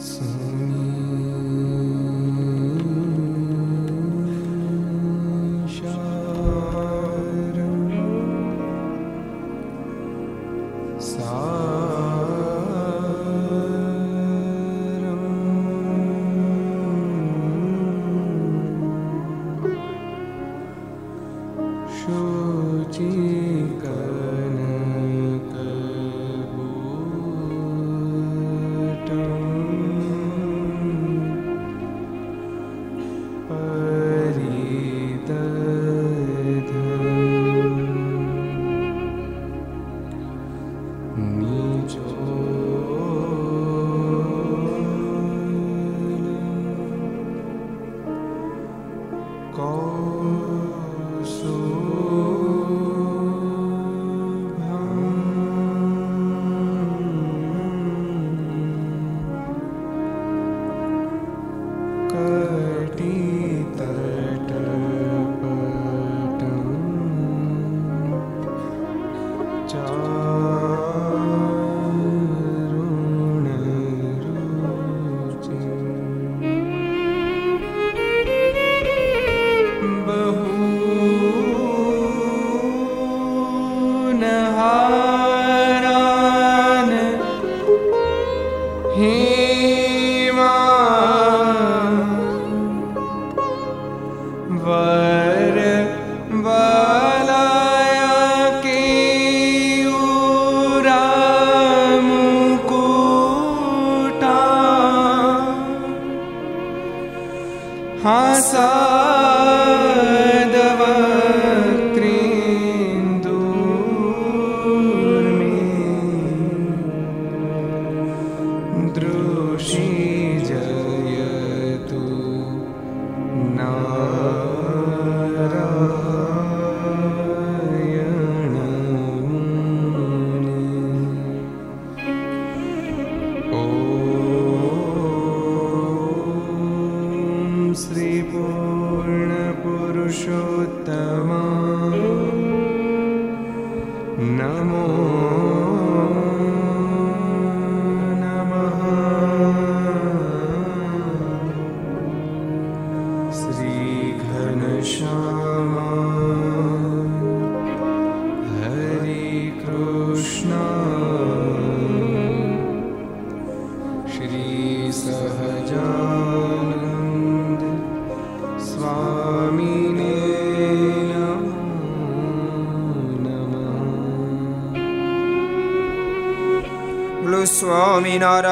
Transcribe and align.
思。 0.00 0.39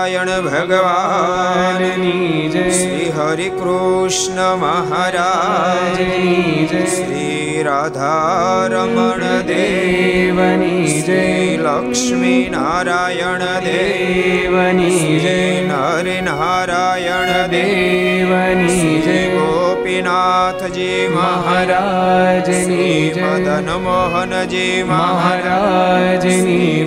સ્વામિનારાયણ 0.09 0.45
ભગવાનની 0.45 2.51
જય 2.51 2.73
શ્રી 2.73 3.11
હરિ 3.11 3.53
કૃષ્ણ 3.53 4.61
મહારાજની 4.61 6.67
જય 6.67 6.87
શ્રી 6.87 7.63
રાધારમણ 7.63 9.49
દેવની 9.49 11.03
જય 11.03 11.59
લક્ષ્મી 11.65 12.49
નારાયણ 12.49 13.67
દેવની 13.67 15.19
જય 15.19 15.63
નર 15.63 16.23
નારાયણ 16.23 17.51
દેવની 17.51 19.03
જય 19.03 19.35
ગોપીનાથજી 19.35 21.09
મહારાજની 21.17 23.13
મદન 23.23 23.71
મોહનજી 23.85 24.85
મહારાજની 24.87 26.85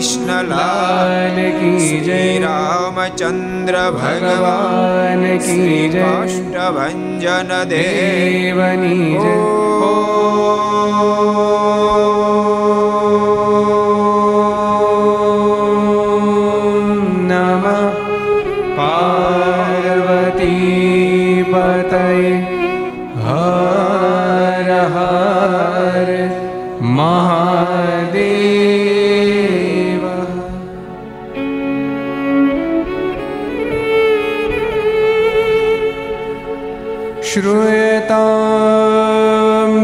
कृष्णलाल 0.00 1.34
की 1.56 2.00
जय 2.04 2.38
रामचन्द्र 2.42 3.80
भगवान् 3.96 5.26
की 5.38 5.88
काष्ठभञ्जन 5.94 7.50
देवनी 7.72 8.96
ओ 9.18 10.19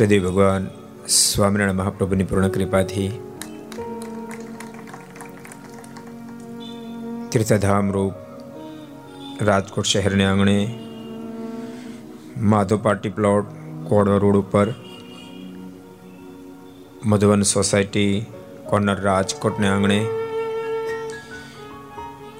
ઈષ્ટદેવ 0.00 0.22
ભગવાન, 0.28 0.66
સ્વામિનારાયણ 1.08 1.76
મહાપ્રભુની 1.76 2.24
પૂર્ણ 2.24 2.48
કૃપાથી 2.48 3.08
તીર્થધામ 7.32 7.90
રૂપ 7.90 8.14
રાજકોટ 9.42 9.84
શહેરને 9.84 10.24
આંગણે 10.24 10.54
માધવ 12.44 12.78
પાર્ટી 12.78 13.08
પ્લોટ 13.08 13.50
કોડવા 13.88 14.16
રોડ 14.16 14.36
ઉપર 14.36 14.70
મધુવન 17.04 17.42
સોસાયટી 17.42 18.14
કોર્નર 18.66 18.96
રાજકોટને 19.00 19.68
આંગણે 19.68 19.98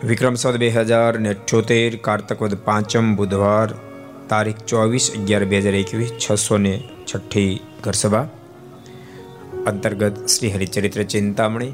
વિક્રમ 0.05 0.35
સંવત 0.35 0.57
બે 0.57 0.71
હજાર 0.71 1.12
ને 1.19 1.29
અઠ્યોતેર 1.29 1.99
કાર્તકવદ 2.00 2.57
પાંચમ 2.64 3.12
બુધવાર 3.17 3.69
તારીખ 4.29 4.64
ચોવીસ 4.67 5.11
અગિયાર 5.19 5.45
બે 5.45 5.61
હજાર 5.61 5.75
એકવીસ, 5.75 6.11
છસો 6.19 6.59
ને 6.59 6.75
છઠ્ઠી 7.14 7.61
ઘરસભા. 7.85 8.29
અંતર્ગત 9.67 10.26
Shri 10.26 10.52
Haricharitra 10.52 11.02
Chintamani. 11.02 11.73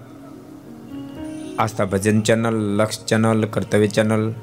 Aastha 1.58 1.84
Bhajan 1.84 2.20
channel, 2.20 2.54
Laksh 2.54 3.04
channel, 3.04 3.44
Kartavya 3.44 3.86
channel. 3.86 4.34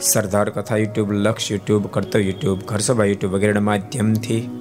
Sardar 0.00 0.50
Katha 0.50 0.76
YouTube, 0.76 1.12
Laksh 1.12 1.52
YouTube, 1.52 1.86
કર્તવ્ય 1.86 2.24
યુટ્યુબ, 2.24 2.60
ઘરસભા 2.60 3.04
યુટ્યુબ 3.04 3.32
વગેરેના 3.32 3.60
માધ્યમથી 3.60 4.60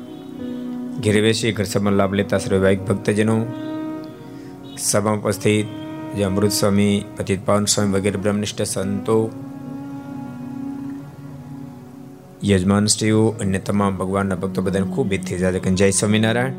ઘેરવેશી 0.99 1.21
બેસી 1.21 1.51
ઘરસભામાં 1.51 1.93
લાભ 1.93 2.13
લેતા 2.13 2.37
સર્વે 2.37 2.75
ભક્તજનો. 2.75 3.45
સભામાં 4.77 5.21
ઉપસ્થિત 5.21 5.65
જે 6.15 6.23
અમૃત 6.23 6.51
સ્વામી, 6.51 7.05
પતિત 7.17 7.45
પાવન 7.45 7.65
સ્વામી 7.65 7.91
વગેરે 7.91 8.17
બ્રહ્મનિષ્ઠ 8.17 8.61
સંતો 8.61 9.31
યજમાન 12.42 12.86
શ્રીઓ 12.86 13.22
અને 13.40 13.58
તમામ 13.58 13.96
ભગવાનના 13.98 14.36
ભક્તો 14.36 14.62
બધાને 14.62 14.88
ખૂબ 14.94 15.12
ઈચ્છે 15.12 15.38
જાજે 15.38 15.60
કે 15.60 15.70
જય 15.72 15.88
સ્વામિનારાયણ 15.92 16.54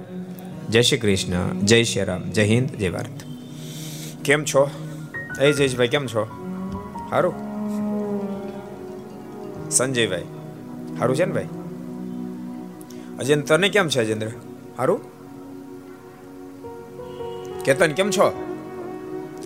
જય 0.70 0.82
શ્રી 0.82 1.00
કૃષ્ણ 1.00 1.62
જય 1.64 1.80
શ્રી 1.84 2.06
રામ 2.06 2.26
જય 2.32 2.44
હિન્દ 2.44 2.76
જય 2.78 2.92
ભારત 2.92 3.24
કેમ 4.24 4.44
છો 4.44 4.64
એ 5.40 5.54
જયેશભાઈ 5.54 5.90
કેમ 5.90 6.06
છો 6.08 6.26
સારું 7.10 7.36
સંજયભાઈ 9.70 10.28
સારું 11.00 11.16
છે 11.16 11.26
ને 11.26 11.34
ભાઈ 11.34 11.50
અજેન 13.20 13.42
તને 13.44 13.70
કેમ 13.70 13.88
છે 13.88 14.00
અજેન્દ્ર 14.00 14.30
સારું 14.78 15.02
કેતન 17.66 17.94
કેમ 17.94 18.12
છો 18.12 18.28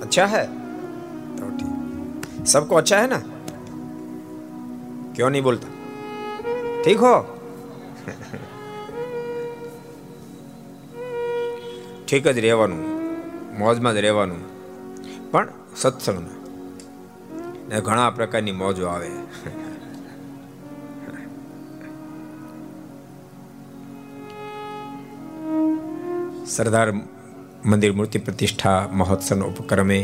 अच्छा 0.04 0.26
है 0.26 0.44
तो 1.38 1.50
ठीक 1.58 2.46
सबको 2.48 2.76
अच्छा 2.76 2.98
है 2.98 3.08
ना 3.08 3.20
क्यों 5.16 5.30
नहीं 5.30 5.42
बोलता 5.42 5.68
ठीक 6.84 7.00
हो 7.00 7.16
ઠીક 12.08 12.26
જ 12.28 12.40
રહેવાનું 12.40 12.82
મોજમાં 13.58 13.96
જ 13.96 14.02
રહેવાનું 14.02 14.42
પણ 15.32 15.48
સત્સંગમાં 15.76 16.40
ને 17.70 17.78
ઘણા 17.82 18.10
પ્રકારની 18.12 18.54
મોજો 18.54 18.84
આવે 18.86 19.10
સરદાર 26.48 26.90
મંદિર 27.66 27.94
મૂર્તિ 27.94 28.20
પ્રતિષ્ઠા 28.20 28.80
મહોત્સવનો 28.94 29.46
ઉપક્રમે 29.46 30.00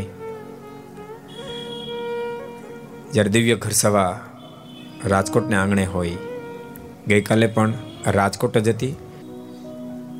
જ્યારે 3.12 3.30
દિવ્ય 3.30 3.56
ઘર 3.56 3.74
સભા 3.74 4.12
રાજકોટને 5.06 5.56
આંગણે 5.56 5.86
હોય 5.86 6.18
ગઈકાલે 7.07 7.47
પણ 7.47 7.73
રાજકોટ 8.07 8.57
જ 8.57 8.69
હતી. 8.69 8.91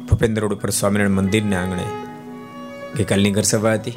ભૂપેન્દ્ર 0.09 0.41
રોડ 0.41 0.53
ઉપર 0.53 0.69
સ્વામિનારાયણ 0.69 1.11
મંદિરના 1.11 1.61
આંગણે 1.61 1.85
ગઈકાલની 2.97 3.31
ઘર 3.31 3.41
સભા 3.41 3.73
હતી. 3.73 3.93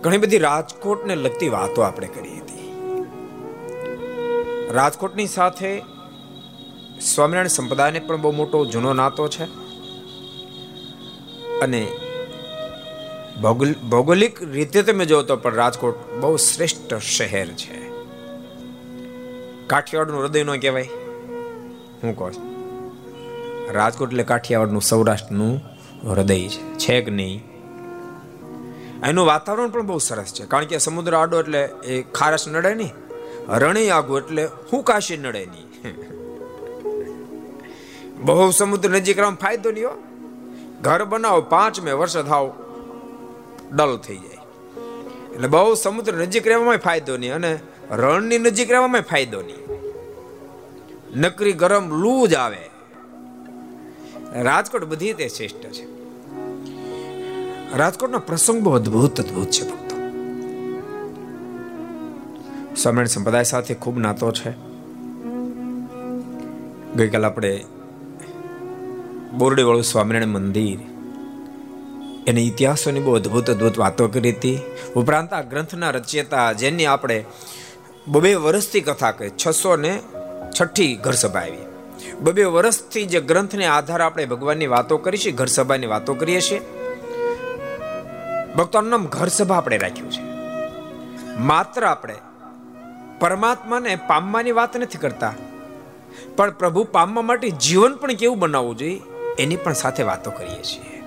ઘણી 0.00 0.18
બધી 0.18 0.38
રાજકોટને 0.38 1.14
લગતી 1.14 1.48
વાતો 1.48 1.82
આપણે 1.82 2.06
કરી 2.06 2.38
હતી. 2.38 2.74
રાજકોટની 4.70 5.26
સાથે 5.26 5.82
સ્વામિનારાયણ 7.00 7.46
સંપ્રદાયને 7.46 7.98
પણ 7.98 8.20
બહુ 8.20 8.32
મોટો 8.32 8.66
જૂનો 8.66 8.92
નાતો 8.92 9.28
છે. 9.28 9.44
અને 11.60 11.88
ભૌગોલિક 13.90 14.42
રીતે 14.42 14.82
તમે 14.82 15.04
જો 15.04 15.22
પણ 15.22 15.54
રાજકોટ 15.54 16.14
બહુ 16.20 16.36
શ્રેષ્ઠ 16.36 16.94
શહેર 16.94 17.46
છે. 17.46 17.87
કાઠિયાવાડનું 19.68 20.22
હૃદય 20.22 20.44
નો 20.44 20.52
કહેવાય. 20.52 20.88
હું 22.02 22.16
કહું 22.16 22.32
રાજકોટ 23.72 24.10
એટલે 24.10 24.22
કાઠિયાવાડનું 24.22 24.82
સૌરાષ્ટ્રનું 24.82 25.60
હૃદય 26.10 26.48
છે. 26.48 26.78
છે 26.78 27.00
કે 27.00 27.10
નહીં? 27.10 27.44
એનું 29.06 29.26
વાતાવરણ 29.26 29.70
પણ 29.70 29.86
બહુ 29.86 29.98
સરસ 29.98 30.34
છે. 30.34 30.46
કારણ 30.46 30.64
કે 30.64 30.78
સમુદ્ર 30.78 31.14
આડો 31.14 31.40
એટલે 31.40 31.64
એ 31.64 32.02
ખારસ 32.02 32.48
નડે 32.48 32.74
નહીં. 32.74 32.92
રણે 33.48 33.90
આગું 33.90 34.18
એટલે 34.18 34.44
હું 34.44 34.82
કાશી 34.82 35.16
નડે 35.16 35.46
નહીં. 35.46 35.68
બહુ 38.24 38.50
સમુદ્ર 38.50 38.90
નજીક 38.90 39.18
રામ 39.18 39.34
ફાયદો 39.34 39.70
નહીં 39.70 39.86
હો. 39.86 39.94
ઘર 40.82 41.04
બનાવો 41.04 41.40
પાંચ 41.40 41.80
મે 41.80 41.92
વર્ષ 41.92 42.16
થાવ 42.16 42.52
ડલ 43.72 43.96
થઈ 43.96 44.16
જાય. 44.16 44.38
એટલે 45.34 45.48
બહુ 45.48 45.74
સમુદ્ર 45.74 46.14
નજીક 46.14 46.46
રહેવામાં 46.46 46.76
ફાયદો 46.76 47.16
નહીં. 47.16 47.34
અને 47.34 47.58
રણની 47.90 48.38
નજીક 48.38 48.70
રહેવામાં 48.70 49.00
ફાયદો 49.00 49.40
નહીં. 49.40 49.78
નકરી 51.20 51.52
ગરમ 51.52 52.02
લૂ 52.02 52.26
જ 52.26 52.34
આવે. 52.34 52.70
રાજકોટ 54.42 54.84
બધી 54.84 55.12
તે 55.12 55.28
શ્રેષ્ઠ 55.28 55.56
છે. 55.56 55.98
રાજકોટનો 57.76 58.18
પ્રસંગ 58.18 58.60
બહુ 58.60 58.74
અદભુત 58.74 59.20
અદભુત 59.20 59.50
છે 59.50 59.68
ભક્તો. 59.68 59.96
સ્વામિનારાયણ 62.76 63.06
સંપ્રદાય 63.06 63.42
સાથે 63.42 63.74
ખૂબ 63.74 63.98
નાતો 63.98 64.32
છે. 64.32 64.50
ગઈકાલ 66.96 67.26
આપણે 67.26 67.64
બોરડીવાળું 69.38 69.82
સ્વામિનારાયણ 69.82 70.28
મંદિર, 70.28 70.78
એની 72.26 72.46
ઇતિહાસોની 72.46 73.00
બહુ 73.00 73.14
અદભુત 73.14 73.50
અદભુત 73.50 73.78
વાતો 73.78 74.08
કરી 74.08 74.32
હતી. 74.32 74.58
ઉપરાંત 74.96 75.32
આ 75.32 75.42
ગ્રંથના 75.42 75.90
રચયતા 75.90 76.52
જેની 76.52 76.86
આપણે 76.86 77.24
બબે 78.08 78.34
વર્ષથી 78.34 78.80
કથા 78.80 79.10
કહે, 79.10 79.26
છસો 79.30 79.76
ને 79.76 79.92
છઠ્ઠી 80.56 80.94
ઘર 80.94 81.12
સભા 81.12 81.40
આવી. 81.40 81.66
બબે 82.20 82.44
વર્ષથી 82.44 83.06
જે 83.06 83.20
ગ્રંથને 83.20 83.66
આધાર 83.66 84.00
આપણે 84.00 84.24
ભગવાનની 84.24 84.66
વાતો 84.66 84.98
કરી 84.98 85.18
છે 85.18 85.30
ઘર 85.30 85.46
સભાની 85.46 85.86
વાતો 85.86 86.14
કરીએ 86.14 86.40
છીએ, 86.40 86.60
ભક્તોનું 88.56 88.90
નામ 88.90 89.04
ઘર 89.06 89.28
સભા 89.28 89.56
આપણે 89.56 89.76
રાખ્યું 89.76 90.10
છે. 90.10 90.22
માત્ર 91.40 91.84
આપણે 91.84 92.16
પરમાત્માને 93.20 93.92
પામવાની 94.06 94.52
વાત 94.52 94.76
નથી 94.76 94.98
કરતા, 94.98 95.34
પણ 96.36 96.50
પ્રભુ 96.50 96.84
પામવા 96.84 97.22
માટે 97.22 97.48
જીવન 97.50 97.94
પણ 97.94 98.12
કેવું 98.12 98.38
બનાવવું 98.38 98.76
જોઈએ, 98.76 99.02
એની 99.38 99.56
પણ 99.56 99.72
સાથે 99.72 100.02
વાતો 100.02 100.30
કરીએ 100.30 100.62
છીએ. 100.62 101.02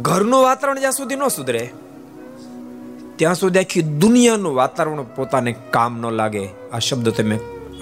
ઘરનું 0.00 0.42
વાતાવરણ 0.42 0.78
જ્યાં 0.78 0.92
સુધી 0.92 1.16
ન 1.16 1.28
સુધરે 1.28 1.64
ત્યાં 3.18 3.38
સુધી 3.40 3.62
આખી 3.62 3.84
દુનિયાનું 4.02 4.54
વાતાવરણ 4.60 5.08
પોતાને 5.16 5.50
કામ 5.74 5.92
ન 6.02 6.04
લાગે. 6.20 6.44
આ 6.74 6.80
શબ્દ 6.86 7.08
તમે 7.16 7.36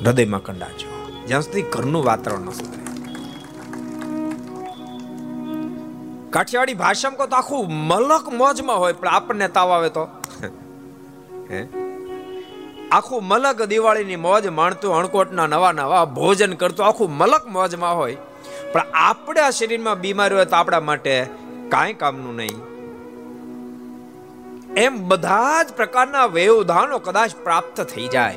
હૃદયમાં 0.07 0.43
કંડાજો 0.47 0.89
જ્યાં 1.29 1.45
સુધી 1.47 1.67
ઘરનું 1.75 2.03
વાતાવરણ 2.09 2.49
ન 2.49 2.57
સુધરે. 2.59 2.81
કાઠિયાવાડી 6.35 6.81
ભાષામાં 6.83 7.19
કહો 7.21 7.27
તો 7.33 7.37
આખું 7.39 7.63
મલક 7.91 8.27
મોજમાં 8.41 8.79
હોય, 8.83 8.95
પણ 9.01 9.15
આપણને 9.19 9.49
તાવ 9.57 9.73
આવે 9.77 9.91
તો. 9.97 10.05
આખું 12.97 13.23
મલક 13.31 13.59
દિવાળીની 13.73 14.21
મોજ 14.27 14.45
માણતું, 14.59 14.93
અણકોટના 14.99 15.49
નવા 15.55 15.73
નવા 15.79 16.05
ભોજન 16.19 16.53
કરતું, 16.61 16.85
આખું 16.89 17.11
મલક 17.21 17.45
મોજમાં 17.57 17.95
હોય. 18.01 18.19
પણ 18.73 19.01
આપણે 19.05 19.41
આ 19.47 19.57
શરીરમાં 19.61 19.99
બીમારી 20.05 20.39
હોય 20.41 20.49
તો 20.53 20.57
આપણા 20.61 20.83
માટે 20.91 21.15
કાંઈ 21.75 21.99
કામનું 22.05 22.37
નહીં. 22.43 22.61
એમ 24.77 25.09
બધા 25.09 25.63
જ 25.63 25.73
પ્રકારના 25.77 26.27
વ્યવધાનો 26.27 26.99
કદાચ 26.99 27.35
પ્રાપ્ત 27.43 27.81
થઈ 27.81 28.09
જાય. 28.09 28.35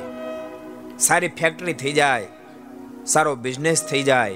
સારી 0.98 1.28
ફેક્ટરી 1.28 1.72
થઈ 1.72 1.92
જાય, 1.92 2.26
સારો 3.06 3.34
બિઝનેસ 3.34 3.84
થઈ 3.84 4.02
જાય, 4.02 4.34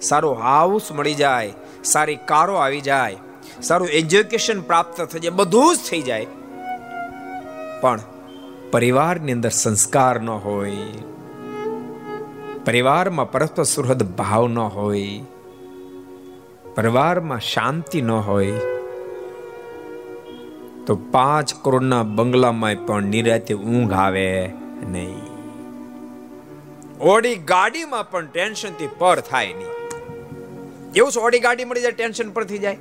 સારો 0.00 0.32
હાઉસ 0.32 0.92
મળી 0.92 1.14
જાય, 1.14 1.52
સારી 1.84 2.16
કારો 2.16 2.54
આવી 2.54 2.80
જાય, 2.80 3.16
સારું 3.62 3.88
એજ્યુકેશન 3.88 4.60
પ્રાપ્ત 4.60 5.00
થઈ 5.00 5.18
જાય, 5.18 5.30
બધું 5.30 5.76
જ 5.76 5.78
થઈ 5.90 6.02
જાય. 6.02 6.26
પણ 7.80 8.00
પરિવારની 8.72 9.32
અંદર 9.32 9.48
સંસ્કાર 9.48 10.20
ન 10.20 10.28
હોય, 10.28 11.02
પરિવારમાં 12.64 13.30
પરસ્પર 13.30 13.62
સુહૃદ 13.62 14.02
ભાવ 14.02 14.48
ન 14.48 14.58
હોય, 14.58 15.20
પરિવારમાં 16.74 17.40
શાંતિ 17.40 18.02
ન 18.02 18.10
હોય 18.10 18.75
તો 20.86 20.96
પાંચ 20.96 21.54
કરોડના 21.62 22.02
બંગલામાં 22.02 22.86
પણ 22.86 23.02
નિરાતે 23.02 23.54
ઊંઘ 23.54 23.92
આવે 23.92 24.52
નહીં. 24.82 25.20
ઓડી 27.00 27.34
ગાડીમાં 27.34 28.10
પણ 28.10 28.26
ટેન્શનથી 28.26 28.88
પર 28.98 29.20
થાય 29.20 29.46
નહીં. 29.46 29.68
એવું 30.96 31.12
છે, 31.12 31.20
ઓડી 31.20 31.38
ગાડી 31.38 31.64
મળી 31.64 31.80
જાય, 31.80 31.92
ટેન્શન 31.92 32.30
પર 32.30 32.44
થઈ 32.44 32.58
જાય? 32.58 32.76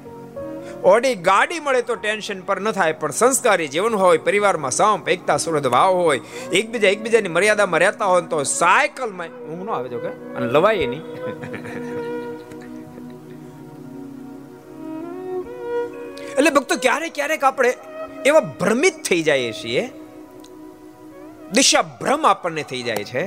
ઓડી 0.83 1.15
ગાડી 1.15 1.59
મળે 1.59 1.81
તો 1.81 1.95
ટેન્શન 1.95 2.41
પર 2.41 2.59
ન 2.59 2.71
થાય, 2.71 2.91
પણ 2.91 3.12
સંસ્કારી 3.12 3.67
જીવન 3.67 3.95
હોય, 3.95 4.17
પરિવારમાં 4.17 4.71
સંપ, 4.71 5.07
એકતા 5.07 5.38
સુરત 5.38 5.67
ભાવ 5.67 5.93
હોય, 5.93 6.19
એકબીજા 6.53 6.88
એકબીજાની 6.88 7.27
મર્યાદામાં 7.27 7.79
રહેતા 7.79 8.05
હોય 8.05 8.21
તો 8.21 8.43
સાયકલમાં 8.43 9.27
ઊંઘ 9.27 9.63
ન 9.63 9.69
આવે 9.69 9.89
જો 9.89 10.00
કે, 10.00 10.07
અને 10.07 10.47
લવાય 10.47 10.88
નહીં. 10.88 11.05
એટલે 16.38 16.50
ભક્તો, 16.50 16.75
ક્યારેક 16.75 17.13
ક્યારેક 17.13 17.43
આપણે 17.43 17.94
એવા 18.25 18.39
ભ્રમિત 18.39 19.03
થઈ 19.03 19.24
જઈએ 19.24 19.51
છીએ. 19.51 19.89
દિશા 21.51 21.82
ભ્રમ 21.82 22.25
આપણને 22.25 22.63
થઈ 22.63 22.82
જાય 22.82 23.03
છે. 23.03 23.25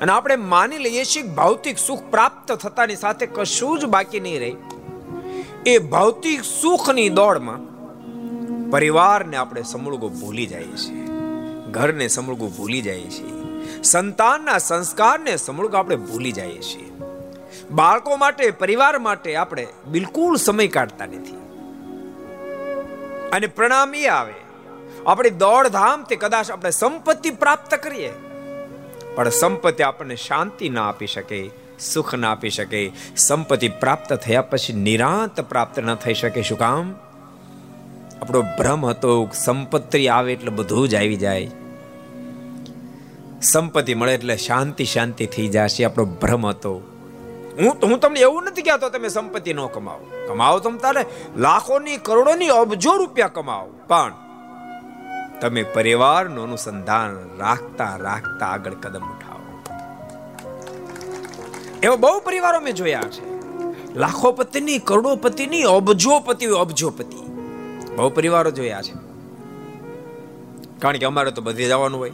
અને 0.00 0.12
આપણે 0.12 0.36
માની 0.36 0.78
લઈએ 0.78 1.04
છીએ 1.04 1.22
ભૌતિક 1.22 1.78
સુખ 1.78 2.02
પ્રાપ્ત 2.10 2.52
થતાની 2.52 2.96
સાથે 2.96 3.26
કશું 3.26 3.78
જ 3.78 3.84
બાકી 3.84 4.20
નહીં 4.20 4.38
રહે. 4.38 4.52
એ 5.66 5.78
ભૌતિક 5.78 6.44
સુખની 6.44 7.08
દોડમાં 7.08 7.74
પરિવારને 8.70 9.36
આપણે 9.36 9.62
સમૂળગો 9.62 10.08
ભૂલી 10.08 10.46
જઈએ 10.46 10.76
છીએ. 10.76 11.06
ઘરને 11.70 12.08
સમૂળગું 12.08 12.56
ભૂલી 12.56 12.80
જઈએ 12.80 13.10
છીએ. 13.10 13.44
સંતાનના 13.82 14.58
સંસ્કારને 14.58 15.36
સમૂળગો 15.36 15.76
આપણે 15.76 15.96
ભૂલી 15.96 16.32
જઈએ 16.32 16.58
છીએ. 16.58 16.92
બાળકો 17.70 18.16
માટે, 18.16 18.50
પરિવાર 18.50 18.98
માટે 18.98 19.36
આપણે 19.36 19.66
બિલકુલ 19.86 20.36
સમય 20.36 20.68
કાઢતા 20.68 21.06
નથી. 21.06 21.43
અને 23.34 23.46
પ્રણામ 23.46 23.94
એ 23.94 24.06
આવે. 24.06 24.34
આપણી 25.06 25.30
તે 26.08 26.16
કદાચ 26.16 26.50
આપણે 26.50 26.70
સંપત્તિ 26.70 27.30
પ્રાપ્ત 27.30 27.74
કરીએ. 27.74 28.12
પણ 29.14 29.28
સંપત્તિ 29.28 29.82
આપણને 29.82 30.16
શાંતિ 30.16 30.68
ના 30.68 30.88
આપી 30.88 31.06
શકે, 31.06 31.50
સુખ 31.80 32.14
ના 32.14 32.32
આપી 32.32 32.50
શકે. 32.50 32.92
સંપત્તિ 33.16 33.68
પ્રાપ્ત 33.68 34.12
થયા 34.12 34.42
પછી 34.42 34.72
નિરાંત 34.72 35.40
પ્રાપ્ત 35.40 35.78
ન 35.78 35.94
થઈ 35.94 36.14
શકે. 36.14 36.42
શું 36.42 36.58
કામ? 36.58 36.94
આપણો 38.22 38.42
ભ્રમ 38.42 38.86
હતો, 38.86 39.30
સંપત્તિ 39.34 40.08
આવે 40.08 40.32
એટલે 40.32 40.50
બધું 40.50 40.88
જ 40.88 40.94
આવી 40.94 41.16
જાય. 41.16 41.50
સંપત્તિ 43.42 43.94
મળે 43.94 44.14
એટલે 44.14 44.36
શાંતિ 44.36 44.84
શાંતિ 44.84 45.26
થઈ 45.26 45.48
જશે, 45.48 45.84
આપણો 45.84 46.04
ભ્રમ 46.04 46.46
હતો. 46.46 46.74
હું 47.60 47.76
હું 47.82 47.98
તમને 47.98 48.20
એવું 48.20 48.44
નથી 48.44 48.62
કહેતો 48.62 48.88
તમે 48.88 49.08
સંપત્તિ 49.08 49.54
ન 49.54 49.66
કમાવો. 49.66 50.13
કમાવો 50.28 50.58
તમ 50.58 50.76
તારે? 50.76 51.06
લાખોની, 51.36 51.96
કરોડોની 51.96 52.48
અબજો 52.48 52.96
રૂપિયા 52.96 53.28
કમાવો. 53.28 53.72
પણ 53.88 54.12
તમે 55.40 55.62
પરિવારનું 55.62 56.44
અનુસંધાન 56.44 57.10
રાખતા 57.38 57.96
રાખતા 57.96 58.46
આગળ 58.46 58.74
કદમ 58.74 59.00
ઉઠાવો. 59.00 59.62
એવા 61.82 61.96
બહુ 61.96 62.20
પરિવારો 62.20 62.60
મેં 62.60 62.74
જોયા 62.74 63.00
છે. 63.00 63.34
લાખોપતિની 63.94 64.78
કરોડોપતિની 64.78 65.62
અબજોપતિ 65.62 66.46
અબજોપતિ 66.46 67.16
બહુ 67.96 68.10
પરિવારો 68.10 68.50
જોયા 68.50 68.82
છે. 68.82 68.92
કારણ 70.78 70.96
કે 70.96 71.06
અમારે 71.06 71.30
તો 71.30 71.42
બધે 71.42 71.68
જવાનું 71.68 72.00
હોય. 72.00 72.12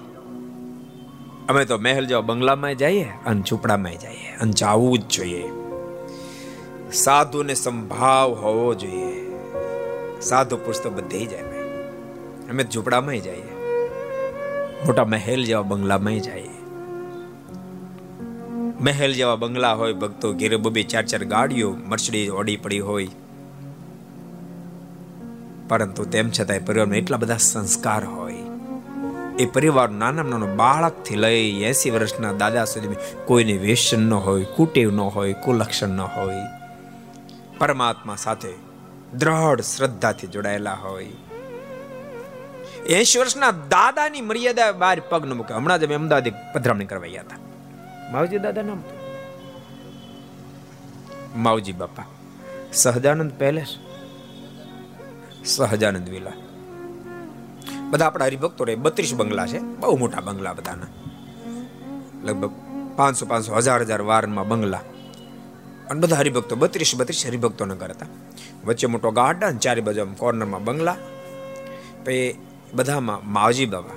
અમે 1.49 1.65
તો 1.65 1.79
મહેલ 1.79 2.07
જેવા 2.07 2.21
બંગલામાં 2.21 2.75
જઈએ 2.75 3.05
અને 3.27 3.43
ઝૂંપડામાં 3.43 3.93
જઈએ 3.93 4.37
અને 4.41 4.53
જવું 4.53 4.99
જ 4.99 5.09
જોઈએ. 5.09 5.51
સાધુને 6.93 7.55
સંભાવ 7.55 8.33
હોવો 8.33 8.75
જોઈએ. 8.75 9.31
સાધુ 10.21 10.57
પુરુષ 10.57 10.81
તો 10.81 10.91
બધે 10.91 11.27
જાય 11.27 11.43
ભાઈ. 11.43 11.61
અમે 12.51 12.65
ઝૂંપડામાં 12.65 13.15
જઈએ. 13.15 13.57
મોટા 14.87 15.05
મહેલ 15.05 15.45
જેવા 15.45 15.63
બંગલામાં 15.63 16.13
જઈએ. 16.13 16.51
મહેલ 18.81 19.13
જેવા 19.13 19.37
બંગલા 19.37 19.73
હોય, 19.73 19.93
ભક્તો 19.93 20.33
ઘેરે 20.33 20.57
બબે 20.57 20.83
ચાર 20.83 21.07
ચાર 21.07 21.25
ગાડીઓ 21.25 21.77
મર્સિડીઝ 21.87 22.31
ઓડી 22.31 22.57
પડી 22.57 22.79
હોય. 22.79 23.09
પરંતુ 25.69 26.05
તેમ 26.05 26.31
છતાંય 26.41 26.59
પરિવારમાં 26.59 26.97
એટલા 26.97 27.17
બધા 27.17 27.37
સંસ્કાર 27.37 28.05
હોય. 28.05 28.35
એ 29.39 29.47
પરિવાર 29.47 29.91
નાના 29.91 30.23
નાનો 30.23 30.47
બાળકથી 30.47 31.17
લઈ 31.17 31.63
એસી 31.63 31.91
વર્ષના 31.91 32.33
દાદા 32.33 32.65
સુધી 32.65 32.89
કોઈને 33.25 33.53
વેસન 33.53 34.03
ન 34.09 34.15
હોય, 34.15 34.45
કુટેવ 34.45 34.91
ન 34.91 35.01
હોય, 35.01 35.33
કુલક્ષણ 35.33 35.89
ન 35.89 36.01
હોય. 36.01 36.60
પરમાત્મા 37.61 38.17
સાથે 38.17 38.55
દ્રઢ 39.15 39.61
શ્રદ્ધાથી 39.61 40.27
જોડાયેલા 40.27 40.75
હોય. 40.75 41.05
એસી 42.87 43.19
વર્ષના 43.19 43.51
દાદાની 43.51 44.21
મર્યાદા 44.21 44.73
બહાર 44.73 45.01
પગ 45.01 45.27
ન 45.27 45.33
મૂકે. 45.33 45.55
હમણાં 45.55 45.81
જ 45.81 45.85
અમે 45.85 45.95
અમદાવાદ 45.95 46.33
પધરામણી 46.55 46.87
કરવા 46.87 47.07
ગયા 47.07 47.23
હતા. 47.23 47.37
માવજી 48.13 48.39
દાદા 48.39 48.63
નામ? 48.63 48.83
માવજી 51.37 51.73
બાપા. 51.73 52.05
સહજાનંદ 52.73 53.33
પેલેસ? 53.33 53.79
સહજાનંદ 55.45 56.09
વિલા. 56.09 56.33
બધા 57.91 58.07
આપણા 58.07 58.25
હરિભક્તો 58.25 58.65
રહે. 58.65 58.75
બત્રીસ 58.75 59.15
બંગલા 59.15 59.47
છે. 59.47 59.59
બહુ 59.59 59.97
મોટા 59.97 60.21
બંગલા 60.21 60.53
બધાના. 60.53 60.87
લગભગ 62.23 62.51
પાંચસો 62.97 63.27
પાંચસો 63.27 63.55
હજાર 63.55 63.81
હજાર 63.81 64.01
વારમાં 64.01 64.49
બંગલા. 64.49 64.81
અને 65.91 66.01
બધા 66.01 66.17
હરિભક્તો, 66.17 66.57
બત્રીસ 66.57 66.93
બત્રીસ 66.97 67.27
હરિભક્તો 67.27 67.65
ન 67.65 67.73
હતા. 67.73 68.07
વચ્ચે 68.65 68.87
મોટો 68.87 69.11
ગાર્ડન 69.11 69.59
ચારે 69.59 69.81
બાજુ 69.81 70.07
કોર્નરમાં 70.19 70.65
બંગલા. 70.65 70.97
પછી 72.05 72.39
બધામાં 72.75 73.33
માવજી 73.33 73.67
બાબા 73.67 73.91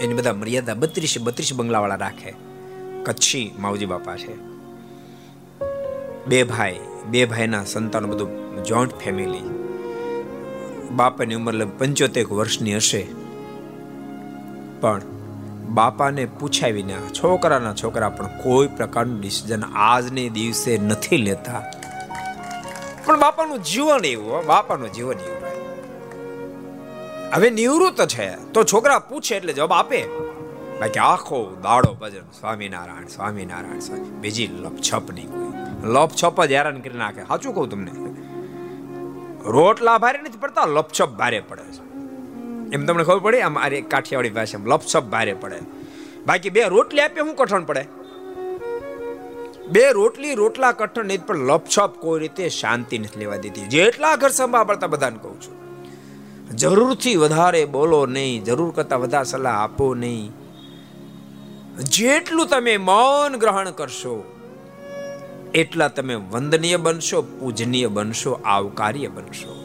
એની 0.00 0.14
બધા 0.14 0.32
મર્યાદા 0.32 0.74
બત્રીસ 0.74 1.14
બત્રીસ 1.20 1.54
બંગલાવાળા 1.54 1.94
રાખે. 1.94 2.34
કચ્છી 3.02 3.54
માવજી 3.58 3.86
બાપા 3.86 4.16
છે. 4.16 4.54
બે 6.26 6.42
ભાઈ, 6.42 6.80
બે 7.06 7.24
ભાઈના 7.24 7.64
સંતાનો 7.64 8.08
બધું 8.08 8.64
જોઈન્ટ 8.64 8.94
ફેમિલી 8.94 9.40
બાપાની 10.90 11.34
ઉંમર 11.34 11.54
લગભગ 11.54 11.78
પંચોતેર 11.78 12.26
વર્ષની 12.26 12.76
હશે. 12.76 13.06
પણ 14.80 15.02
બાપાને 15.68 16.24
પૂછાય 16.24 16.72
વિના 16.72 17.10
છોકરાના 17.10 17.74
છોકરા 17.74 18.08
પણ 18.08 18.26
કોઈ 18.26 18.66
પ્રકારનું 18.66 19.20
ડિસિઝન 19.20 19.62
આજને 19.74 20.28
દિવસે 20.28 20.78
નથી 20.78 21.16
લેતા. 21.16 21.62
પણ 23.06 23.20
બાપાનું 23.20 23.62
જીવન 23.62 24.04
એવું 24.04 24.46
બાપાનું 24.46 24.92
જીવન 24.92 25.18
એવું 25.18 25.34
હવે 27.34 27.50
નિવૃત્ત 27.50 28.06
છે, 28.06 28.52
તો 28.52 28.64
છોકરા 28.64 28.98
પૂછે 28.98 29.36
એટલે 29.36 29.52
જવાબ 29.52 29.72
આપે. 29.72 30.04
બાકી 30.80 30.98
આખો 30.98 31.56
દાડો 31.62 31.94
ભજન, 31.94 32.20
સ્વામિનારાયણ 32.20 33.06
સ્વામિનારાયણ, 33.06 33.78
સ્વામી. 33.78 34.04
બીજી 34.04 34.46
લપછપ 34.46 35.12
નહીં 35.12 35.28
કોઈ. 35.28 35.90
લપછપ 35.90 36.44
જ 36.44 36.52
હેરાન 36.52 36.80
કરી 36.80 36.98
નાખે. 36.98 37.22
સાચું 37.22 37.54
કહું 37.54 37.70
તમને? 37.70 37.90
રોટલા 39.44 39.98
ભારે 39.98 40.18
નથી 40.18 40.38
પડતા, 40.38 40.64
લપછપ 40.66 41.08
ભારે 41.08 41.40
પડે 41.40 41.62
છે. 41.62 41.93
એમ 42.74 42.86
તમને 42.86 43.04
ખબર 43.04 43.22
પડે? 43.26 43.42
આમ 43.42 43.58
આરે 43.58 43.80
કાઠિયાવાડી 43.80 44.36
ભાષામાં 44.38 44.72
લપછપ 44.74 45.04
ભારે 45.04 45.34
પડે. 45.34 45.58
બાકી 46.26 46.50
બે 46.50 46.62
રોટલી 46.62 47.00
આપે 47.00 47.20
શું 47.20 47.36
કઠણ 47.36 47.64
પડે? 47.64 47.84
બે 49.72 49.82
રોટલી 49.92 50.34
રોટલા 50.34 50.72
કઠણ 50.72 51.06
નહીં, 51.06 51.26
પણ 51.26 51.36
લપછપ 51.36 51.92
કોઈ 52.00 52.20
રીતે 52.20 52.48
શાંતિ 52.48 52.98
નથી 52.98 53.20
લેવા 53.20 53.36
દીધી 53.36 53.66
જેટલા 53.66 54.14
ઘર 54.16 54.28
સંભાળતા 54.28 54.86
બધાને 54.86 55.18
કહું 55.22 55.36
છું. 55.42 55.56
જરૂરથી 56.56 57.16
વધારે 57.16 57.64
બોલો 57.64 58.06
નહીં, 58.06 58.44
જરૂર 58.44 58.70
કરતા 58.72 58.96
વધારે 58.96 59.24
સલાહ 59.24 59.56
આપો 59.62 59.94
નહીં. 59.94 60.30
જેટલું 61.74 62.46
તમે 62.46 62.76
મૌન 62.76 63.36
ગ્રહણ 63.36 63.70
કરશો, 63.70 64.14
એટલા 65.54 65.88
તમે 65.88 66.14
વંદનીય 66.14 66.76
બનશો, 66.76 67.22
પૂજનીય 67.22 67.88
બનશો, 67.88 68.32
આવકાર્ય 68.44 69.08
બનશો. 69.08 69.63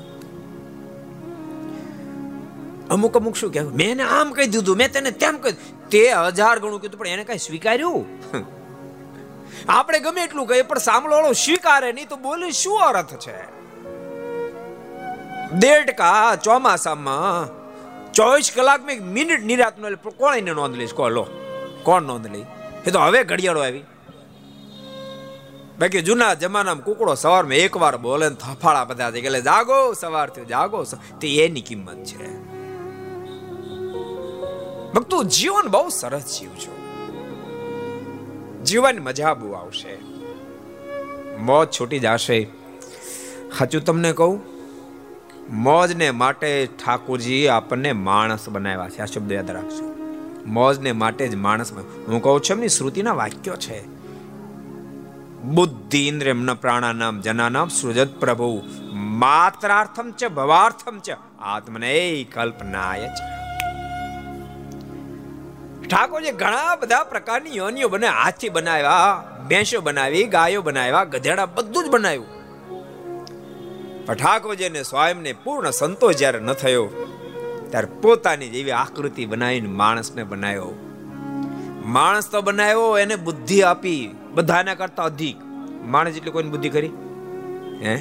અમુક 2.89 3.17
અમુક 3.17 3.35
શું 3.35 3.53
કહેવું 3.53 3.73
મેં 3.73 3.91
એને 3.91 4.03
આમ 4.03 4.31
કહી 4.31 4.45
દીધું, 4.45 4.77
મેં 4.77 4.91
તેને 4.91 5.11
તેમ 5.11 5.37
કહી 5.37 5.51
તે 5.91 6.11
હજાર 6.11 6.59
ગણું 6.59 6.81
કીધું, 6.81 6.99
પણ 6.99 7.07
એને 7.07 7.23
કઈ 7.23 7.37
સ્વીકાર્યું? 7.37 8.05
આપણે 9.69 9.99
ગમે 9.99 10.23
એટલું 10.23 10.47
કહીએ, 10.47 10.61
પણ 10.61 10.77
સાંભળો 10.77 11.33
સ્વીકારે 11.33 11.91
નહીં 11.91 12.07
તો 12.07 12.15
બોલી 12.15 12.51
શું 12.51 12.81
અર્થ 12.81 13.13
છે? 13.13 13.59
દેડકા 15.57 16.35
ચોમાસામાં 16.35 17.59
ચોવીસ 18.13 18.51
કલાકમાં 18.55 18.91
એક 18.91 19.01
મિનિટ 19.01 19.43
નિરાત 19.43 19.79
નો 19.79 20.11
કોણ 20.11 20.35
એને 20.35 20.53
નોંધ 20.53 20.77
લઈશ? 20.77 20.93
કોણ? 20.93 21.11
લો. 21.11 21.27
કોણ 21.83 22.01
નોંધ 22.01 22.27
લઈ? 22.27 22.45
એ 22.87 22.91
તો 22.91 22.99
હવે 22.99 23.23
ઘડિયાળો 23.23 23.61
આવી. 23.61 23.83
બાકી 25.79 26.01
જૂના 26.01 26.33
જમાનામાં 26.33 26.83
કુકડો 26.83 27.15
સવારમાં 27.15 27.53
એકવાર 27.53 27.97
બોલે 27.97 28.29
ને 28.29 28.35
થફાળા 28.35 28.83
બધા 28.83 29.09
એટલે 29.09 29.41
જાગો 29.41 29.93
સવાર 29.93 30.29
થયો 30.29 30.45
જાગો 30.45 30.83
તે 31.21 31.45
એની 31.45 31.61
કિંમત 31.61 32.03
છે. 32.03 32.48
ભક્તો, 34.95 35.23
જીવન 35.23 35.67
બહુ 35.67 35.89
સરસ 35.89 36.39
જીવ 36.39 36.49
છો 36.49 36.79
જીવન 38.63 38.99
મજા 38.99 39.33
બહુ 39.33 39.51
આવશે. 39.51 39.97
મોજ 41.37 41.67
છૂટી 41.79 41.99
જશે. 41.99 42.47
સાચું 43.59 43.81
તમને 43.81 44.13
કહું, 44.13 44.41
મોજને 45.49 46.11
માટે 46.11 46.69
ઠાકોરજી 46.85 47.47
આપણને 47.47 47.91
માણસ 47.91 48.49
બનાવ્યા 48.49 48.89
છે. 48.89 49.01
આ 49.01 49.05
શબ્દ 49.05 49.31
યાદ 49.31 49.51
રાખજો. 49.51 49.95
મોજને 50.45 50.91
માટે 50.91 51.27
જ 51.27 51.35
માણસ 51.35 51.73
હું 51.73 52.21
કહું 52.21 52.41
છું 52.41 52.55
એમની 52.55 52.69
શ્રુતિના 52.69 53.13
વાક્યો 53.13 53.55
છે. 53.55 53.87
બુદ્ધિ 55.41 56.07
ઇન્દ્રિયમ 56.07 56.53
પ્રાણાનામ, 56.53 57.21
જનાનામ, 57.21 57.67
સૃજત 57.67 58.19
પ્રભુ, 58.19 58.63
માત્રાર્થમ 58.93 60.11
ચ 60.11 60.25
ભવાર્થમ 60.25 60.99
ચ 60.99 61.09
આત્મને 61.39 62.25
કલ્પનાય 62.33 62.99
છે. 62.99 63.38
ઠાકોરજી 65.89 66.31
ઘણા 66.31 66.75
બધા 66.75 67.03
પ્રકારની 67.03 67.55
યોનિઓ 67.55 67.87
બને, 67.87 68.07
હાથી 68.07 68.49
બનાવ્યા, 68.49 69.23
ભેંસો 69.47 69.81
બનાવી, 69.81 70.23
ગાયો 70.23 70.61
બનાવ્યા, 70.61 71.03
ગધેડા 71.03 71.45
બધું 71.45 71.85
જ 71.85 71.89
બનાવ્યું. 71.89 72.29
પણ 74.05 74.15
ઠાકોરજીને 74.15 74.83
સ્વયંને 74.83 75.33
પૂર્ણ 75.33 75.71
સંતોષ 75.71 76.15
જ્યારે 76.15 76.39
ન 76.39 76.53
થયો, 76.53 76.85
ત્યારે 77.69 77.87
પોતાની 78.01 78.49
જેવી 78.49 78.71
આકૃતિ 78.71 79.25
બનાવીને 79.25 79.67
માણસને 79.67 80.23
બનાવ્યો. 80.23 80.71
માણસ 81.85 82.31
તો 82.31 82.41
બનાવ્યો, 82.41 82.97
એને 82.97 83.15
બુદ્ધિ 83.15 83.61
આપી 83.61 84.15
બધાના 84.33 84.75
કરતા 84.75 85.03
અધિક. 85.03 85.37
માણસ 85.85 86.15
એટલે 86.15 86.31
કોઈની 86.31 86.49
બુદ્ધિ 86.49 86.69
કરી 86.69 86.91
હે? 87.81 87.95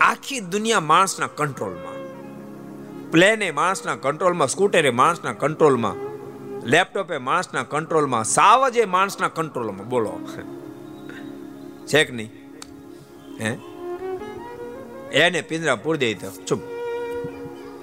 આખી 0.00 0.40
દુનિયા 0.40 0.80
માણસના 0.80 1.26
કંટ્રોલમાં 1.26 1.91
પ્લેને 3.12 3.50
માણસના 3.50 3.96
કંટ્રોલમાં, 3.96 4.48
સ્કૂટરે 4.48 4.90
માણસના 4.90 5.32
કંટ્રોલમાં, 5.32 5.94
લેપટોપે 6.66 7.18
માણસના 7.18 7.62
કંટ્રોલમાં, 7.62 8.24
સાવજે 8.24 8.84
માણસના 8.84 9.28
કંટ્રોલમાં. 9.28 9.88
બોલો. 9.88 10.20
છે 11.86 12.04
કે 12.04 12.12
નહીં? 12.12 12.32
હે? 13.40 13.58
એને 15.18 15.40
પિંજરા 15.40 15.76
પૂરી 15.76 15.98
દઈ 15.98 16.14
તો 16.14 16.30
ચૂપ. 16.30 16.58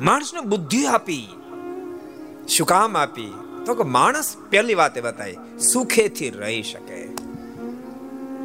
માણસને 0.01 0.41
બુદ્ધિ 0.41 0.85
આપી. 0.85 1.27
શું 2.47 2.67
કામ 2.67 2.97
આપી? 2.97 3.33
તો 3.65 3.73
કે 3.75 3.83
માણસ 3.83 4.35
પહેલી 4.49 4.73
વાતે 4.73 5.01
બતાય, 5.01 5.35
સુખેથી 5.73 6.29
રહી 6.29 6.63
શકે. 6.63 7.09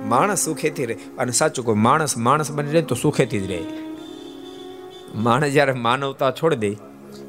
માણસ 0.05 0.45
સુખેથી 0.45 0.87
રહે. 0.87 0.97
અને 1.19 1.33
સાચું 1.33 1.65
કોઈ 1.65 1.75
માણસ 1.75 2.17
માણસ 2.17 2.51
બની 2.51 2.71
રહે 2.71 2.83
તો 2.83 2.95
સુખેથી 2.95 3.41
જ 3.41 3.51
રહે. 3.51 3.84
માણસ 5.15 5.53
જ્યારે 5.53 5.73
માનવતા 5.73 6.31
છોડી 6.31 6.57
દે 6.57 6.71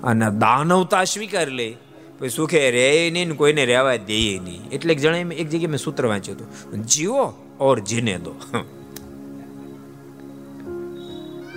અને 0.03 0.25
દાનવતા 0.39 1.03
સ્વીકારી 1.03 1.51
લે, 1.51 1.77
પછી 2.19 2.29
સુખે 2.29 2.71
રહે 2.71 3.09
નહીં 3.09 3.27
ને 3.27 3.35
કોઈને 3.35 3.65
રહેવા 3.65 3.95
દે 3.95 4.39
નહીં. 4.43 4.69
એટલે 4.69 4.93
એક 4.93 5.27
મેં 5.27 5.37
એક 5.37 5.49
જગ્યાએ 5.49 5.67
મેં 5.67 5.77
સૂત્ર 5.77 6.05
વાંચ્યું 6.05 6.37
હતું. 6.37 6.83
જીવો 6.83 7.33
ઓર 7.59 7.79
જીને 7.79 8.17
દો. 8.17 8.31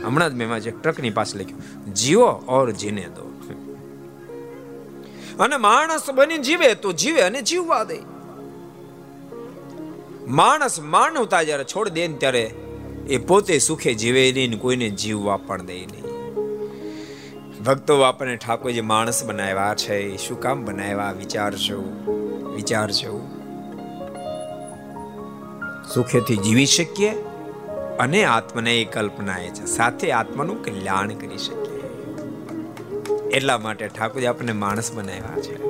હમણાં 0.04 0.30
જ 0.30 0.34
મેં 0.34 0.50
વાંચ્યું 0.50 0.82
ટ્રકની 0.82 1.10
પાસે 1.10 1.38
લખ્યું. 1.38 1.94
જીવો 1.94 2.26
ઓર 2.26 2.70
જીને 2.70 3.00
દો. 3.00 3.32
અને 5.40 5.56
માણસ 5.56 6.10
બની 6.10 6.38
જીવે 6.38 6.74
તો 6.74 6.92
જીવે 6.92 7.20
અને 7.20 7.42
જીવવા 7.42 7.84
દે. 7.84 7.98
માણસ 10.28 10.80
માનવતા 10.80 11.42
જ્યારે 11.42 11.64
છોડ 11.64 11.88
દે 11.88 12.08
ને 12.08 12.16
ત્યારે 12.16 12.54
એ 13.08 13.18
પોતે 13.18 13.58
સુખે 13.58 13.94
જીવે 13.94 14.32
નહીં 14.32 14.58
કોઈને 14.58 14.90
જીવવા 14.90 15.36
પણ 15.36 15.62
દે 15.62 15.74
નહીં. 15.74 16.07
ભક્તો 17.66 18.00
આપણને 18.00 18.36
ઠાકોરજી 18.36 18.80
માણસ 18.80 19.24
બનાવ્યા 19.24 19.74
છે. 19.74 20.16
શું 20.16 20.40
કામ 20.40 20.64
બનાવ્યા? 20.64 21.12
વિચારજો. 21.12 21.82
વિચારજો. 22.54 23.20
સુખેથી 25.94 26.36
જીવી 26.36 26.66
શકીએ 26.66 27.08
અને 27.98 28.24
આત્મને 28.24 28.80
એ 28.80 28.84
કલ્પના 28.84 29.38
એ 29.38 29.48
છે. 29.48 29.66
સાથે 29.66 30.12
આત્માનું 30.12 30.64
કલ્યાણ 30.64 31.08
કરી 31.08 31.38
શકીએ. 31.38 31.78
એટલા 33.30 33.58
માટે 33.58 33.88
ઠાકોરજી 33.88 34.26
આપણને 34.26 34.52
માણસ 34.52 34.92
બનાવ્યા 34.92 35.40
છે. 35.40 35.62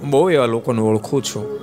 બહુ 0.00 0.30
એવા 0.30 0.46
લોકોને 0.46 0.82
ઓળખું 0.82 1.22
છું, 1.22 1.60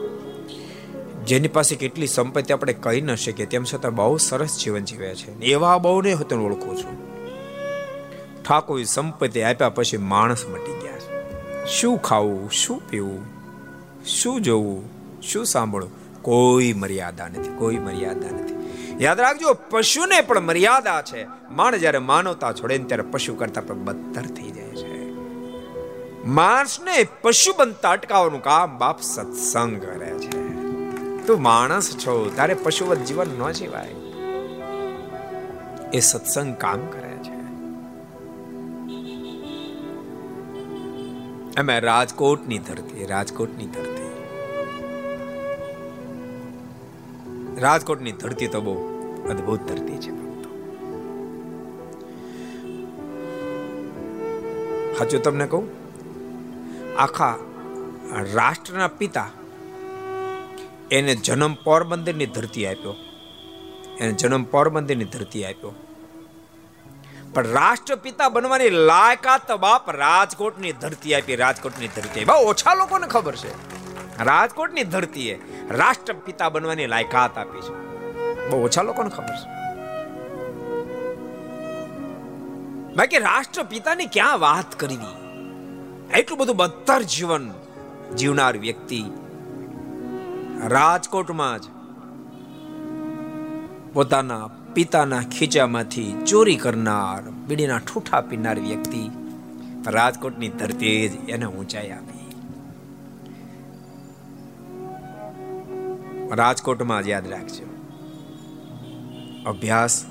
જેની 1.25 1.47
પાસે 1.47 1.75
કેટલી 1.75 2.07
સંપત્તિ 2.07 2.53
આપણે 2.53 2.73
કહી 2.73 3.01
ન 3.01 3.15
શકીએ. 3.15 3.45
તેમ 3.45 3.63
છતાં 3.63 3.95
બહુ 3.95 4.17
સરસ 4.17 4.59
જીવન 4.63 4.83
જીવે 4.83 5.15
છે. 5.15 5.39
એવા 5.39 5.77
બહુ 5.77 6.01
ને 6.01 6.13
હું 6.13 6.45
ઓળખું 6.45 6.77
છું. 6.77 7.12
ઠાકોર 8.47 8.83
સંપત્તિ 8.83 9.41
આપ્યા 9.41 9.69
પછી 9.69 9.97
માણસ 9.97 10.45
મટી 10.45 10.79
ગયા. 10.81 10.99
છે 10.99 11.23
શું 11.65 11.97
ખાવું, 11.97 12.51
શું 12.51 12.81
પીવું, 12.89 13.25
શું 14.05 14.41
જોવું, 14.41 14.89
શું 15.21 15.45
સાંભળવું? 15.45 16.21
કોઈ 16.21 16.73
મર્યાદા 16.73 17.27
નથી, 17.27 17.57
કોઈ 17.57 17.77
મર્યાદા 17.77 18.37
નથી. 18.37 18.53
યાદ 19.03 19.19
રાખજો, 19.19 19.53
પશુને 19.53 20.21
પણ 20.21 20.39
મર્યાદા 20.39 21.01
છે. 21.01 21.27
માણ 21.51 21.77
જ્યારે 21.77 21.97
માનવતા 21.97 22.51
છોડે 22.51 22.77
ને 22.77 22.83
ત્યારે 22.83 23.03
પશુ 23.03 23.35
કરતા 23.35 23.61
પણ 23.61 23.75
બદતર 23.75 24.21
થઈ 24.21 24.51
જાય 24.51 24.67
છે. 24.67 25.11
માણસને 26.25 27.07
પશુ 27.21 27.53
બનતા 27.57 27.89
અટકાવવાનું 27.89 28.41
કામ 28.41 28.77
બાપ 28.77 29.01
સત્સંગ 29.01 29.81
કરે 29.81 30.13
છે. 30.19 30.43
તું 31.27 31.41
માણસ 31.41 31.97
છો, 31.97 32.31
તારે 32.35 32.53
પશુવત 32.53 32.97
જીવન 32.97 33.27
ન 33.39 33.51
જીવાય. 33.51 33.87
એ 35.93 35.99
સત્સંગ 35.99 36.55
કામ 36.57 36.87
કરે. 36.87 37.02
અમે 41.57 41.79
રાજકોટની 41.79 42.59
ધરતી 42.59 43.05
રાજકોટની 43.05 43.65
ધરતી. 43.65 44.03
રાજકોટની 47.61 48.11
ધરતી 48.11 48.47
તો 48.47 48.61
બહુ 48.61 48.75
અદ્ભુત 49.29 49.59
ધરતી 49.59 49.97
છે. 49.97 50.11
ભક્તો 54.99 55.17
તમને 55.17 55.47
કહું, 55.47 55.67
આખા 56.97 57.37
રાષ્ટ્રના 58.33 58.87
પિતા 58.87 59.29
એને 60.91 61.15
જન્મ 61.15 61.53
પોરબંદરની 61.53 62.25
ધરતી 62.25 62.65
આપ્યો. 62.65 62.95
એને 63.99 64.11
જન્મ 64.11 64.43
પોરબંદરની 64.43 65.05
ધરતી 65.05 65.45
આપ્યો. 65.45 65.71
પણ 67.33 67.47
રાષ્ટ્રપિતા 67.47 68.29
બનવાની 68.29 68.69
લાયકાત 68.69 69.51
બાપ 69.51 69.89
રાજકોટની 69.89 70.71
ધરતી 70.71 71.13
આપી, 71.15 71.35
રાજકોટની 71.35 71.87
ધરતી 71.87 72.25
બહુ 72.25 72.49
ઓછા 72.49 72.73
લોકોને 72.73 73.07
ખબર 73.07 73.35
છે. 73.35 73.51
રાજકોટની 74.23 74.83
ધરતીએ 74.83 75.41
રાષ્ટ્રપિતા 75.69 76.49
બનવાની 76.49 76.85
લાયકાત 76.85 77.37
આપી 77.37 77.61
છે. 77.61 77.73
બહુ 78.49 78.65
ઓછા 78.65 78.81
લોકોને 78.81 79.09
ખબર 79.09 79.35
છે. 79.35 79.63
બાકી 82.95 83.17
રાષ્ટ્રપિતાની 83.17 84.05
ક્યાં 84.05 84.39
વાત 84.39 84.79
કરવી? 84.79 85.13
એટલું 86.19 86.39
બધું 86.39 86.55
બદતર 86.55 87.01
જીવન 87.01 87.51
જીવનાર 88.15 88.57
વ્યક્તિ 88.57 89.03
રાજકોટમાં 90.67 91.59
જ 91.59 91.65
પોતાના 93.93 94.49
પિતાના 94.73 95.21
ખીચામાંથી 95.21 96.13
ચોરી 96.25 96.55
કરનાર, 96.55 97.31
બીડીના 97.31 97.77
ઠૂઠા 97.77 98.21
પીનાર 98.21 98.59
વ્યક્તિ 98.59 99.09
રાજકોટની 99.87 100.49
ધરતી 100.49 101.09
જ 101.09 101.29
એને 101.29 101.45
ઊંચાઈ 101.45 101.89
આપી. 101.89 102.13
રાજકોટમાં 106.35 107.03
જ 107.03 107.07
યાદ 107.07 107.27
રાખજો. 107.27 107.65
અભ્યાસ 109.45 110.05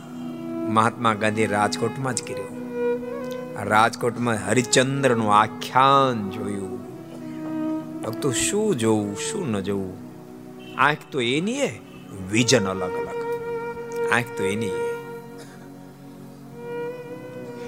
મહાત્મા 0.68 1.14
ગાંધી 1.14 1.46
રાજકોટમાં 1.46 2.14
જ 2.14 2.22
કર્યો. 2.22 2.78
રાજકોટમાં 3.62 4.34
હરિચંદ્રનું 4.34 5.34
આખ્યાન 5.34 6.30
જોયું. 6.30 6.80
ભક્તો 8.02 8.32
શું 8.32 8.76
જોવું, 8.76 9.16
શું 9.16 9.50
ન 9.50 9.60
જોવું? 9.60 9.96
આંખ 10.78 10.96
તો 11.10 11.20
એની 11.20 11.60
વિઝન 12.30 12.64
અલગ 12.64 12.92
અલગ 12.92 13.21
આંખ 14.12 14.24
તો 14.38 14.44
એની 14.44 14.70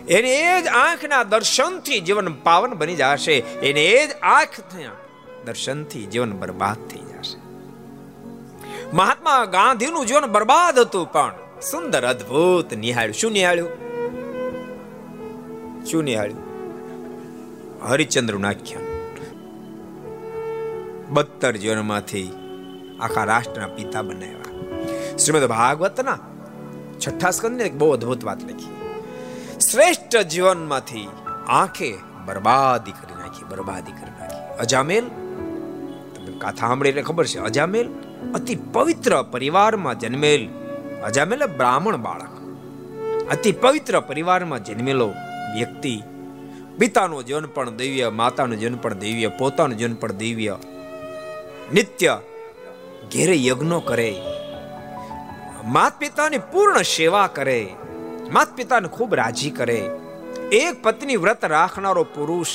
એને 0.08 0.58
એ 0.58 0.62
જ 0.62 0.66
આંખના 0.66 1.22
દર્શનથી 1.22 2.00
જીવન 2.00 2.32
પાવન 2.32 2.74
બની 2.74 2.96
જશે. 2.96 3.38
એને 3.38 3.84
એ 3.84 4.06
જ 4.06 4.10
આંખ 4.22 4.60
દર્શનથી 5.44 6.06
જીવન 6.06 6.32
બરબાદ 6.32 6.88
થઈ 6.88 6.98
જશે. 6.98 7.38
મહાત્મા 8.92 9.44
ગાંધીનું 9.44 10.06
જીવન 10.06 10.26
બરબાદ 10.26 10.78
હતું, 10.78 11.12
પણ 11.12 11.32
સુંદર, 11.70 12.06
અદ્ભુત 12.06 12.74
નિહાળ્યું. 12.74 13.14
શું 13.14 13.32
નિહાળ્યું? 13.32 13.70
શું 15.86 16.04
નિહાળ્યું? 16.04 16.40
હરિચંદ્રનું 17.88 18.48
આખ્યાન. 18.48 18.84
બત્તર 21.08 21.56
જીવનમાંથી 21.56 22.32
આખા 23.00 23.24
રાષ્ટ્રના 23.24 23.66
પિતા 23.66 24.02
બનાવ્યા. 24.02 24.44
શ્રીમદ 25.16 25.48
ભાગવતના 25.48 26.18
છઠ્ઠા 27.04 27.30
સ્કંદને 27.30 27.64
એક 27.64 27.76
બહુ 27.76 27.90
અદ્ભુત 27.90 28.24
વાત 28.24 28.42
લખી. 28.42 28.72
શ્રેષ્ઠ 29.70 30.16
જીવનમાંથી 30.16 31.08
આંખે 31.48 31.90
બરબાદી 32.26 32.92
કરી 32.92 33.18
નાખી, 33.20 33.44
બરબાદી 33.44 33.92
કરી 33.92 34.14
નાખી. 34.18 34.58
અજામેલ, 34.60 35.04
તમે 36.14 36.38
કાથા 36.38 36.68
સાંભળી 36.68 36.88
એટલે 36.88 37.02
ખબર 37.02 37.26
છે, 37.26 37.38
અજામેલ 37.38 37.88
અતિ 38.34 38.54
પવિત્ર 38.72 39.22
પરિવારમાં 39.22 39.98
જન્મેલ, 39.98 40.48
અજામેલ 41.04 41.46
બ્રાહ્મણ 41.46 41.96
બાળક. 41.96 42.34
અતિ 43.30 43.52
પવિત્ર 43.52 44.00
પરિવારમાં 44.00 44.64
જન્મેલો 44.64 45.08
વ્યક્તિ, 45.54 46.02
પિતાનું 46.78 47.26
જીવન 47.26 47.46
પણ 47.46 47.76
દૈવ્ય, 47.76 48.08
માતાનું 48.08 48.58
જીવન 48.58 48.76
પણ 48.76 48.94
દૈવ્ય, 48.94 49.28
પોતાનું 49.28 49.78
જીવન 49.78 49.94
પણ 49.94 50.12
દૈવ્ય, 50.12 50.56
નિત્ય 51.74 52.14
ઘેરે 53.12 53.36
યજ્ઞો 53.46 53.80
કરે. 53.80 54.10
માત 55.64 55.98
પિતાની 55.98 56.38
પૂર્ણ 56.38 56.82
સેવા 56.82 57.26
કરે. 57.26 57.68
માત 58.32 58.56
પિતાને 58.56 58.88
ખૂબ 58.88 59.14
રાજી 59.14 59.50
કરે. 59.50 59.90
એક 60.52 60.82
પત્ની 60.82 61.16
વ્રત 61.16 61.44
રાખનારો 61.44 62.04
પુરુષ 62.04 62.48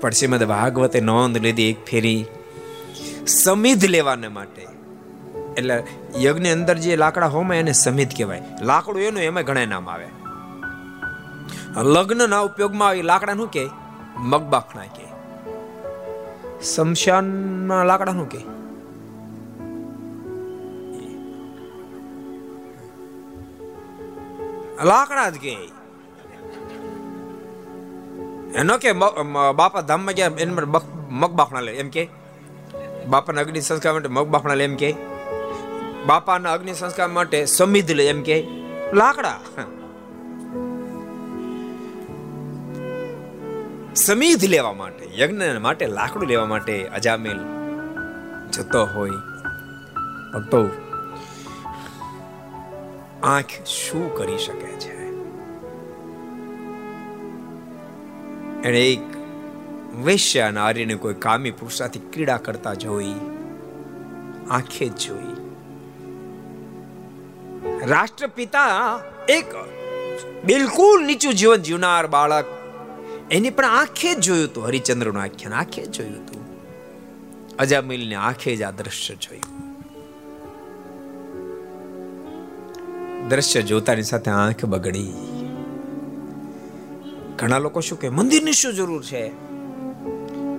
પણ 0.00 0.10
શ્રીમદ 0.10 0.44
ભાગવતે 0.44 1.00
નોંધ 1.00 1.38
લીધી 1.38 1.70
એક 1.70 1.84
ફેરી 1.84 2.24
સમિધ 3.26 3.84
લેવાને 3.84 4.28
માટે. 4.28 4.66
એટલે 5.56 5.82
યજ્ઞ 6.22 6.46
અંદર 6.46 6.74
જે 6.74 6.96
લાકડા 6.96 7.26
હોમે 7.26 7.60
એને 7.60 7.72
સમિધ 7.72 8.16
કહેવાય. 8.16 8.42
લાકડું 8.62 9.02
એનું 9.02 9.22
એમાં 9.22 9.42
ઘણા 9.42 9.66
નામ 9.66 9.90
આવે. 9.90 10.08
લગ્નના 11.82 12.40
ઉપયોગમાં 12.40 12.88
આવી 12.88 13.02
લાકડા 13.02 13.34
નું 13.34 13.50
કે 13.50 13.68
મગબાખણા 14.16 14.82
કે 14.82 15.06
શમશાનના 16.62 17.84
લાકડા 17.84 18.12
નું 18.12 18.28
કે 18.28 18.51
લાકડા 24.84 25.30
જ 25.30 25.34
કે. 25.34 25.52
એનો 28.54 28.78
કે 28.78 28.92
બાપા 29.52 29.80
ધામમાં 29.80 30.14
ગયા, 30.14 30.30
એને 30.38 30.54
મગ 31.10 31.30
બાફણા 31.30 31.60
લે, 31.60 31.72
એમ 31.72 31.88
કે. 31.88 32.08
બાપાના 33.06 33.40
અગ્નિ 33.40 33.60
સંસ્કાર 33.60 33.92
માટે 33.92 34.08
મગ 34.08 34.26
બાફણા 34.26 34.54
લે, 34.54 34.64
એમ 34.64 34.76
કે. 34.76 34.94
બાપાના 36.06 36.52
અગ્નિ 36.52 36.74
સંસ્કાર 36.74 37.08
માટે 37.08 37.44
સમિધ 37.44 37.90
લે, 37.90 38.06
એમ 38.06 38.22
કે. 38.22 38.46
લાકડા. 38.94 39.40
સમિધ 43.94 44.44
લેવા 44.44 44.72
માટે, 44.72 45.08
યજ્ઞ 45.18 45.42
માટે, 45.58 45.86
લાકડું 45.86 46.28
લેવા 46.28 46.46
માટે 46.46 46.88
અજામેલ 46.88 47.40
જતો 48.50 48.84
હોય, 48.84 49.10
ભક્તો 50.34 50.81
આંખ 53.22 53.52
શું 53.66 54.14
કરી 54.14 54.38
શકે 54.38 54.70
છે? 54.80 54.96
એણે 58.68 58.80
એક 58.92 59.02
વૈશ્ય 60.04 60.50
નારીને 60.50 60.94
કોઈ 60.94 61.14
કામી 61.14 61.50
પુરુષાથી 61.50 61.98
ક્રીડા 62.12 62.36
કરતા 62.36 62.74
જોઈ, 62.74 63.14
આંખે 64.50 64.88
જ 64.88 64.96
જોઈ. 64.96 65.32
રાષ્ટ્રપિતા 67.86 69.00
એક 69.28 69.44
બિલકુલ 70.44 71.06
નીચું 71.06 71.34
જીવન 71.34 71.62
જીવનાર 71.62 72.06
બાળક, 72.06 72.46
એની 73.30 73.50
પણ 73.50 73.64
આંખે 73.64 74.14
જ 74.14 74.18
જોયું 74.18 74.48
હતું, 74.48 74.66
હરિચંદ્રનું 74.66 75.22
આખ્યાન 75.22 75.54
આંખે 75.54 75.82
જ 75.82 75.90
જોયું 75.90 76.14
હતું. 76.14 76.42
અજામિલને 77.56 78.14
આંખે 78.14 78.56
જ 78.56 78.62
આ 78.62 78.70
દ્રશ્ય 78.70 79.14
જોયું. 79.14 79.51
દ્રશ્ય 83.32 83.62
જોતાની 83.62 84.02
સાથે 84.02 84.30
આંખ 84.30 84.64
બગડી. 84.64 85.12
ઘણા 87.36 87.58
લોકો 87.58 87.80
શું 87.80 88.00
કે 88.00 88.08
મંદિરની 88.08 88.52
શું 88.52 88.74
જરૂર 88.74 89.04
છે? 89.04 89.28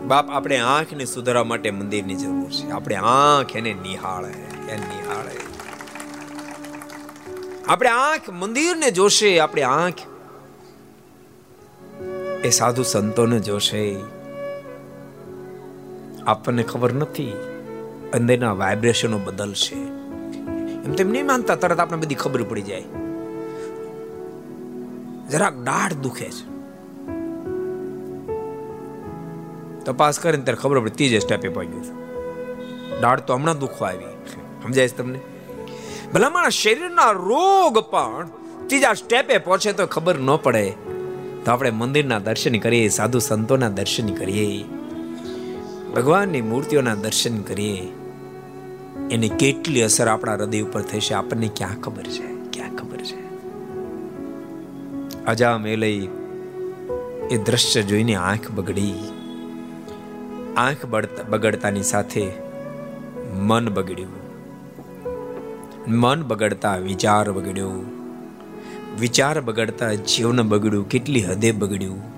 બાપ, 0.05 0.29
આપણે 0.29 0.57
આંખને 0.57 1.05
સુધારવા 1.05 1.43
માટે 1.43 1.71
મંદિરની 1.71 2.15
જરૂર 2.15 2.49
છે. 2.49 2.69
આપણે 2.69 2.95
આંખ 2.95 3.55
એને 3.55 3.73
નિહાળે 3.73 4.31
એને 4.69 4.87
નિહાળે. 4.87 5.39
આપણે 7.67 7.89
આંખ 7.89 8.29
મંદિરને 8.29 8.91
જોશે, 8.91 9.39
આપણે 9.39 9.61
આંખ 9.61 9.93
એ 12.43 12.49
સાધુ 12.49 12.83
સંતોને 12.83 13.39
જોશે. 13.39 13.95
આપણને 16.27 16.63
ખબર 16.63 16.93
નથી, 16.93 17.33
અંદરના 18.13 18.53
વાઇબ્રેશનો 18.53 19.17
બદલશે. 19.17 19.92
એમ 20.83 20.91
તેમ 20.91 21.09
નહીં 21.11 21.25
માનતા, 21.25 21.55
તરત 21.55 21.79
આપણે 21.79 21.97
બધી 21.97 22.15
ખબર 22.15 22.43
પડી 22.43 22.61
જાય. 22.61 22.83
જરાક 25.31 25.53
દાઢ 25.53 25.93
દુખે 25.93 26.29
છે. 26.29 26.53
તપાસ 29.85 30.19
કરીને 30.19 30.43
ત્યારે 30.43 30.61
ખબર 30.61 30.79
પડે, 30.79 30.89
ત્રીજે 30.89 31.19
સ્ટેપે 31.19 31.49
પહોંચ્યું 31.49 31.83
છે. 31.83 32.03
દાઢ 33.01 33.19
તો 33.19 33.33
હમણાં 33.33 33.59
દુખવા 33.59 33.87
આવી. 33.87 34.05
સમજાય 34.63 34.87
છે 34.87 34.97
તમને? 34.97 35.19
ભલામણ 36.13 36.49
શરીરના 36.49 37.11
રોગ 37.11 37.79
પણ 37.79 38.27
ત્રીજા 38.67 38.93
સ્ટેપે 38.93 39.37
પહોંચે 39.37 39.73
તો 39.73 39.87
ખબર 39.87 40.19
ન 40.19 40.35
પડે. 40.35 40.69
તો 41.45 41.51
આપણે 41.51 41.71
મંદિરના 41.71 42.19
દર્શન 42.19 42.59
કરીએ, 42.59 42.87
સાધુ 42.87 43.19
સંતોના 43.19 43.69
દર્શન 43.69 44.13
કરીએ. 44.13 44.63
ભગવાનની 45.95 46.41
મૂર્તિઓના 46.41 46.95
દર્શન 46.95 47.41
કરીએ. 47.41 48.02
એની 49.11 49.29
કેટલી 49.29 49.81
અસર 49.81 50.07
આપણા 50.07 50.33
હૃદય 50.33 50.61
ઉપર 50.61 50.81
થશે, 50.81 51.13
આપણને 51.13 51.49
ક્યાં 51.55 51.81
ખબર 51.81 52.03
છે? 52.03 52.49
ક્યાં 52.51 52.75
ખબર 52.75 52.97
છે? 52.97 53.23
અજા 55.25 55.57
મેલઈ 55.57 56.07
એ 57.31 57.37
દ્રશ્ય 57.45 57.81
જોઈને 57.81 58.15
આંખ 58.15 58.51
બગડી. 58.51 58.93
આંખ 60.57 60.85
બગડતાની 61.29 61.83
સાથે 61.83 62.31
મન 63.35 63.69
બગડ્યું. 63.69 64.23
મન 65.87 66.23
બગડતા 66.23 66.75
વિચાર 66.75 67.31
બગડ્યો. 67.31 67.71
વિચાર 68.99 69.41
બગડતા 69.41 69.93
જીવન 69.93 70.41
બગડ્યું, 70.41 70.89
કેટલી 70.89 71.21
હદે 71.21 71.51
બગડ્યું. 71.51 72.13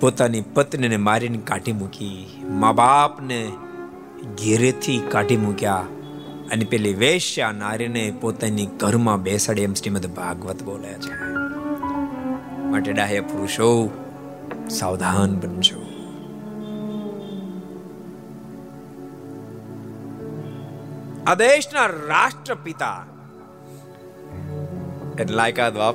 પોતાની 0.00 0.40
પત્નીને 0.40 0.96
મારીને 0.96 1.38
કાઢી 1.44 1.72
મૂકી, 1.72 2.42
મા 2.48 2.72
બાપને 2.72 3.48
ઘેરેથી 4.24 4.98
કાઢી 5.08 5.36
મૂક્યા 5.36 5.74
અને 6.52 6.64
પેલી 6.64 6.94
વેશ્યા 6.94 7.52
નારીને 7.52 8.14
પોતાની 8.20 8.66
ઘરમાં 8.66 9.22
બેસાડી 9.22 9.62
એમ 9.62 9.74
શ્રીમદ 9.74 10.06
ભાગવત 10.06 10.62
બોલે 10.62 10.92
છે. 10.92 11.24
માટે 12.70 12.92
ડાહ્ય 12.92 13.20
પુરુષો, 13.20 13.90
સાવધાન 14.70 15.34
બનજો. 15.34 15.82
આ 21.26 21.34
દેશના 21.34 21.86
રાષ્ટ્રપિતા 21.86 23.06
એટલે 25.20 25.36
લાયકાત 25.36 25.76
બાપ 25.76 25.94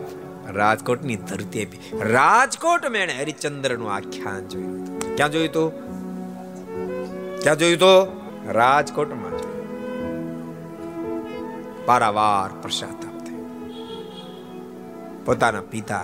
રાજકોટની 0.53 1.15
ધરતી 1.15 1.65
આપી. 1.65 1.79
રાજકોટ 1.99 2.89
મેણે 2.89 3.13
હરિચંદ્રનું 3.13 3.93
આખ્યાન 3.93 4.47
જોયું 4.47 4.99
ક્યાં 5.15 5.31
જોયું 5.31 5.51
તું 5.51 5.84
ક્યાં 7.45 7.58
જોયું 7.58 7.79
તો? 7.79 7.89
રાજકોટમાં 8.51 9.36
પારાવાર 11.86 12.49
પ્રસાદ 12.62 13.03
પોતાના 15.25 15.62
પિતા 15.62 16.01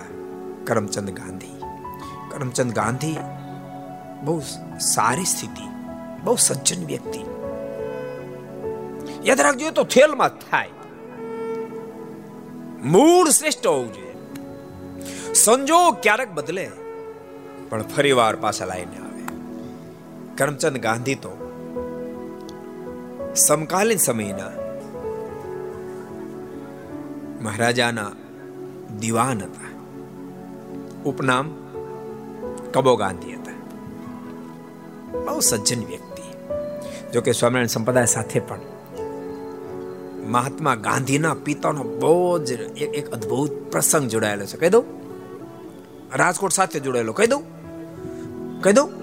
કરમચંદ 0.64 1.10
ગાંધી. 1.10 1.58
કરમચંદ 2.30 2.72
ગાંધી 2.72 3.16
બહુ 4.22 4.36
સારી 4.80 5.24
સ્થિતિ, 5.24 5.66
બહુ 6.24 6.36
સજ્જન 6.36 6.86
વ્યક્તિ. 6.86 7.22
યાદ 9.24 9.40
રાખજો 9.40 9.70
તો 9.70 9.84
થેલમાં 9.84 10.28
થાય. 10.28 10.70
મૂળ 12.84 13.28
શ્રેષ્ઠ 13.30 13.66
હોવું 13.66 13.92
જોઈએ. 13.92 14.16
સંજોગ 15.34 15.96
ક્યારેક 16.02 16.30
બદલે, 16.32 16.70
પણ 17.68 17.82
ફરીવાર 17.82 18.36
પાછા 18.36 18.66
આવે. 18.66 19.01
કરમચંદ 20.38 20.76
ગાંધી 20.76 21.14
તો 21.14 21.48
સમકાલીન 23.36 23.98
સમયના 23.98 24.50
મહારાજાના 27.42 28.10
દિવાન 29.00 29.38
હતા. 29.38 29.72
ઉપનામ 31.04 31.50
કબો 32.72 32.96
ગાંધી 32.96 33.32
હતા. 33.32 33.52
બહુ 35.24 35.40
સજ્જન 35.40 35.84
વ્યક્તિ. 35.84 36.22
જો 37.12 37.20
કે 37.20 37.32
સ્વામિનારાયણ 37.32 37.66
સંપ્રદાય 37.66 38.06
સાથે 38.06 38.40
પણ 38.40 38.60
મહાત્મા 40.26 40.74
ગાંધીના 40.74 41.34
પિતાનો 41.34 41.82
બહુ 41.82 42.38
જ 42.38 42.52
એક 42.80 43.10
અદ્ભુત 43.10 43.52
પ્રસંગ 43.52 44.08
જોડાયેલો 44.08 44.46
છે. 44.46 44.56
કહી 44.56 44.68
દઉં? 44.68 44.84
રાજકોટ 46.14 46.52
સાથે 46.52 46.80
જોડાયેલો. 46.80 47.12
કહી 47.12 47.26
દઉં? 47.26 47.42
કહી 48.62 48.72
દઉં? 48.72 49.01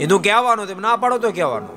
એ 0.00 0.06
કહેવાનું 0.06 0.66
તેમ 0.66 0.80
ના 0.80 0.96
પાડો 0.96 1.18
તો 1.18 1.30
કહેવાનું. 1.30 1.76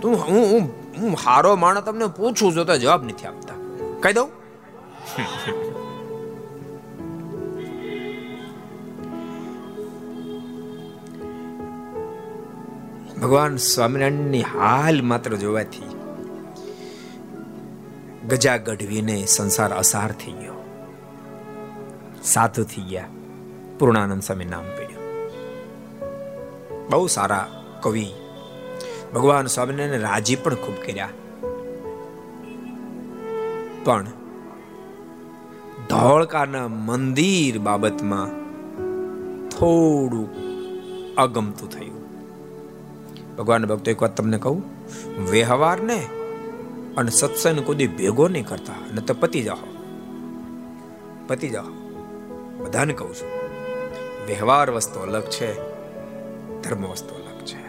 તું 0.00 0.14
હું 0.16 0.44
હું 0.52 0.64
હું 1.00 1.16
હારો 1.24 1.56
માણસ 1.56 1.78
તમને 1.78 2.06
પૂછું 2.06 2.56
છું 2.56 2.66
તો 2.66 2.76
જવાબ 2.76 3.04
નથી 3.04 3.26
આપતા. 3.26 3.54
કહી 4.00 4.12
દઉં? 4.12 4.28
ભગવાન 13.20 13.56
સ્વામિનારાયણની 13.56 14.42
હાલ 14.42 15.02
માત્ર 15.02 15.36
જોવાથી 15.36 15.88
ગજા 18.28 18.56
ગઢવીને 18.56 19.26
સંસાર 19.26 19.72
અસાર 19.74 20.12
થઈ 20.12 20.32
ગયો. 20.32 20.58
સાધુ 22.24 22.64
થઈ 22.64 22.82
ગયા. 22.82 23.04
પૂર્ણાનંદ 23.78 24.22
સ્વામી 24.22 24.44
નામ 24.44 24.64
પડ્યું 24.64 24.87
બહુ 26.90 27.06
સારા 27.06 27.64
કવિ. 27.82 28.06
ભગવાન 29.14 29.46
સ્વામિનારાયણ 29.46 30.00
રાજી 30.00 30.36
પણ 30.36 30.54
ખૂબ 30.54 30.74
કર્યા. 30.86 31.08
પણ 33.84 34.06
ધોળકાના 35.88 36.68
મંદિર 36.68 37.58
બાબતમાં 37.58 38.28
થોડું 39.48 40.28
અગમતું 41.14 41.70
થયું. 41.70 41.98
ભગવાન 43.36 43.66
ભક્તો 43.66 43.90
એક 43.90 44.02
વાત 44.02 44.16
તમને 44.16 44.38
કહું, 44.38 44.62
વ્યવહારને 45.30 46.08
અને 46.96 47.10
સત્સંગ 47.10 47.60
કોઈ 47.60 47.86
ભેગો 47.86 48.28
નહીં 48.28 48.46
કરતા, 48.46 48.94
ન 48.94 49.00
તો 49.00 49.14
પતી 49.14 49.42
જાઓ. 49.42 49.56
પતી 51.26 51.48
જાઓ. 51.48 51.70
બધાને 52.64 52.94
કહું 52.94 53.14
છું, 53.14 53.28
વ્યવહાર 54.26 54.70
વસ્તુ 54.70 55.00
અલગ 55.00 55.22
છે. 55.22 55.67
ધર્મ 56.62 56.82
વસ્તુ 56.82 57.14
અલગ 57.14 57.44
છે. 57.44 57.68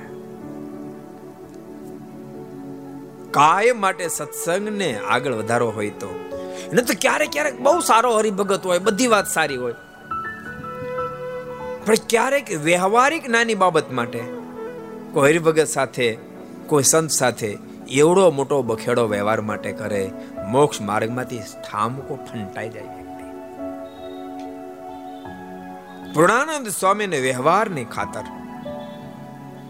કાયમ 3.32 3.82
માટે 3.82 4.08
સત્સંગને 4.08 4.99
આગળ 4.99 5.34
વધારવો 5.34 5.69
હોય 5.69 5.89
તો. 5.89 6.19
ન 6.73 6.75
તો 6.75 6.93
ક્યારેક 7.02 7.30
ક્યારેક 7.32 7.60
બહુ 7.60 7.80
સારો 7.80 8.17
હરિભગત 8.17 8.65
હોય, 8.65 8.80
બધી 8.80 9.08
વાત 9.08 9.28
સારી 9.28 9.56
હોય. 9.56 9.73
પણ 11.86 11.93
ક્યારેક 12.10 12.62
વ્યવહારિક 12.63 13.30
નાની 13.30 13.56
બાબત 13.56 13.91
માટે 13.91 14.19
કોઈ 15.13 15.30
હરિભગત 15.30 15.67
સાથે, 15.67 16.17
કોઈ 16.67 16.84
સંત 16.84 17.10
સાથે 17.10 17.58
એવડો 17.88 18.32
મોટો 18.32 18.62
બખેડો 18.62 19.08
વ્યવહાર 19.08 19.41
માટે 19.41 19.71
કરે, 19.71 20.12
મોક્ષ 20.47 20.82
માર્ગમાંથી 20.82 21.39
ઠામકો 21.39 22.15
ફંટાઈ 22.15 22.69
જાય 22.69 22.84
વ્યક્તિ. 22.84 23.23
પૂર્ણાનંદ 26.13 26.67
સ્વામીને 26.67 27.19
વ્યવહારની 27.19 27.86
ખાતર 27.86 28.38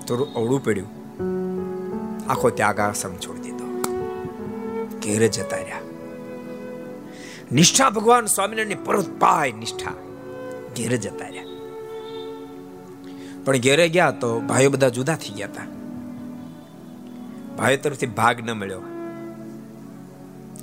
થોડું 0.09 0.33
અવળું 0.33 0.63
પડ્યું. 0.63 0.87
આખો 2.31 2.49
ત્યાગ 2.49 2.79
આશ્રમ 2.79 3.15
છોડી 3.15 3.41
દીધો. 3.41 3.81
ઘેર 5.03 5.27
જતા 5.27 5.57
રહ્યા. 5.57 5.79
નિષ્ઠા 7.51 7.89
ભગવાન 7.89 8.25
સ્વામિનારાયણની 8.25 8.75
પર્વત 8.75 9.19
પાય 9.19 9.51
નિષ્ઠા. 9.51 9.91
ઘેર 10.77 10.97
જતા 10.97 11.27
રહ્યા. 11.27 11.43
પણ 13.45 13.57
ઘેરે 13.57 13.89
ગયા 13.89 14.11
તો 14.11 14.39
ભાઈઓ 14.39 14.69
બધા 14.69 14.89
જુદા 14.89 15.15
થઈ 15.15 15.33
ગયા 15.33 15.47
હતા. 15.47 15.65
ભાઈઓ 17.55 17.77
તરફથી 17.77 18.05
ભાગ 18.05 18.41
ન 18.41 18.51
મળ્યો. 18.51 18.81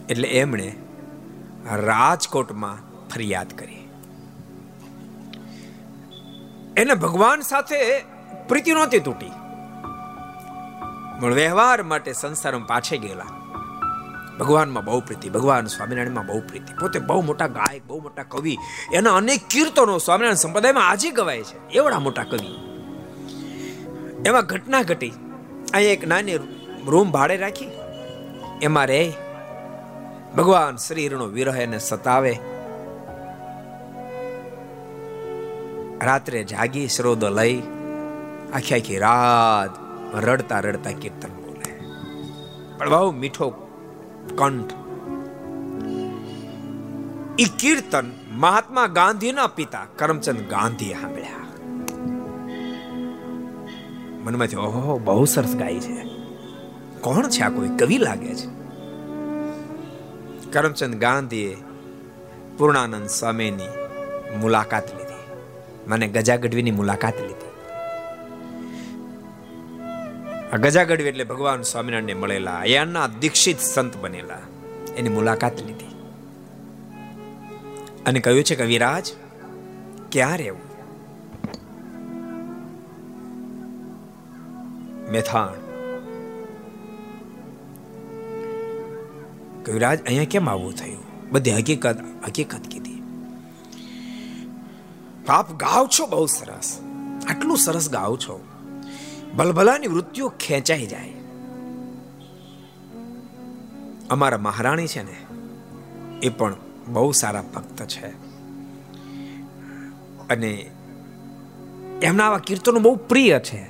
એટલે 0.09 0.29
એમણે 0.29 0.77
રાજકોટમાં 1.73 2.79
ફરિયાદ 3.09 3.59
કરી. 3.59 3.89
એને 6.77 6.95
ભગવાન 6.95 7.41
સાથે 7.41 8.05
પ્રીતિ 8.49 8.73
નહોતી 8.73 8.99
તૂટી. 8.99 9.31
પણ 11.21 11.35
વ્યવહાર 11.35 11.83
માટે 11.83 12.13
સંસારમાં 12.13 12.67
પાછે 12.67 12.99
ગયેલા. 12.99 13.25
ભગવાનમાં 14.41 14.85
બહુ 14.85 15.01
પ્રીતિ, 15.01 15.31
ભગવાન 15.31 15.67
સ્વામિનારાયણમાં 15.67 16.27
બહુ 16.27 16.41
પ્રીતિ. 16.41 16.73
પોતે 16.81 16.99
બહુ 16.99 17.21
મોટા 17.21 17.47
ગાયક, 17.47 17.87
બહુ 17.87 18.03
મોટા 18.03 18.23
કવિ. 18.23 18.59
એના 18.93 19.15
અનેક 19.15 19.47
કીર્તનો 19.51 19.99
સ્વામિનારાયણ 19.99 20.35
સંપ્રદાયમાં 20.35 20.89
આજે 20.89 21.11
ગવાય 21.11 21.43
છે. 21.43 21.69
એવડા 21.69 21.99
મોટા 21.99 22.23
કવિ. 22.23 22.55
એમાં 24.27 24.47
ઘટના 24.47 24.83
ઘટી. 24.83 25.13
અહીં 25.75 25.93
એક 25.93 26.07
નાની 26.07 26.37
રૂમ 26.87 27.11
ભાડે 27.11 27.37
રાખી. 27.37 27.71
એમાં 28.63 28.87
રહે. 28.87 29.13
ભગવાન 30.37 30.77
શરીરનો 30.77 31.25
વિરહ 31.25 31.57
એને 31.57 31.79
સતાવે. 31.79 32.39
રાત્રે 36.03 36.45
જાગી 36.45 36.89
શ્રોદ 36.89 37.25
લઈ. 37.25 37.63
આખી 38.55 38.75
આખી 38.75 38.99
રાત 38.99 39.71
રડતા 40.17 40.61
રડતા 40.61 40.91
કીર્તન 40.91 41.29
બોલે. 41.29 41.81
પણ 42.79 42.91
બહુ 42.91 43.13
મીઠો 43.13 43.51
કંઠ. 44.39 44.73
એ 47.39 47.45
કીર્તન 47.45 48.13
મહાત્મા 48.33 48.87
ગાંધીના 48.87 49.47
પિતા 49.47 49.87
કરમચંદ 49.97 50.41
ગાંધી 50.51 50.95
સાંભળ્યા. 50.95 51.37
મનમાંથી 54.25 54.57
ઓહો, 54.57 54.99
બહુ 54.99 55.25
સરસ 55.25 55.57
ગાય 55.57 55.81
છે. 55.81 56.07
કોણ 57.01 57.29
છે 57.29 57.41
આ 57.41 57.49
કોઈ? 57.49 57.69
કવિ 57.69 57.99
લાગે 57.99 58.35
છે. 58.35 58.57
કરમચંદ 60.51 60.95
ગાંધીએ 60.95 61.57
પૂર્ણાનંદ 62.59 63.07
સ્વામીની 63.07 63.69
મુલાકાત 64.41 64.95
લીધી. 64.95 65.17
મને 65.87 66.09
ગજા 66.09 66.37
ગઢવીની 66.37 66.71
મુલાકાત 66.71 67.15
લીધી. 67.21 67.46
આ 70.57 70.59
ગજા 70.59 70.83
એટલે 70.83 71.25
ભગવાન 71.25 71.63
સ્વામિનારાયણને 71.63 72.15
મળેલા 72.15 72.65
એના 72.65 73.07
દીક્ષિત 73.07 73.61
સંત 73.61 73.97
બનેલા. 73.97 74.39
એની 74.97 75.09
મુલાકાત 75.09 75.63
લીધી. 75.63 75.87
અને 78.07 78.21
કહ્યું 78.21 78.45
છે, 78.45 78.57
કવિરાજ, 78.57 79.13
ક્યાં 80.13 80.39
રહેવું? 80.39 80.61
મેથાણ. 85.11 85.53
કવિરાજ, 89.65 90.07
અહીંયા 90.07 90.25
કેમ 90.25 90.51
આવવું 90.51 90.73
થયું? 90.73 91.31
બધી 91.31 91.51
હકીકત 91.51 91.97
હકીકત 92.29 92.61
કીધી. 92.71 93.03
આપ 95.29 95.53
ગાવ 95.53 95.87
છો 95.87 96.07
બહુ 96.07 96.27
સરસ. 96.27 96.81
આટલું 97.29 97.57
સરસ 97.57 97.91
ગાવ 97.91 98.17
છો. 98.17 98.45
ભલભલાની 99.37 99.87
વૃત્તિઓ 99.87 100.29
ખેંચાઈ 100.29 100.87
જાય. 100.87 101.13
અમારા 104.11 104.39
મહારાણી 104.39 104.87
છે 104.87 105.03
ને, 105.03 105.17
એ 106.23 106.29
પણ 106.29 106.55
બહુ 106.89 107.13
સારા 107.13 107.43
ભક્ત 107.55 107.83
છે. 107.83 108.07
અને 110.29 110.71
એમના 112.03 112.27
આવા 112.27 112.39
કીર્તનો 112.39 112.81
બહુ 112.81 112.97
પ્રિય 112.97 113.39
છે. 113.39 113.67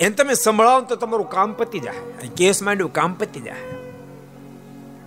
એમ 0.00 0.12
તમે 0.12 0.34
સંભળાવો 0.34 0.80
તો 0.80 0.96
તમારું 0.96 1.28
કામ 1.28 1.52
પતી 1.52 1.78
જાય. 1.78 2.28
કેસ 2.36 2.62
માંડ્યું 2.62 2.92
કામ 2.92 3.12
પતી 3.12 3.40
જાય. 3.40 3.60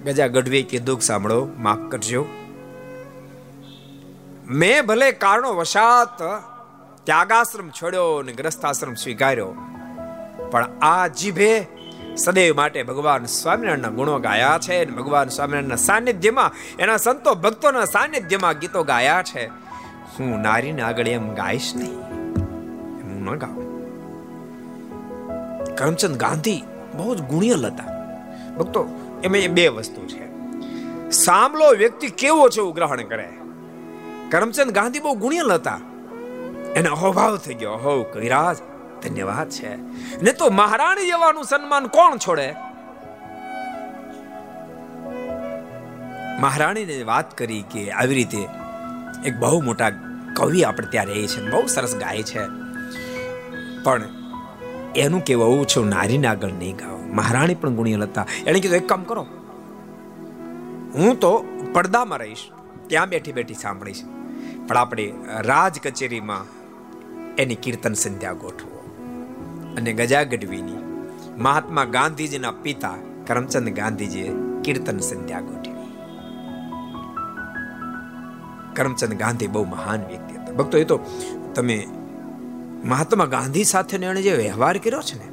ગજા 0.04 0.28
ગઢવી 0.28 0.64
કે 0.64 0.80
દુઃખ 0.80 1.02
સાંભળો, 1.02 1.48
માફ 1.60 1.92
કરજો. 1.92 2.26
મેં 4.50 4.86
ભલે 4.86 5.12
કારણો 5.12 5.54
વશાત 5.54 6.22
ત્યાગાશ્રમ 7.04 7.70
છોડ્યો 7.70 8.16
અને 8.16 8.34
ગ્રસ્તાશ્રમ 8.34 8.94
સ્વીકાર્યો. 8.94 9.56
પણ 10.52 10.66
આ 10.82 11.08
જીભે 11.08 11.68
સદૈવ 12.18 12.56
માટે 12.56 12.84
ભગવાન 12.84 13.26
સ્વામિનારાયણના 13.26 13.90
ગુણો 13.90 14.20
ગાયા 14.20 14.60
છે 14.62 14.86
અને 14.86 14.98
ભગવાન 14.98 15.28
સ્વામિનારાયણના 15.28 15.76
સાનિધ્યમાં 15.76 16.52
એના 16.80 16.98
સંતો 16.98 17.36
ભક્તોના 17.36 17.86
સાનિધ્યમાં 17.86 18.60
ગીતો 18.60 18.84
ગાયા 18.84 19.24
છે. 19.24 19.48
હું 20.20 20.42
નારીને 20.42 20.82
આગળ 20.82 21.08
એમ 21.08 21.34
ગાઈશ 21.34 21.72
નહીં. 21.76 22.02
હું 23.04 23.24
ન 23.24 23.36
ગાઉં. 23.36 23.72
કરમચંદ 25.76 26.18
ગાંધી 26.18 26.64
બહુ 26.96 27.16
જ 27.16 27.22
ગુણિયલ 27.22 27.66
હતા. 27.66 27.84
ભક્તો, 28.58 28.90
એમાં 29.24 29.38
એ 29.38 29.48
બે 29.48 29.68
વસ્તુ 29.68 30.08
છે. 30.08 30.26
સાંભળો 31.10 31.72
વ્યક્તિ 31.78 32.08
કેવો 32.08 32.50
છે 32.50 32.58
એવું 32.58 32.76
ગ્રહણ 32.76 33.02
કરે. 33.02 33.30
કરમચંદ 34.30 34.72
ગાંધી 34.72 35.00
બહુ 35.00 35.14
ગુણિયલ 35.14 35.52
હતા. 35.52 35.80
એને 36.76 36.90
અહોભાવ 36.90 37.38
થઈ 37.38 37.54
ગયો. 37.54 37.74
હો, 37.74 38.04
કવિરાજ, 38.04 38.58
ધન્યવાદ 39.04 39.50
છે. 39.50 39.76
ને 40.22 40.32
તો 40.32 40.50
મહારાણી 40.50 41.06
જેવાનું 41.06 41.44
સન્માન 41.44 41.88
કોણ 41.88 42.18
છોડે? 42.18 42.56
મહારાણીને 46.40 47.04
વાત 47.04 47.38
કરી 47.38 47.64
કે 47.72 47.92
આવી 47.92 48.16
રીતે 48.16 48.48
એક 49.26 49.38
બહુ 49.38 49.62
મોટા 49.62 49.90
કવિ 50.36 50.64
આપણે 50.64 50.88
ત્યાં 50.88 51.06
રહે 51.06 51.28
છે 51.28 51.50
બહુ 51.50 51.68
સરસ 51.68 51.96
ગાય 51.96 52.24
છે. 52.24 52.46
પણ 53.84 54.04
એનું 54.96 55.24
કેવું 55.24 55.46
આવું 55.46 55.68
છે, 55.68 55.84
નારીને 55.84 56.28
આગળ 56.28 56.52
નહીં 56.52 56.76
ગાવ 56.76 56.98
મહારાણી 56.98 57.56
પણ 57.56 57.70
ગુણિયલ 57.70 58.04
હતા 58.04 58.26
એણે 58.48 58.60
કીધું, 58.60 58.78
એક 58.78 58.88
કામ 58.88 59.04
કરો. 59.04 59.28
હું 60.94 61.20
તો 61.20 61.46
પડદામાં 61.74 62.20
રહીશ, 62.20 62.50
ત્યાં 62.88 63.10
બેઠી 63.10 63.32
બેઠી 63.32 63.54
સાંભળીશ. 63.54 64.04
પણ 64.68 64.78
આપણે 64.78 65.14
રાજ 65.40 65.80
કચેરીમાં 65.80 66.61
એની 67.38 67.56
કીર્તન 67.56 67.94
સંધ્યા 67.94 68.34
ગોઠવો. 68.34 68.78
અને 69.78 69.94
ગજા 69.94 70.24
ગઢવીની 70.24 70.74
મહાત્મા 71.38 71.86
ગાંધીજીના 71.86 72.52
પિતા 72.52 72.94
કરમચંદ 73.28 73.70
ગાંધીજીએ 73.70 74.32
કીર્તન 74.64 74.98
સંધ્યા 74.98 75.40
ગોઠવી. 75.40 75.72
કરમચંદ 78.74 79.14
ગાંધી 79.14 79.48
બહુ 79.48 79.66
મહાન 79.66 80.06
વ્યક્તિ 80.08 80.36
હતા. 80.36 80.54
ભક્તો, 80.54 80.78
એ 80.78 80.84
તો 80.84 81.00
તમે 81.56 81.88
મહાત્મા 82.84 83.26
ગાંધી 83.26 83.64
સાથે 83.64 83.98
એણે 83.98 84.22
જે 84.22 84.34
વ્યવહાર 84.34 84.78
કર્યો 84.78 85.02
છે 85.02 85.18
ને, 85.18 85.32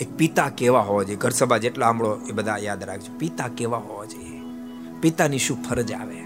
એક 0.00 0.16
પિતા 0.16 0.48
કેવા 0.48 0.80
હોવા 0.80 1.02
જોઈએ. 1.02 1.16
ઘર 1.16 1.30
સભા 1.30 1.56
જેટલા 1.56 1.86
આંબળો 1.86 2.20
એ 2.28 2.32
બધા 2.32 2.56
યાદ 2.56 2.84
રાખજો. 2.84 3.18
પિતા 3.18 3.48
કેવા 3.48 3.78
હોવા 3.78 4.04
જોઈએ. 4.04 4.40
પિતાની 5.00 5.38
શું 5.38 5.62
ફરજ 5.62 5.92
આવે? 5.92 6.16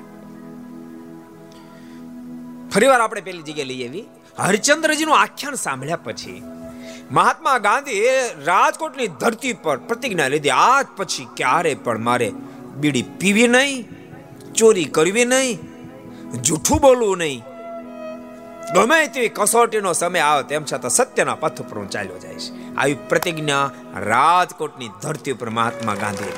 ફરીવાર 2.70 3.00
આપણે 3.00 3.20
પેલી 3.20 3.42
જગ્યાએ 3.42 3.64
લઈ 3.64 3.88
આવી 3.88 4.04
હરિચંદ્રજીનું 4.38 5.16
આખ્યાન 5.18 5.54
સાંભળ્યા 5.54 5.96
પછી 5.96 6.42
મહાત્મા 7.10 7.58
ગાંધીએ 7.58 8.14
રાજકોટની 8.44 9.06
ધરતી 9.06 9.52
પર 9.52 9.76
પ્રતિજ્ઞા 9.76 10.28
લીધી. 10.28 10.50
આજ 10.50 10.86
પછી 10.96 11.28
ક્યારે 11.36 11.74
પણ 11.74 11.98
મારે 11.98 12.28
બીડી 12.76 13.02
પીવી 13.02 13.48
નહીં, 13.48 13.88
ચોરી 14.54 14.84
કરવી 14.84 15.24
નહીં, 15.24 15.58
જૂઠું 16.42 16.80
બોલવું 16.80 17.18
નહીં. 17.18 17.42
ગમે 18.74 19.06
તેવી 19.06 19.28
કસોટીનો 19.28 19.92
સમય 19.92 20.20
આવે 20.20 20.42
તેમ 20.42 20.64
છતાં 20.64 20.90
સત્યના 20.90 21.34
પથ 21.34 21.62
ઉપર 21.62 21.78
હું 21.78 21.90
ચાલ્યો 21.90 22.18
છે. 22.18 22.74
આવી 22.76 22.94
પ્રતિજ્ઞા 23.08 23.70
રાજકોટની 24.00 24.90
ધરતી 25.02 25.32
ઉપર 25.32 25.50
મહાત્મા 25.50 25.94
ગાંધી 25.94 26.34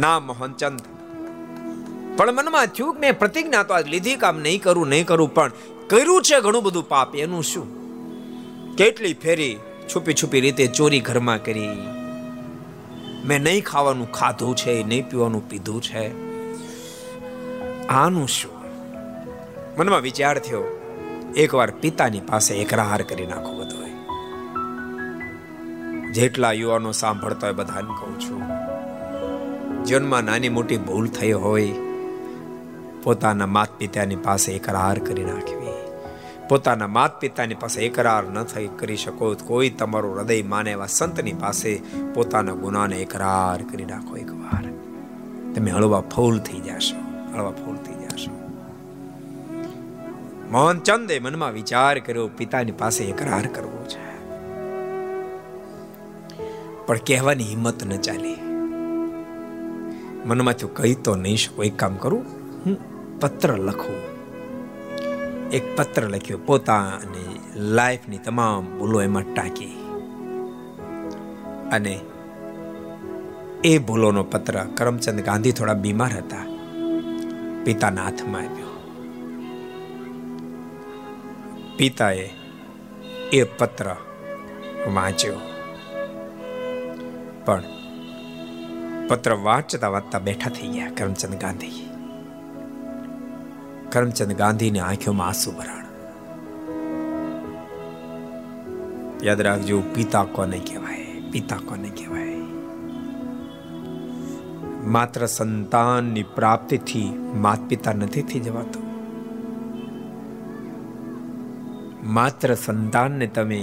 નામ 0.00 0.26
મોહનચંદ 0.26 0.80
પણ 2.16 2.32
મનમાં 2.32 2.66
થયું 2.66 2.94
કે 2.94 3.00
મેં 3.00 3.18
પ્રતિજ્ઞા 3.18 3.62
તો 3.62 3.74
આજ 3.74 3.88
લીધી 3.88 4.16
કામ 4.16 4.40
નહીં 4.40 4.62
કરું 4.62 4.88
નહીં 4.88 5.06
કરું, 5.06 5.34
પણ 5.34 5.50
કર્યું 5.88 6.22
છે 6.22 6.40
ઘણું 6.40 6.62
બધું 6.62 6.88
પાપ, 6.88 7.16
એનું 7.16 7.42
શું? 7.42 7.68
કેટલી 8.76 9.14
ફેરી 9.14 9.56
છુપી 9.94 10.14
છુપી 10.14 10.40
રીતે 10.40 10.66
ચોરી 10.66 11.00
ઘરમાં 11.00 11.44
કરી. 11.44 11.68
મેં 13.24 13.42
નહીં 13.42 13.64
ખાવાનું 13.64 14.12
ખાધું 14.12 14.56
છે, 14.56 14.82
નહીં 14.82 15.10
પીવાનું 15.10 15.50
પીધું 15.50 15.82
છે. 15.82 16.04
આનું 17.88 18.28
શું? 18.28 18.54
મનમાં 19.78 20.00
વિચાર 20.00 20.38
થયો, 20.38 20.64
એકવાર 21.36 21.70
પિતાની 21.70 22.20
પાસે 22.20 22.52
એકરાહાર 22.54 23.02
કરી 23.02 23.26
નાખો 23.26 23.52
બધો 23.52 23.82
જેટલા 26.12 26.52
યુવાનો 26.52 26.92
સાંભળતા 26.92 27.46
હોય 27.46 27.54
બધાને 27.54 27.94
કહું 28.00 28.20
છું 28.20 28.42
જીવનમાં 29.84 30.24
નાની 30.24 30.48
મોટી 30.48 30.76
ભૂલ 30.76 31.06
થઈ 31.06 31.32
હોય 31.32 31.91
પોતાના 33.02 33.46
માત 33.46 33.68
પિતાની 33.78 34.16
પાસે 34.16 34.52
એકરાર 34.52 34.98
કરી 34.98 35.24
નાખવી. 35.24 35.72
પોતાના 36.48 36.86
માત 36.86 37.20
પિતાની 37.20 37.54
પાસે 37.54 37.80
એકરાર 37.80 38.24
ન 38.24 38.42
થઈ 38.42 38.66
કરી 38.66 38.96
શકો. 38.96 39.34
કોઈ 39.34 39.70
તમારું 39.70 40.16
હૃદય 40.16 40.42
માને 40.42 40.70
એવા 40.70 40.86
સંતની 40.86 41.32
પાસે 41.32 41.82
પોતાના 42.14 42.52
ગુનાને 42.52 42.96
એકરાર 42.96 43.62
કરી 43.62 43.84
નાખો 43.84 44.16
એકવાર. 44.16 44.64
તમે 45.54 45.70
હળવા 45.70 46.00
ફૂલ 46.00 46.38
થઈ 46.38 46.58
જશો. 46.58 46.96
હળવા 47.34 47.50
ફૂલ 47.50 47.76
થઈ 47.76 47.92
જશો. 47.92 48.50
મોહનચંદે 50.50 51.18
મનમાં 51.18 51.52
વિચાર 51.52 51.98
કર્યો, 51.98 52.28
પિતાની 52.28 52.72
પાસે 52.72 53.04
એકરાર 53.04 53.46
કરવો 53.46 53.84
છે. 53.88 54.12
પણ 56.86 56.96
કહેવાની 56.96 57.44
હિંમત 57.44 57.84
ન 57.84 57.96
ચાલી. 57.96 58.36
મનમાંથી 60.24 60.68
કહી 60.74 60.94
તો 60.94 61.16
નહીં 61.16 61.36
શકો. 61.36 61.62
એક 61.62 61.76
કામ 61.76 61.94
કરું. 61.94 62.24
હું 62.66 62.91
પત્ર 63.22 63.56
લખું 63.56 64.12
એક 65.50 65.76
પત્ર 65.76 66.02
લખ્યો, 66.02 66.38
પોતાની 66.38 67.40
લાઈફની 67.56 68.18
તમામ 68.18 68.78
ભૂલો 68.78 69.02
એમાં 69.02 69.22
ટાંકી. 69.34 69.86
અને 71.72 72.00
એ 73.64 73.78
ભૂલોનો 73.78 74.24
પત્ર 74.24 74.64
કરમચંદ 74.64 75.20
ગાંધી 75.20 75.52
થોડા 75.52 75.74
બીમાર 75.74 76.12
હતા. 76.12 76.46
પિતાના 77.64 78.02
હાથમાં 78.02 78.40
આપ્યો. 78.40 78.66
પિતાએ 81.76 82.30
એ 83.32 83.42
પત્ર 83.42 83.96
વાંચ્યો. 84.94 85.38
પણ 87.44 87.62
પત્ર 89.08 89.32
વાંચતા 89.32 89.88
વાંચતા 89.88 90.18
બેઠા 90.18 90.50
થઈ 90.50 90.68
ગયા 90.68 90.90
કરમચંદ 90.90 91.34
ગાંધી. 91.34 91.91
કરમચંદ 93.92 94.34
ગાંધીની 94.36 94.82
આંખોમાં 94.82 95.28
આંસુ 95.28 95.52
ભરાણ 95.52 95.88
યાદ 99.22 99.42
રાખજો 99.42 99.80
પિતા 99.94 100.24
કોને 100.30 100.58
કહેવાય 100.60 101.24
પિતા 101.30 101.60
કોને 101.62 101.90
કહેવાય 101.90 102.38
માત્ર 104.92 105.26
સંતાનની 105.28 106.24
પ્રાપ્તિથી 106.34 107.08
માત 107.40 107.68
પિતા 107.68 107.94
નથી 107.94 108.24
થઈ 108.24 108.40
જવાતો 108.40 108.80
માત્ર 112.12 112.56
સંતાનને 112.58 113.26
તમે 113.30 113.60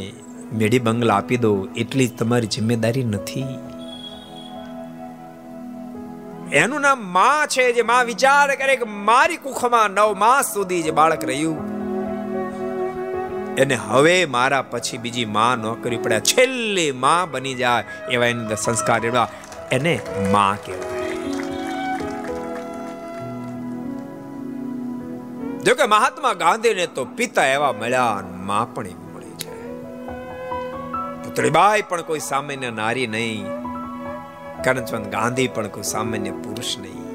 મેડી 0.53 0.79
બંગલા 0.79 1.17
આપી 1.17 1.39
દો 1.39 1.51
એટલી 1.75 2.07
જ 2.07 2.15
તમારી 2.15 2.49
જિમ્મેદારી 2.49 3.07
નથી 3.07 3.49
એનું 6.51 6.81
નામમાં 6.81 7.47
છે 7.47 7.73
જે 7.73 7.81
માં 7.81 8.05
વિચાર 8.05 8.55
કરે 8.55 8.75
કે 8.75 8.83
મારી 8.83 9.37
કુખમાં 9.37 9.91
નવ 9.91 10.15
માસ 10.17 10.53
સુધી 10.53 10.81
જે 10.81 10.91
બાળક 10.91 11.23
રહ્યું. 11.23 11.59
એને 13.57 13.75
હવે 13.75 14.25
મારા 14.25 14.61
પછી 14.61 14.97
બીજી 14.97 15.25
માં 15.25 15.57
નોકરી 15.57 15.97
પડે 15.97 16.19
છેલ્લી 16.19 16.91
માં 16.91 17.31
બની 17.31 17.53
જાય 17.53 17.83
એવા 18.11 18.25
એની 18.25 18.41
અંદર 18.41 18.55
સંસ્કાર 18.55 19.05
એવા 19.05 19.27
એને 19.71 19.99
માં 20.31 20.55
કહેવાય. 20.55 21.13
જો 25.63 25.75
કે 25.75 25.85
મહાત્મા 25.85 26.33
ગાંધીને 26.33 26.87
તો 26.87 27.05
પિતા 27.05 27.45
એવા 27.45 27.71
મળ્યા 27.71 28.23
માં 28.43 28.73
પણ 28.73 28.85
એવી 28.85 29.09
મળી 29.13 29.37
છે 29.37 29.55
પુતળીબાઈ 31.23 31.81
પણ 31.81 32.01
કોઈ 32.01 32.19
સામાન્ય 32.19 32.71
નારી 32.71 33.07
નહીં. 33.07 33.58
કરમચંદ 34.65 35.07
ગાંધી 35.11 35.49
પણ 35.55 35.69
કોઈ 35.75 35.87
સામાન્ય 35.89 36.33
પુરુષ 36.43 36.71
નહીં. 36.77 37.07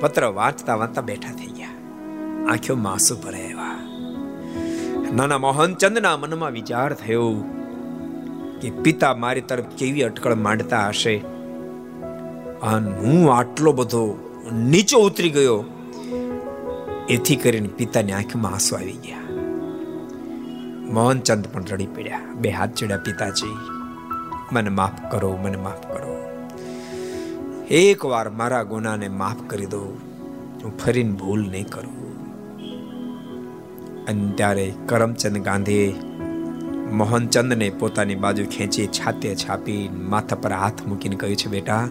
પત્ર 0.00 0.24
વાંચતા 0.38 0.76
વાંચતા 0.80 1.04
બેઠા 1.08 1.34
થઈ 1.38 1.52
ગયા. 1.56 1.76
આંખો 2.50 2.74
માસુ 2.86 3.14
ભરે 3.22 3.42
એવા 3.44 3.76
નાના 5.16 5.38
મોહનચંદના 5.38 6.16
મનમાં 6.16 6.52
વિચાર 6.52 6.90
થયો 6.94 7.28
કે 8.60 8.68
પિતા 8.84 9.14
મારી 9.22 9.46
તરફ 9.50 9.68
કેવી 9.78 10.04
અટકળ 10.06 10.34
માંડતા 10.46 10.86
હશે. 10.88 11.14
હું 13.00 13.20
આટલો 13.36 13.70
બધો 13.72 14.02
નીચો 14.66 14.98
ઉતરી 15.06 15.30
ગયો, 15.30 15.58
એથી 17.08 17.38
કરીને 17.42 17.70
પિતાની 17.78 18.12
આંખમાં 18.12 18.52
આંસુ 18.52 18.72
આવી 18.76 18.98
ગયા. 19.04 19.26
મોહનચંદ 20.96 21.44
પણ 21.52 21.66
રડી 21.70 21.90
પડ્યા. 21.96 22.22
બે 22.42 22.50
હાથ 22.50 22.74
ચડ્યા 22.74 23.06
પિતાજી, 23.06 23.56
મને 24.52 24.70
માફ 24.78 24.98
કરો, 25.12 25.30
મને 25.44 25.58
માફ 25.66 25.84
કરો. 25.86 26.07
એક 27.70 28.04
વાર 28.04 28.30
મારા 28.30 28.62
ગુનાને 28.62 29.08
માફ 29.08 29.50
કરી 29.50 29.66
દો. 29.66 29.80
હું 30.64 30.78
ફરીને 30.78 31.12
ભૂલ 31.12 31.50
નહીં 31.50 31.66
કરું. 31.66 32.16
અને 34.06 34.32
ત્યારે 34.36 34.72
કરમચંદ 34.86 35.38
ગાંધીએ 35.38 35.94
મોહનચંદને 36.92 37.70
પોતાની 37.70 38.14
બાજુ 38.14 38.44
ખેંચી 38.44 38.86
છાતે 38.86 39.34
છાપી 39.34 39.88
માથા 39.88 40.36
પર 40.36 40.52
હાથ 40.52 40.86
મૂકીને 40.86 41.16
કહ્યું 41.16 41.36
છે, 41.36 41.48
બેટા, 41.48 41.88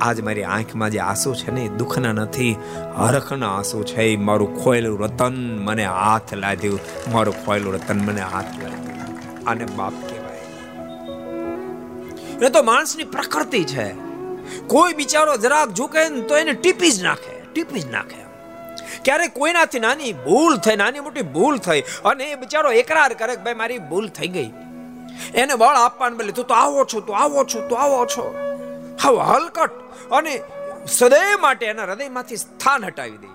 આજ 0.00 0.20
મારી 0.20 0.42
આંખમાં 0.42 0.90
જે 0.90 0.98
આંસુ 0.98 1.34
છે 1.34 1.50
ને 1.50 1.60
એ 1.60 1.68
દુઃખના 1.68 2.12
નથી. 2.12 2.56
હરખના 2.96 3.56
આંસુ 3.56 3.82
છે 3.82 4.16
મારું 4.16 4.64
ખોયેલું 4.64 5.00
રતન 5.00 5.58
મને 5.64 5.84
હાથ 5.84 6.34
લાદ્યું. 6.34 6.80
મારું 7.12 7.34
ખોયેલું 7.44 7.74
રતન 7.74 8.00
મને 8.00 8.20
હાથ 8.20 8.62
લાદ્યું. 8.62 9.48
આને 9.48 9.64
બાપ 9.64 9.92
કહેવાય. 9.92 10.40
એ 12.46 12.50
તો 12.50 12.62
માણસની 12.62 13.04
પ્રકૃતિ 13.04 13.64
છે. 13.64 14.09
કોઈ 14.72 14.94
બિચારો 15.00 15.36
જરાક 15.44 15.76
ઝૂકે 15.78 16.00
ને 16.16 16.20
તો 16.22 16.36
એને 16.42 16.52
ટીપી 16.54 16.92
જ 16.96 17.02
નાખે, 17.02 17.34
ટીપી 17.52 17.84
જ 17.84 17.86
નાખે 17.96 18.20
ક્યારે 19.04 19.26
કોઈનાથી 19.38 19.82
નાની 19.86 20.12
ભૂલ 20.26 20.56
થઈ, 20.64 20.76
નાની 20.76 21.00
મોટી 21.00 21.26
ભૂલ 21.36 21.56
થઈ 21.58 21.82
અને 22.04 22.24
એ 22.30 22.34
બિચારો 22.34 22.72
એકરાર 22.82 23.12
કરે 23.14 23.36
કે 23.36 23.42
ભાઈ 23.44 23.60
મારી 23.62 23.78
ભૂલ 23.90 24.08
થઈ 24.08 24.28
ગઈ. 24.28 24.50
એને 25.34 25.54
બળ 25.54 25.76
આપવાનું 25.76 26.18
બદલે 26.18 26.32
તું 26.32 26.46
તો 26.46 26.54
આવો 26.54 26.84
છો, 26.84 27.00
તું 27.00 27.16
આવો 27.18 27.44
છો, 27.44 27.60
તું 27.68 27.78
આવો 27.78 28.06
છો. 28.06 28.24
હવે 29.02 29.22
હલકટ 29.30 29.72
અને 30.12 30.32
સદૈવ 30.86 31.34
માટે 31.40 31.64
એના 31.66 31.82
હૃદયમાંથી 31.82 32.36
સ્થાન 32.36 32.84
હટાવી 32.84 33.16
દે. 33.16 33.30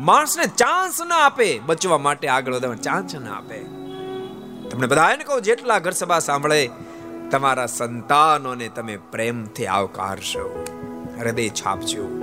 માણસને 0.00 0.46
ચાન્સ 0.56 0.98
ના 1.06 1.22
આપે 1.26 1.48
બચવા 1.66 1.98
માટે 1.98 2.28
આગળ 2.28 2.54
વધવા 2.54 2.74
ચાન્સ 2.74 3.14
ના 3.14 3.36
આપે. 3.36 3.58
તમને 4.70 4.86
બધાને 4.86 5.24
કહું, 5.24 5.42
જેટલા 5.42 5.78
ઘર 5.78 5.90
સભા 5.90 6.18
સાંભળે 6.18 6.60
તમારા 7.30 7.66
સંતાનોને 7.66 8.68
તમે 8.68 8.96
પ્રેમથી 8.96 9.66
આવકારશો. 9.66 10.64
હૃદય 11.20 11.48
છાપજો. 11.48 12.22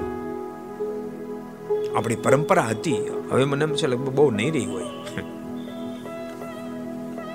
આપણી 1.96 2.16
પરંપરા 2.16 2.64
હતી. 2.64 2.96
હવે 3.32 3.44
મને 3.44 3.66
એમ 3.66 3.76
છે 3.76 3.88
લગભગ 3.88 4.14
બહુ 4.14 4.32
નહીં 4.32 4.54
રહી 4.54 4.66
હોય. 4.66 4.84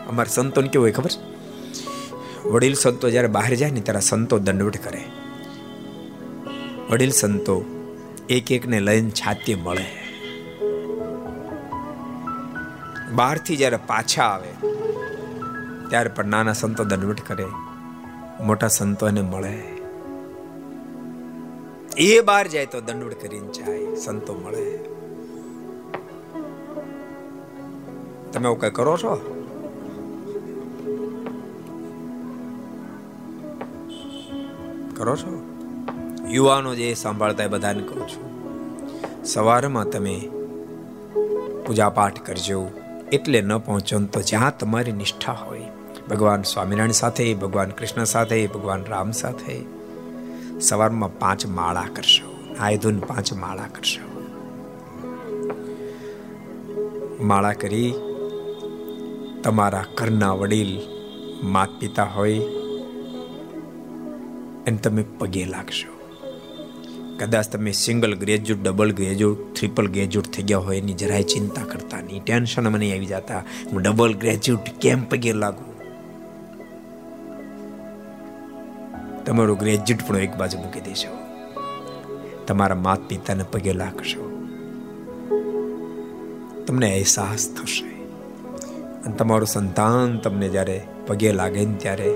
અમારા 0.09 0.33
સંતોને 0.33 0.69
કેવું 0.69 0.85
હોય 0.85 0.93
ખબર? 0.93 1.11
વડીલ 2.51 2.75
સંતો 2.75 3.11
જ્યારે 3.11 3.29
બહાર 3.29 3.55
જાય 3.55 3.71
ને 3.71 3.81
ત્યારે 3.81 4.01
સંતો 4.01 4.39
દંડવટ 4.39 4.77
કરે. 4.77 5.05
વડીલ 6.91 7.11
સંતો 7.11 7.65
એક 8.29 8.53
એકને 8.53 8.81
લઈને 8.81 9.11
છાતી 9.11 9.55
મળે. 9.55 9.87
બહારથી 13.13 13.57
જ્યારે 13.57 13.77
પાછા 13.77 14.23
આવે 14.23 14.69
ત્યારે 15.91 16.09
પણ 16.09 16.25
નાના 16.27 16.53
સંતો 16.53 16.85
દંડવટ 16.85 17.21
કરે, 17.27 17.47
મોટા 18.45 18.69
સંતો 18.69 19.09
એને 19.09 19.23
મળે. 19.23 19.57
એ 21.97 22.21
બહાર 22.21 22.47
જાય 22.47 22.67
તો 22.67 22.81
દંડવટ 22.81 23.21
કરીને 23.21 23.53
જાય, 23.53 23.97
સંતો 23.97 24.35
મળે. 24.35 24.67
તમે 28.33 28.45
એવું 28.45 28.61
કઈ 28.61 28.71
કરો 28.71 28.97
છો? 28.97 29.15
કરો 34.97 35.17
છો? 35.17 35.33
યુવાનો 36.29 36.75
જે 36.75 36.95
સાંભળતા 36.95 37.45
એ 37.45 37.49
બધાને 37.49 37.83
કહું 37.83 38.09
છું, 38.09 38.27
સવારમાં 39.25 39.85
તમે 39.85 40.17
પૂજા 41.67 41.89
પાઠ 41.89 42.21
કરજો, 42.21 42.61
એટલે 43.13 43.41
ન 43.41 43.59
પહોંચો 43.59 44.01
તો 44.01 44.21
જ્યાં 44.23 44.59
તમારી 44.59 44.93
નિષ્ઠા 44.93 45.33
હોય. 45.33 45.69
ભગવાન 46.11 46.43
સ્વામિનારાયણ 46.43 46.91
સાથે, 46.91 47.35
ભગવાન 47.35 47.71
કૃષ્ણ 47.71 48.05
સાથે, 48.05 48.47
ભગવાન 48.47 48.85
રામ 48.85 49.11
સાથે. 49.11 49.57
સવારમાં 50.61 51.19
પાંચ 51.19 51.47
માળા 51.47 51.85
કરશો 51.95 52.57
આયધુન 52.61 52.99
પાંચ 52.99 53.33
માળા 53.33 53.67
કરશો. 53.67 54.07
માળા 57.21 57.53
કરી 57.53 57.95
તમારા 59.45 59.85
ઘરના 59.97 60.33
વડીલ 60.33 60.81
માત 61.43 61.69
પિતા 61.81 62.05
હોય, 62.05 62.35
એને 64.67 64.77
તમે 64.77 65.05
પગે 65.19 65.45
લાગશો. 65.45 65.93
કદાચ 67.19 67.49
તમે 67.49 67.73
single 67.73 68.15
graduate, 68.15 68.65
double 68.65 68.93
graduate 68.93 69.55
triple 69.55 69.87
graduate 69.87 70.35
થઈ 70.35 70.43
ગયા 70.43 70.59
હોય, 70.59 70.79
એની 70.79 70.93
જરાય 70.93 71.23
ચિંતા 71.23 71.65
કરતા 71.65 72.01
નહીં. 72.01 72.25
ટેન્શન 72.25 72.69
મને 72.69 72.93
આવી 72.93 73.07
જતા, 73.07 73.43
હું 73.73 73.83
ડબલ 73.83 74.15
ગ્રેજ્યુએટ 74.15 74.79
કેમ 74.79 75.05
પગે 75.05 75.33
લાગુ? 75.33 75.68
તમારું 79.29 79.59
ગ્રેજ્યુએટ 79.59 80.09
પણ 80.09 80.17
એક 80.17 80.35
બાજુ 80.35 80.59
મૂકી 80.59 80.81
દેશો 80.81 81.19
તમારા 82.47 82.75
માત 82.75 83.01
પિતાને 83.01 83.45
પગે 83.53 83.73
લાગશો. 83.73 84.47
તમને 86.67 86.91
અહેસાસ 86.91 87.49
થશે. 87.49 88.03
અને 89.03 89.15
તમારું 89.15 89.47
સંતાન 89.47 90.19
તમને 90.19 90.49
જ્યારે 90.49 90.87
પગે 91.07 91.33
લાગે 91.33 91.67
ને 91.67 91.75
ત્યારે 91.75 92.15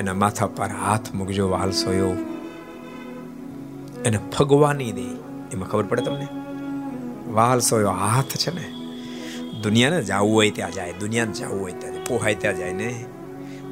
એના 0.00 0.14
માથા 0.14 0.46
પર 0.46 0.66
હાથ 0.66 1.14
મૂકજો, 1.14 1.48
વાલસોયો. 1.48 2.10
એને 4.04 4.18
ફગવાની 4.38 4.92
દે. 4.92 5.06
એમાં 5.52 5.68
ખબર 5.68 5.82
પડે 5.82 6.02
તમને? 6.02 6.28
વાલસોયો 7.32 7.90
હાથ 7.90 8.36
છે 8.36 8.54
ને? 8.54 8.72
દુનિયાને 9.62 10.02
જવું 10.02 10.34
હોય 10.34 10.50
ત્યાં 10.50 10.72
જાય, 10.72 10.92
દુનિયાને 10.92 11.32
જવું 11.32 11.60
હોય 11.60 11.72
ત્યાં 11.72 12.04
પોહાય 12.04 12.34
ત્યાં 12.34 12.56
જાય 12.56 12.72
ને? 12.72 13.04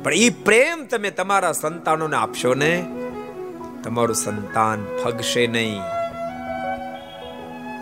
પણ 0.02 0.14
એ 0.14 0.30
પ્રેમ 0.30 0.86
તમે 0.86 1.10
તમારા 1.10 1.52
સંતાનોને 1.52 2.16
આપશો 2.16 2.54
ને? 2.54 2.86
તમારું 3.84 4.14
સંતાન 4.14 4.86
ફગશે 5.04 5.46
નહીં. 5.46 5.80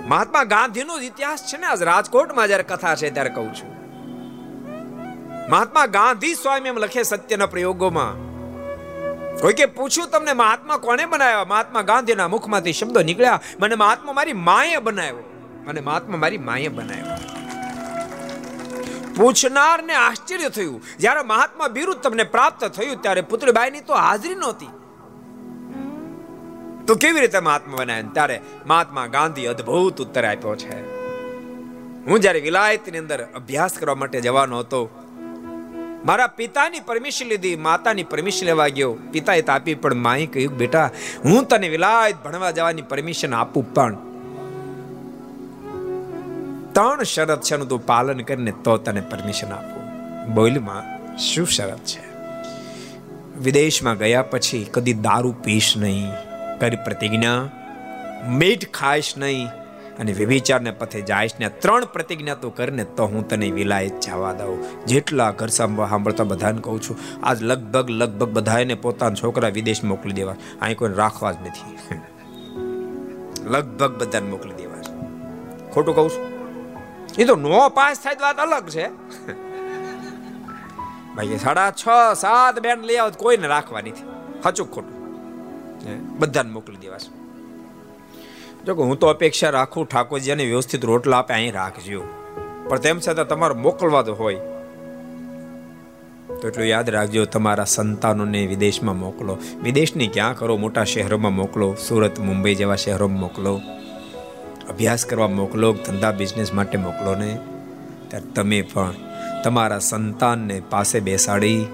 મહાત્મા 0.08 0.44
ગાંધીનો 0.44 0.98
ઇતિહાસ 0.98 1.46
છે 1.46 1.58
ને 1.58 1.66
આજ 1.66 1.82
રાજકોટમાં 1.82 2.46
જ્યારે 2.46 2.62
કથા 2.62 2.94
છે 2.94 3.10
ત્યારે 3.10 3.30
કહું 3.30 3.54
છું. 3.54 3.76
મહાત્મા 5.50 5.86
ગાંધી 5.86 6.34
સ્વામી 6.34 6.68
એમ 6.68 6.78
લખે 6.78 7.02
સત્યના 7.02 7.46
પ્રયોગોમાં. 7.46 8.26
કોઈ 9.40 9.52
કે 9.52 9.66
પૂછ્યું 9.66 10.08
તમને 10.08 10.32
મહાત્મા 10.32 10.76
કોને 10.76 11.06
બનાવ્યા? 11.06 11.44
મહાત્મા 11.44 11.82
ગાંધીના 11.82 12.28
મુખમાંથી 12.28 12.72
શબ્દો 12.72 13.02
નીકળ્યા. 13.02 13.40
મને 13.60 13.74
મહાત્મા 13.74 14.12
મારી 14.12 14.32
માએ 14.32 14.76
બનાવ્યો. 14.76 15.24
મને 15.66 15.80
મહાત્મા 15.80 16.16
મારી 16.16 16.38
માએ 16.38 16.68
બનાવ્યો. 16.68 17.04
પૂછનારને 19.16 19.94
આશ્ચર્ય 19.94 20.48
થયું. 20.48 20.82
જ્યારે 20.98 21.22
મહાત્મા 21.22 21.68
બિરુદ 21.68 21.96
તમને 21.96 22.24
પ્રાપ્ત 22.24 22.64
થયું, 22.64 23.02
ત્યારે 23.02 23.20
પુત્રીબાઈની 23.20 23.80
તો 23.80 23.94
હાજરી 23.94 24.34
નહોતી. 24.34 24.68
તો 26.86 26.94
કેવી 26.94 27.20
રીતે 27.20 27.40
મહાત્મા 27.40 27.76
બનાવ્યા 27.76 28.12
ત્યારે 28.12 28.40
મહાત્મા 28.66 29.06
ગાંધી 29.06 29.46
અદ્ભુત 29.46 30.02
ઉત્તર 30.02 30.24
આપ્યો 30.24 30.54
છે. 30.56 30.76
હું 32.06 32.20
જ્યારે 32.20 32.40
વિલાયતની 32.40 32.98
અંદર 32.98 33.24
અભ્યાસ 33.34 33.72
કરવા 33.72 33.94
માટે 33.94 34.20
જવાનો 34.20 34.58
હતો, 34.58 34.82
મારા 36.04 36.26
પિતાની 36.26 36.80
પરમિશન 36.80 37.26
લીધી, 37.26 37.56
માતાની 37.56 38.02
પરમિશન 38.02 38.46
લેવા 38.46 38.68
ગયો. 38.68 38.92
પિતાએ 39.12 39.42
તાપી 39.42 39.74
પણ 39.74 39.94
માએ 39.94 40.26
કહ્યું, 40.26 40.56
બેટા, 40.56 40.90
હું 41.24 41.48
તને 41.48 41.68
વિલાયત 41.68 42.24
ભણવા 42.24 42.50
જવાની 42.50 42.82
પરમિશન 42.82 43.34
આપું 43.34 43.74
પણ 43.74 44.05
ત્રણ 46.76 47.02
શરત 47.02 47.42
છે 47.42 47.56
તું 47.56 47.86
પાલન 47.86 48.18
કરીને 48.18 48.52
તો 48.64 48.76
તને 48.76 49.00
પરમિશન 49.00 49.52
આપું. 49.52 49.82
બોલમાં 50.34 51.16
શું 51.18 51.46
શરત 51.46 51.78
છે? 51.78 52.16
વિદેશમાં 53.38 53.96
ગયા 53.96 54.22
પછી 54.22 54.66
કદી 54.70 54.92
દારૂ 54.92 55.34
પીશ 55.44 55.74
નહીં, 55.76 56.12
કરી 56.58 56.76
પ્રતિજ્ઞા 56.76 57.48
મીઠ 58.28 58.70
ખાઈશ 58.70 59.14
નહીં 59.16 59.48
અને 59.98 60.12
વ્યભિચારને 60.12 60.70
પથે 60.70 61.00
જાઈશ 61.00 61.30
ને 61.40 61.48
ત્રણ 61.48 61.84
પ્રતિજ્ઞા 61.84 62.34
તો 62.34 62.50
કરીને 62.50 62.84
તો 62.84 63.04
હું 63.04 63.28
તને 63.28 63.50
વિલાયત 63.50 64.00
જવા 64.00 64.32
દઉં. 64.32 64.86
જેટલા 64.86 65.30
ઘર 65.30 65.46
સાંભળતા 65.46 66.24
બધાને 66.24 66.58
કહું 66.60 66.82
છું, 66.82 67.26
આજ 67.26 67.42
લગભગ 67.42 67.90
લગભગ 67.90 68.28
બધાને 68.28 68.74
પોતાના 68.74 69.14
છોકરા 69.14 69.48
વિદેશ 69.48 69.84
મોકલી 69.84 70.12
દેવા. 70.12 70.34
અહીં 70.62 70.76
કોઈ 70.76 70.92
રાખવા 70.94 71.32
જ 71.32 71.36
નથી. 71.40 71.94
લગભગ 73.50 73.98
બધાને 73.98 74.30
મોકલી 74.30 74.54
દેવા 74.54 74.76
ખોટું 75.72 75.94
કહું 75.94 76.10
છું? 76.10 76.35
એ 77.18 77.24
તો 77.24 77.36
નો 77.36 77.68
પાસ 77.68 78.00
થાય 78.00 78.14
વાત 78.20 78.36
અલગ 78.36 78.68
છે. 78.68 78.88
ભાઈ 81.16 81.36
સાડા 81.36 81.70
છ, 81.70 81.84
સાત 82.16 82.58
બેન 82.58 82.80
લઈ 82.80 82.96
આવો 82.96 83.10
કોઈને 83.10 83.46
રાખવા 83.46 83.80
નથી. 83.80 84.04
ખચું 84.42 84.72
ખોટું. 84.72 84.96
બધાને 86.18 86.50
મોકલી 86.50 86.76
દેવાશે 86.76 87.10
જો 88.64 88.74
કે 88.74 88.82
હું 88.82 88.98
તો 88.98 89.06
અપેક્ષા 89.06 89.50
રાખું 89.50 89.88
ઠાકોરજીને 89.88 90.44
વ્યવસ્થિત 90.44 90.84
રોટલા 90.84 91.18
આપે 91.18 91.34
અહીં 91.34 91.52
રાખજો. 91.52 92.02
પણ 92.68 92.78
તેમ 92.78 92.98
છતાં 92.98 93.28
તમારે 93.28 93.54
મોકલવા 93.54 94.02
તો 94.02 94.14
હોય. 94.14 94.34
તો 96.40 96.48
એટલું 96.48 96.66
યાદ 96.66 96.90
રાખજો 96.90 97.24
તમારા 97.24 97.64
સંતાનોને 97.64 98.46
વિદેશમાં 98.46 98.98
મોકલો. 98.98 99.38
વિદેશની 99.62 100.08
ક્યાં 100.08 100.36
કરો? 100.36 100.56
મોટા 100.56 100.84
શહેરોમાં 100.84 101.34
મોકલો. 101.34 101.74
સુરત, 101.88 102.18
મુંબઈ 102.18 102.54
જેવા 102.54 102.76
શહેરોમાં 102.76 103.20
મોકલો. 103.20 103.60
અભ્યાસ 104.68 105.06
કરવા 105.06 105.28
મોકલો, 105.28 105.72
ધંધા 105.72 106.10
બિઝનેસ 106.10 106.54
માટે 106.54 106.78
મોકલો 106.78 107.14
ને. 107.14 107.38
ત્યારે 108.08 108.26
તમે 108.34 108.62
પણ 108.62 108.94
તમારા 109.44 109.78
સંતાનને 109.78 110.62
પાસે 110.70 111.00
બેસાડી, 111.00 111.66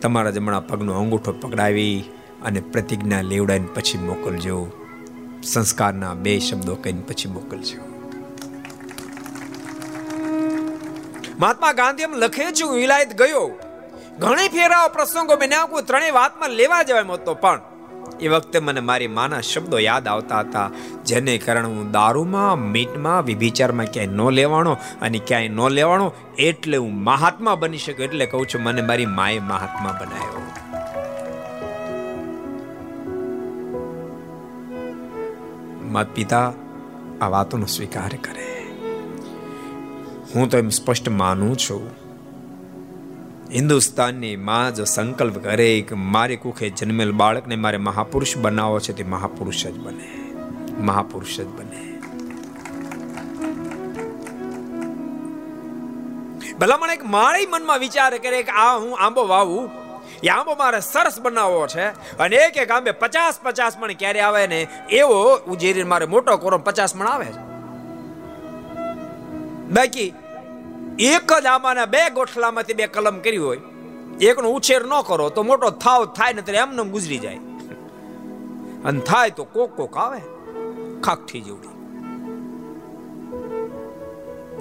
તમારા 0.00 0.30
જમણા 0.30 0.60
પગનો 0.60 0.92
અંગૂઠો 0.92 1.32
પકડાવી 1.32 2.04
અને 2.44 2.60
પ્રતિજ્ઞા 2.60 3.20
લેવડાવીને 3.20 3.68
પછી 3.74 3.98
મોકલજો. 3.98 4.70
સંસ્કારના 5.44 6.14
બે 6.14 6.38
શબ્દો 6.38 6.74
કહીને 6.74 7.00
પછી 7.00 7.28
મોકલજો. 7.28 7.92
મહાત્મા 11.38 11.72
ગાંધી 11.72 12.02
એમ 12.02 12.14
લખે 12.14 12.44
છે 12.44 12.72
વિલાયત 12.74 13.18
ગયો. 13.18 13.50
ઘણી 14.18 14.48
ફેરાઓ 14.48 14.88
પ્રસંગો 14.88 15.36
બન્યા 15.36 15.66
કોઈ 15.66 15.82
ત્રણેય 15.82 16.10
વાતમાં 16.10 16.50
લેવા 16.50 16.82
જવાય 16.82 17.02
હતો 17.02 17.34
પણ. 17.34 17.60
એ 18.22 18.28
વખતે 18.28 18.58
મને 18.58 18.80
મારી 18.80 19.06
માના 19.18 19.40
શબ્દો 19.40 19.78
યાદ 19.78 20.08
આવતા 20.08 20.40
હતા, 20.40 20.68
જેને 21.06 21.38
કારણે 21.38 21.68
હું 21.68 21.92
દારૂમાં, 21.92 22.58
મીટમાં 22.58 23.24
વિભિચારમાં 23.24 23.86
ક્યાંય 23.86 24.12
ન 24.12 24.22
લેવાનો 24.30 24.72
અને 25.02 25.18
ક્યાંય 25.18 25.48
ન 25.48 25.60
લેવાનો 25.68 26.06
એટલે 26.38 26.76
હું 26.76 26.94
મહાત્મા 27.02 27.54
બની 27.54 27.78
શકું 27.78 28.04
એટલે 28.04 28.26
કહું 28.26 28.46
છું 28.46 28.62
મને 28.62 28.82
મારી 28.82 29.06
માએ 29.06 29.38
મહાત્મા 29.38 29.94
બનાવ્યો. 30.00 30.46
માત 35.92 36.14
પિતા, 36.14 36.48
આ 37.20 37.28
વાતોનો 37.28 37.66
સ્વીકાર 37.66 38.12
કરે. 38.22 38.48
હું 40.34 40.48
તો 40.48 40.58
એમ 40.58 40.68
સ્પષ્ટ 40.68 41.08
માનું 41.08 41.56
છું 41.56 42.01
હિન્દુસ્તાનની 43.54 44.36
માં 44.36 44.74
જો 44.74 44.84
સંકલ્પ 44.84 45.38
કરે 45.38 45.80
કે 45.80 45.94
મારે 45.94 46.36
કુખે 46.36 46.70
જન્મેલ 46.70 47.12
બાળકને 47.12 47.56
મારે 47.56 47.76
મહાપુરુષ 47.76 48.36
બનાવો 48.36 48.80
છે, 48.80 48.92
તે 48.92 49.02
મહાપુરુષ 49.02 49.66
જ 49.66 49.78
બને. 49.78 50.08
મહાપુરુષ 50.78 51.40
જ 51.40 51.46
બને. 51.46 51.92
ભલામણ 56.52 56.90
એક 56.90 57.04
મારી 57.04 57.46
મનમાં 57.46 57.78
વિચાર 57.78 58.18
કરે 58.18 58.42
કે 58.42 58.50
આ 58.50 58.78
હું 58.78 58.98
આંબો 58.98 59.26
વાવું, 59.26 59.70
એ 60.22 60.28
આંબો 60.28 60.54
મારે 60.54 60.80
સરસ 60.80 61.20
બનાવવો 61.20 61.66
છે, 61.66 61.86
અને 62.18 62.36
એક 62.36 62.56
એક 62.56 62.70
આંબે 62.70 62.90
પચાસ 62.90 63.40
પચાસ 63.42 63.78
મણ 63.78 63.92
ક્યારે 63.92 64.20
આવે 64.20 64.46
ને 64.46 64.66
એવો 64.90 65.36
ઉજેરી 65.36 65.82
મારે 65.82 66.06
મોટો 66.06 66.36
કોરો 66.36 66.58
પચાસ 66.58 66.96
મણ 66.96 67.06
આવે 67.06 67.24
છે. 67.24 67.52
બાકી 69.70 70.14
એક 71.02 71.32
જ 71.42 71.46
આંબાના 71.46 71.86
બે 71.86 72.10
ગોઠલામાંથી 72.10 72.74
બે 72.74 72.86
કલમ 72.86 73.18
કરી 73.18 73.36
હોય, 73.36 73.60
એકનો 74.20 74.48
ઉછેર 74.50 74.84
ન 74.86 74.94
કરો 75.06 75.28
તો 75.28 75.42
મોટો 75.42 75.70
થાવ 75.70 76.04
થાય 76.06 76.32
ને 76.32 76.42
ત્યારે 76.42 76.58
એમને 76.58 76.82
ગુજરી 76.90 77.18
જાય. 77.18 77.40
અને 78.84 79.00
થાય 79.00 79.30
તો 79.30 79.44
કોક 79.44 79.76
કોક 79.76 79.96
આવે 79.96 80.20
ખાકઠી 81.00 81.40
જેવડી 81.40 81.68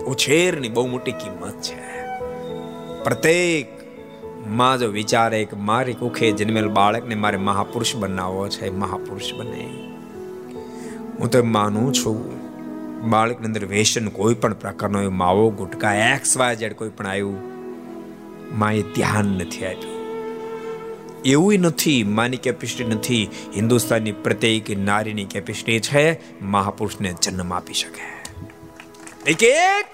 ઉછેરની 0.08 0.70
બહુ 0.70 0.88
મોટી 0.88 1.12
કિંમત 1.12 1.62
છે. 1.62 1.80
પ્રત્યેકમાં 3.04 4.80
જો 4.80 4.88
વિચારે 4.88 5.46
કે 5.46 5.56
મારી 5.56 5.94
કુખે 5.94 6.32
જન્મેલ 6.32 6.70
બાળકને 6.70 7.16
મારે 7.16 7.38
મહાપુરુષ 7.38 7.96
બનાવવો 7.96 8.48
છે 8.48 8.70
મહાપુરુષ 8.70 9.34
બને. 9.34 9.66
હું 11.20 11.30
તો 11.32 11.44
માનું 11.44 11.94
છું. 11.94 12.41
બાળકની 13.02 13.48
અંદર 13.48 13.66
વેસન 13.66 14.08
કોઈ 14.08 14.34
પણ 14.34 14.54
પ્રકારનો 14.54 15.10
માવો, 15.10 15.50
ગુટકા 15.50 15.94
એક્સ 15.94 16.38
વાય 16.38 16.56
જેડ 16.56 16.74
કોઈ 16.74 16.90
પણ 16.90 17.08
આવ્યું, 17.08 17.40
માએ 18.60 18.82
ધ્યાન 18.82 19.26
નથી 19.26 19.66
આપ્યું. 19.66 20.02
એવું 21.26 21.54
નથી, 21.54 22.04
માની 22.04 22.38
કેપેસિટી 22.38 22.84
નથી. 22.84 23.30
હિન્દુસ્તાનની 23.56 24.12
પ્રત્યેક 24.12 24.70
નારીની 24.70 25.26
કેપેસિટી 25.26 25.80
છે, 25.80 26.20
મહાપુરુષને 26.42 27.14
જન્મ 27.22 27.54
આપી 27.54 27.74
શકે. 27.74 28.04
એક 29.32 29.44
એક 29.44 29.86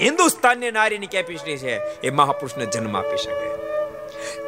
હિન્દુસ્તાનની 0.00 0.70
નારીની 0.70 1.06
કેપેસિટી 1.06 1.56
છે, 1.56 2.00
એ 2.00 2.10
મહાપુરુષને 2.10 2.66
જન્મ 2.66 2.96
આપી 2.96 3.16
શકે. 3.16 3.54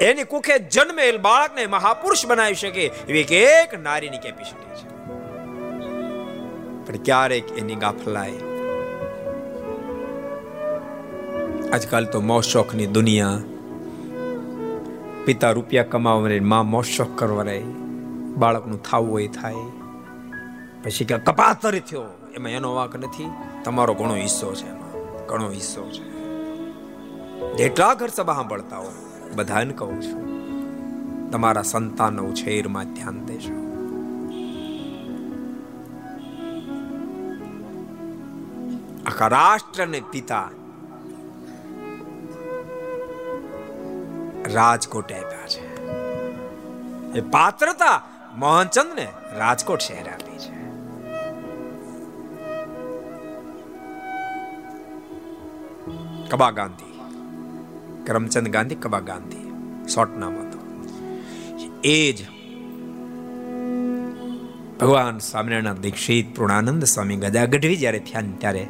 એની 0.04 0.24
કુખે 0.24 0.59
જન્મેલ 0.59 1.18
બાળકને 1.18 1.66
મહાપુરુષ 1.66 2.26
બનાવી 2.26 2.54
શકે, 2.54 2.84
એવી 2.84 3.20
એક 3.20 3.32
એક 3.32 3.80
નારીની 3.80 4.18
કેપેસિટી 4.18 4.74
છે. 4.74 4.86
પણ 6.87 6.97
ક્યારેક 6.97 7.59
એની 7.59 7.74
ગાફલાય 7.74 8.32
આજકાલ 11.72 12.05
તો 12.05 12.20
મોશોખની 12.20 12.87
દુનિયા. 12.87 13.41
પિતા 15.24 15.51
રૂપિયા 15.51 15.84
કમાવા 15.84 16.28
રહે, 16.28 16.41
માં 16.41 16.66
મોશોખ 16.66 17.07
કરવા 17.14 17.43
રહે. 17.43 17.62
બાળકનું 18.37 18.82
થાવું 18.82 19.12
હોય 19.12 19.28
થાય. 19.28 19.55
પછી 20.84 21.05
કે 21.05 21.18
કપાતર 21.18 21.78
થયો. 21.78 22.03
એમાં 22.34 22.51
એનો 22.51 22.74
વાંક 22.74 22.97
નથી. 22.97 23.30
તમારો 23.64 23.95
ઘણો 23.95 24.14
હિસ્સો 24.14 24.55
છે 24.55 24.66
એમાં. 24.66 25.26
ઘણો 25.26 25.51
હિસ્સો 25.51 25.91
છે. 25.91 26.16
જેટલા 27.57 27.95
ઘર 27.95 28.09
સભા 28.09 28.34
સાંભળતા 28.34 28.76
હો 28.76 28.93
બધાને 29.34 29.72
કહું 29.72 30.03
છું, 30.03 30.26
તમારા 31.30 31.62
સંતાનો 31.62 32.22
ઉછેરમાં 32.22 32.95
ધ્યાન 32.95 33.24
દેશો 33.24 33.65
આખા 39.07 39.28
રાષ્ટ્રને 39.28 40.02
પિતા 40.11 40.50
રાજકોટ 44.52 45.12
આપ્યા 45.12 45.48
છે. 45.48 45.86
એ 47.18 47.20
પાત્રતા 47.20 48.02
મોહનચંદ 48.36 48.94
ને 48.94 49.09
રાજકોટ 49.36 49.80
શહેર 49.80 50.09
આપી 50.09 50.38
છે. 50.38 50.57
કબા 56.28 56.50
ગાંધી 56.50 57.00
કરમચંદ 58.07 58.48
ગાંધી, 58.48 58.74
કબા 58.74 59.00
ગાંધી, 59.00 59.52
શોર્ટ 59.88 60.16
નામ 60.16 60.32
હતું. 60.32 60.57
એ 61.84 62.12
જ 62.12 62.26
ભગવાન 64.80 65.18
સ્વામિનારાયણ 65.18 65.74
દીક્ષિત 65.74 66.36
પૂર્ણાનંદ 66.36 66.84
સ્વામી 66.84 67.16
ગદા 67.16 67.44
ગઢવી 67.44 67.76
જ્યારે 67.76 67.98
થયા 67.98 68.22
ત્યારે 68.38 68.68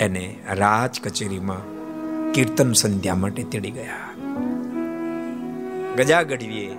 એને 0.00 0.38
રાજ 0.50 1.00
કચેરીમાં 1.00 1.80
કીર્તન 2.32 2.72
સંધ્યા 2.72 3.14
માટે 3.14 3.42
તેડી 3.42 3.70
ગયા. 3.70 3.96
ગજા 5.96 6.22
ગઢવીએ 6.22 6.76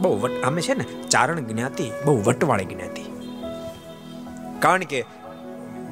બહુ 0.00 0.20
વટ 0.20 0.30
અમે 0.42 0.62
છે 0.62 0.74
ને, 0.74 0.84
ચારણ 1.08 1.40
જ્ઞાતિ, 1.40 1.90
બહુ 2.04 2.22
વટવાળી 2.22 2.64
જ્ઞાતિ. 2.64 3.02
કારણ 4.58 4.82
કે 4.82 5.04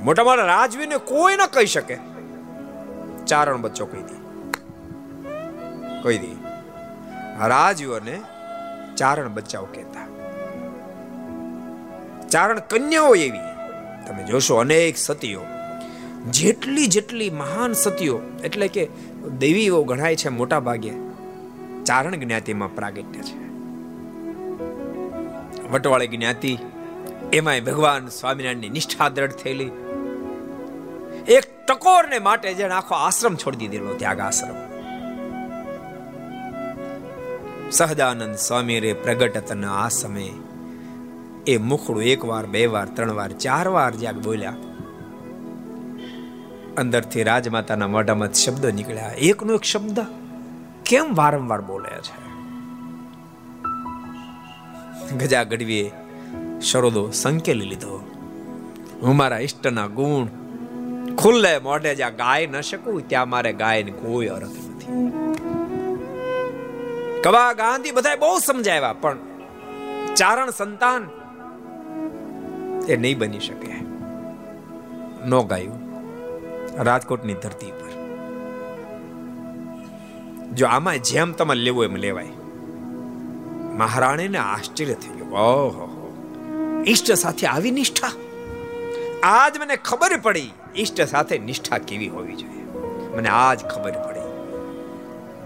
મોટા 0.02 0.24
મોટા 0.24 0.44
રાજવીને 0.44 0.96
કોઈ 0.96 1.36
ન 1.36 1.46
કહી 1.46 1.66
શકે. 1.66 1.98
ચારણ 3.26 3.56
બચ્ચો 3.56 3.86
કહી 3.86 4.02
દે. 4.02 4.14
કહી 6.02 6.18
દે. 6.18 6.48
રાજવીઓને 7.46 8.22
ચારણ 8.96 9.28
બચ્ચાઓ 9.28 9.64
કહેતા. 9.64 10.06
ચારણ 12.28 12.58
કન્યાઓ 12.58 13.14
એવી. 13.14 13.57
તમે 14.08 14.24
જોશો, 14.24 14.56
અનેક 14.56 14.96
સતીઓ, 14.96 15.40
જેટલી 16.30 16.86
જેટલી 16.86 17.30
મહાન 17.30 17.72
સતીઓ, 17.72 18.20
એટલે 18.44 18.68
કે 18.68 18.88
દેવીઓ 19.38 19.84
ગણાય 19.84 20.16
છે 20.16 20.28
મોટા 20.28 20.60
ભાગે 20.60 20.90
ચારણ 21.84 22.16
જ્ઞાતિમાં 22.16 22.74
પ્રાગટ્ય 22.74 23.20
છે. 23.20 23.36
વટવાળી 25.68 26.08
જ્ઞાતિ, 26.08 26.58
એમાંય 27.32 27.60
ભગવાન 27.60 28.08
સ્વામિનારાયણની 28.08 28.68
નિષ્ઠા 28.68 29.08
દ્રઢ 29.08 29.30
થયેલી. 29.30 29.70
એક 31.28 31.66
ટકોરને 31.66 32.18
માટે 32.18 32.54
જેને 32.54 32.74
આખો 32.74 32.94
આશ્રમ 32.94 33.34
છોડી 33.36 33.56
દીધેલો 33.56 33.94
ત્યાગ 33.94 34.20
આશ્રમ 34.20 34.54
સહજાનંદ 37.70 38.34
સ્વામી 38.34 38.80
રે 38.80 38.92
પ્રગટતન 38.92 39.64
આ 39.64 39.88
સમયે 39.88 40.30
એ 41.48 41.56
મુખડું 41.56 42.02
એક 42.02 42.24
વાર, 42.24 42.46
બે 42.46 42.66
વાર, 42.66 42.88
ત્રણ 42.88 43.12
વાર, 43.12 43.32
ચાર 43.32 43.68
વાર 43.68 43.90
જ્યાં 43.94 44.22
બોલ્યા. 44.22 44.54
અંદરથી 46.76 47.22
રાજમાતાના 47.22 47.86
મોઢામાં 47.86 48.32
શબ્દો 48.32 48.70
નીકળ્યા. 48.70 49.12
એકનો 49.12 49.54
એક 49.54 49.62
શબ્દ 49.62 50.00
કેમ 50.86 51.14
વારંવાર 51.14 51.60
બોલે 51.60 52.00
છે? 52.00 52.28
ગજા 55.16 55.42
ગઢવીએ 55.42 55.90
શરોદો 56.60 57.10
સંકેલી 57.10 57.66
લીધો. 57.66 57.94
હું 59.02 59.16
મારા 59.16 59.38
ઈષ્ટના 59.38 59.86
ગુણ 59.86 60.26
ખુલ્લે 61.14 61.58
મોઢે 61.58 61.94
જ્યાં 61.94 62.16
ગાય 62.16 62.46
ન 62.46 62.60
શકું, 62.60 63.08
ત્યાં 63.08 63.28
મારે 63.28 63.52
ગાયને 63.52 63.90
કોઈ 63.90 64.26
અર્થ 64.26 64.44
નથી. 64.44 64.86
કવા 67.22 67.52
ગાંધી 67.52 67.90
બધા 67.90 68.16
બહુ 68.16 68.38
સમજાવ્યા, 68.38 68.92
પણ 68.92 69.16
ચારણ 70.16 70.50
સંતાન 70.50 71.08
એ 72.88 72.96
નહીં 72.96 73.18
બની 73.18 73.40
શકે. 73.40 73.74
નો 75.26 75.42
ગાયું. 75.42 75.88
રાજકોટની 76.84 77.34
ધરતી 77.34 77.66
પર. 77.66 77.88
જો 80.54 80.66
આમાં 80.66 80.98
જેમ 80.98 81.32
તમારે 81.32 81.60
લેવું 81.60 81.84
એમ 81.84 81.96
લેવાય. 81.96 82.28
મહારાણીને 83.74 84.38
આશ્ચર્ય 84.38 84.94
થઈ 84.94 85.08
ગયું 85.08 85.32
ઓહો 85.32 85.94
ઈષ્ટ 86.86 87.12
સાથે 87.12 87.46
આવી 87.46 87.70
નિષ્ઠા? 87.70 88.12
આજ 89.22 89.58
મને 89.58 89.76
ખબર 89.76 90.16
પડી. 90.16 90.50
ઈષ્ટ 90.76 91.00
સાથે 91.00 91.38
નિષ્ઠા 91.38 91.78
કેવી 91.78 92.08
હોવી 92.08 92.36
જોઈએ? 92.36 92.62
મને 93.16 93.28
આજ 93.28 93.64
ખબર 93.64 93.92
પડી. 93.92 94.18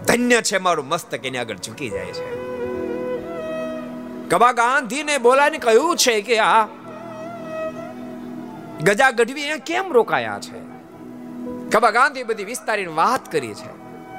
ધન્ય 0.05 0.41
છે 0.41 0.57
મારું 0.57 0.87
મસ્તક 0.87 1.25
એની 1.25 1.37
આગળ 1.37 1.55
ઝૂકી 1.55 1.89
જાય 1.89 2.05
છે. 2.05 2.43
કબા 4.29 4.51
ગાંધીને 4.51 5.17
બોલાને 5.17 5.57
કહ્યું 5.57 5.97
છે 5.97 6.21
કે 6.21 6.39
આ 6.39 6.65
ગજા 8.81 9.11
ગઢવી 9.11 9.41
અહીંયા 9.41 9.57
કેમ 9.57 9.91
રોકાયા 9.91 10.39
છે? 10.39 10.73
કબા 11.69 11.91
ગાંધી 11.91 12.23
બધી 12.23 12.43
વિસ્તારીને 12.43 12.91
વાત 12.91 13.31
કરી 13.31 13.53
છે 13.53 13.71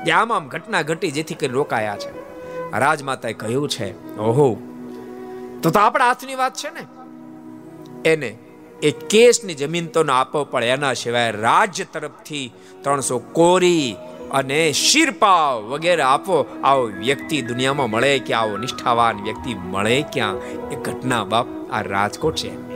કે 0.04 0.12
આમ 0.12 0.32
આમ 0.32 0.48
ઘટના 0.48 0.82
ઘટી 0.82 1.10
જેથી 1.10 1.34
કરી 1.34 1.48
રોકાયા 1.48 1.96
છે. 1.96 2.24
રાજમાતાએ 2.78 3.32
કહ્યું 3.32 3.68
છે, 3.68 4.18
ઓહો, 4.18 4.58
તો 5.62 5.70
તો 5.70 5.80
આપણા 5.80 6.04
હાથની 6.04 6.34
વાત 6.34 6.54
છે 6.54 6.70
ને? 6.70 6.86
એને 8.04 8.38
એ 8.82 8.90
કેસની 8.90 9.54
જમીન 9.54 9.86
તો 9.86 10.02
ના 10.02 10.24
પણ 10.24 10.64
એના 10.64 10.94
સિવાય 10.94 11.30
રાજ્ય 11.30 11.84
તરફથી 11.84 12.52
ત્રણસો 12.82 13.18
કોરી 13.18 13.96
અને 14.32 14.72
શિરપાવ 14.72 15.62
વગેરે 15.62 16.02
આપો, 16.02 16.60
આવો 16.64 16.86
વ્યક્તિ 16.86 17.42
દુનિયામાં 17.42 17.90
મળે 17.90 18.18
કે 18.18 18.34
આવો 18.34 18.56
નિષ્ઠાવાન 18.56 19.22
વ્યક્તિ 19.22 19.54
મળે 19.54 20.02
ક્યાં? 20.02 20.36
એ 20.70 20.76
ઘટના 20.76 21.24
બાપ 21.24 21.46
આ 21.72 21.82
રાજકોટ 21.82 22.34
છે. 22.34 22.73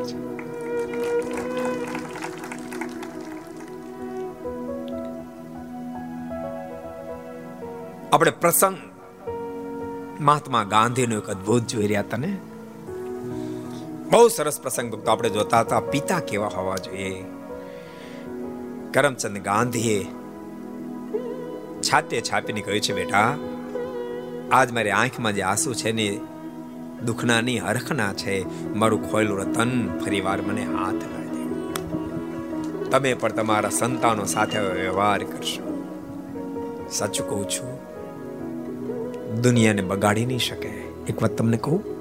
આપણે 8.12 8.30
પ્રસંગ. 8.30 8.76
મહાત્મા 10.20 10.64
ગાંધીનો 10.64 11.16
એક 11.16 11.26
અદ્ભુત 11.26 11.66
જોઈ 11.66 11.86
રહ્યા 11.86 12.00
હતા 12.00 12.16
ને 12.16 12.38
બહુ 14.10 14.28
સરસ 14.28 14.60
પ્રસંગ 14.60 14.92
ભક્તો 14.92 15.10
આપણે 15.10 15.30
જોતા 15.30 15.60
હતા. 15.60 15.80
પિતા 15.80 16.20
કેવા 16.20 16.46
હોવા 16.46 16.76
જોઈએ. 16.76 17.24
કરમચંદ 18.94 19.38
ગાંધીએ 19.38 20.04
છાતે 21.80 22.20
છાપીને 22.20 22.60
કહ્યું 22.60 22.80
છે, 22.80 22.92
બેટા, 22.92 23.38
આજ 24.52 24.72
મારી 24.72 24.90
આંખમાં 24.90 25.34
જે 25.34 25.42
આંસુ 25.42 25.74
છે 25.74 25.92
ને 25.92 26.20
દુઃખના 27.06 27.40
ની 27.40 27.58
હરખના 27.58 28.12
છે. 28.12 28.68
મારું 28.74 29.10
ખોયેલું 29.10 29.38
રતન 29.38 29.98
ફરીવાર 29.98 30.42
મને 30.42 30.64
હાથ 30.64 30.94
લાગે 30.94 31.44
તમે 32.90 33.14
પણ 33.14 33.32
તમારા 33.32 33.68
સંતાનો 33.68 34.24
સાથે 34.24 34.58
વ્યવહાર 34.58 35.22
કરશો. 35.22 35.68
સાચું 36.92 37.28
કહું 37.28 37.48
છું 37.48 37.77
દુનિયાને 39.34 39.82
બગાડી 39.82 40.26
નહીં 40.26 40.38
શકે. 40.38 40.68
એક 41.08 41.22
વાત 41.22 41.30
તમને 41.30 41.56
કહું? 41.56 41.98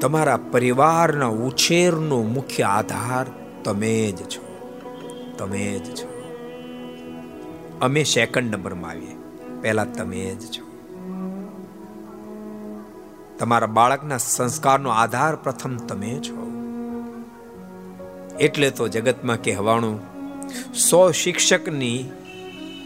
તમારા 0.00 0.36
પરિવારના 0.36 1.26
ઉછેરનો 1.26 2.22
મુખ્ય 2.22 2.62
આધાર 2.62 3.26
તમે 3.64 4.12
જ 4.12 4.22
છો. 4.24 4.70
તમે 5.38 5.78
જ 5.78 5.94
છો. 5.94 6.22
અમે 7.80 8.04
સેકન્ડ 8.04 8.56
નંબરમાં 8.56 8.90
આવીએ. 8.90 9.16
પહેલા 9.60 9.84
તમે 9.84 10.34
જ 10.34 10.46
છો. 10.46 10.64
તમારા 13.38 13.66
બાળકના 13.66 14.18
સંસ્કારનો 14.18 14.90
આધાર 14.90 15.36
પ્રથમ 15.36 15.76
તમે 15.76 16.20
છો. 16.28 16.44
એટલે 18.40 18.70
તો 18.70 18.88
જગતમાં 18.88 19.42
કહેવાણું 19.42 20.00
સો 20.74 21.10
શિક્ષકની 21.10 22.04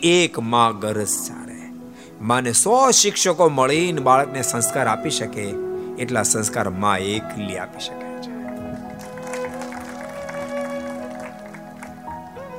એક 0.03 0.39
માં 0.39 0.79
ગરજ 0.79 1.07
ચાલે 1.07 1.48
માને 2.23 2.53
સો 2.53 2.91
શિક્ષકો 2.91 3.49
મળીને 3.49 4.01
બાળકને 4.01 4.43
સંસ્કાર 4.43 4.87
આપી 4.87 5.11
શકે, 5.11 5.43
એટલા 5.99 6.23
સંસ્કારમાં 6.23 6.99
એકલી 6.99 7.59
આપી 7.59 7.81
શકે 7.81 8.23
છે. 8.23 8.31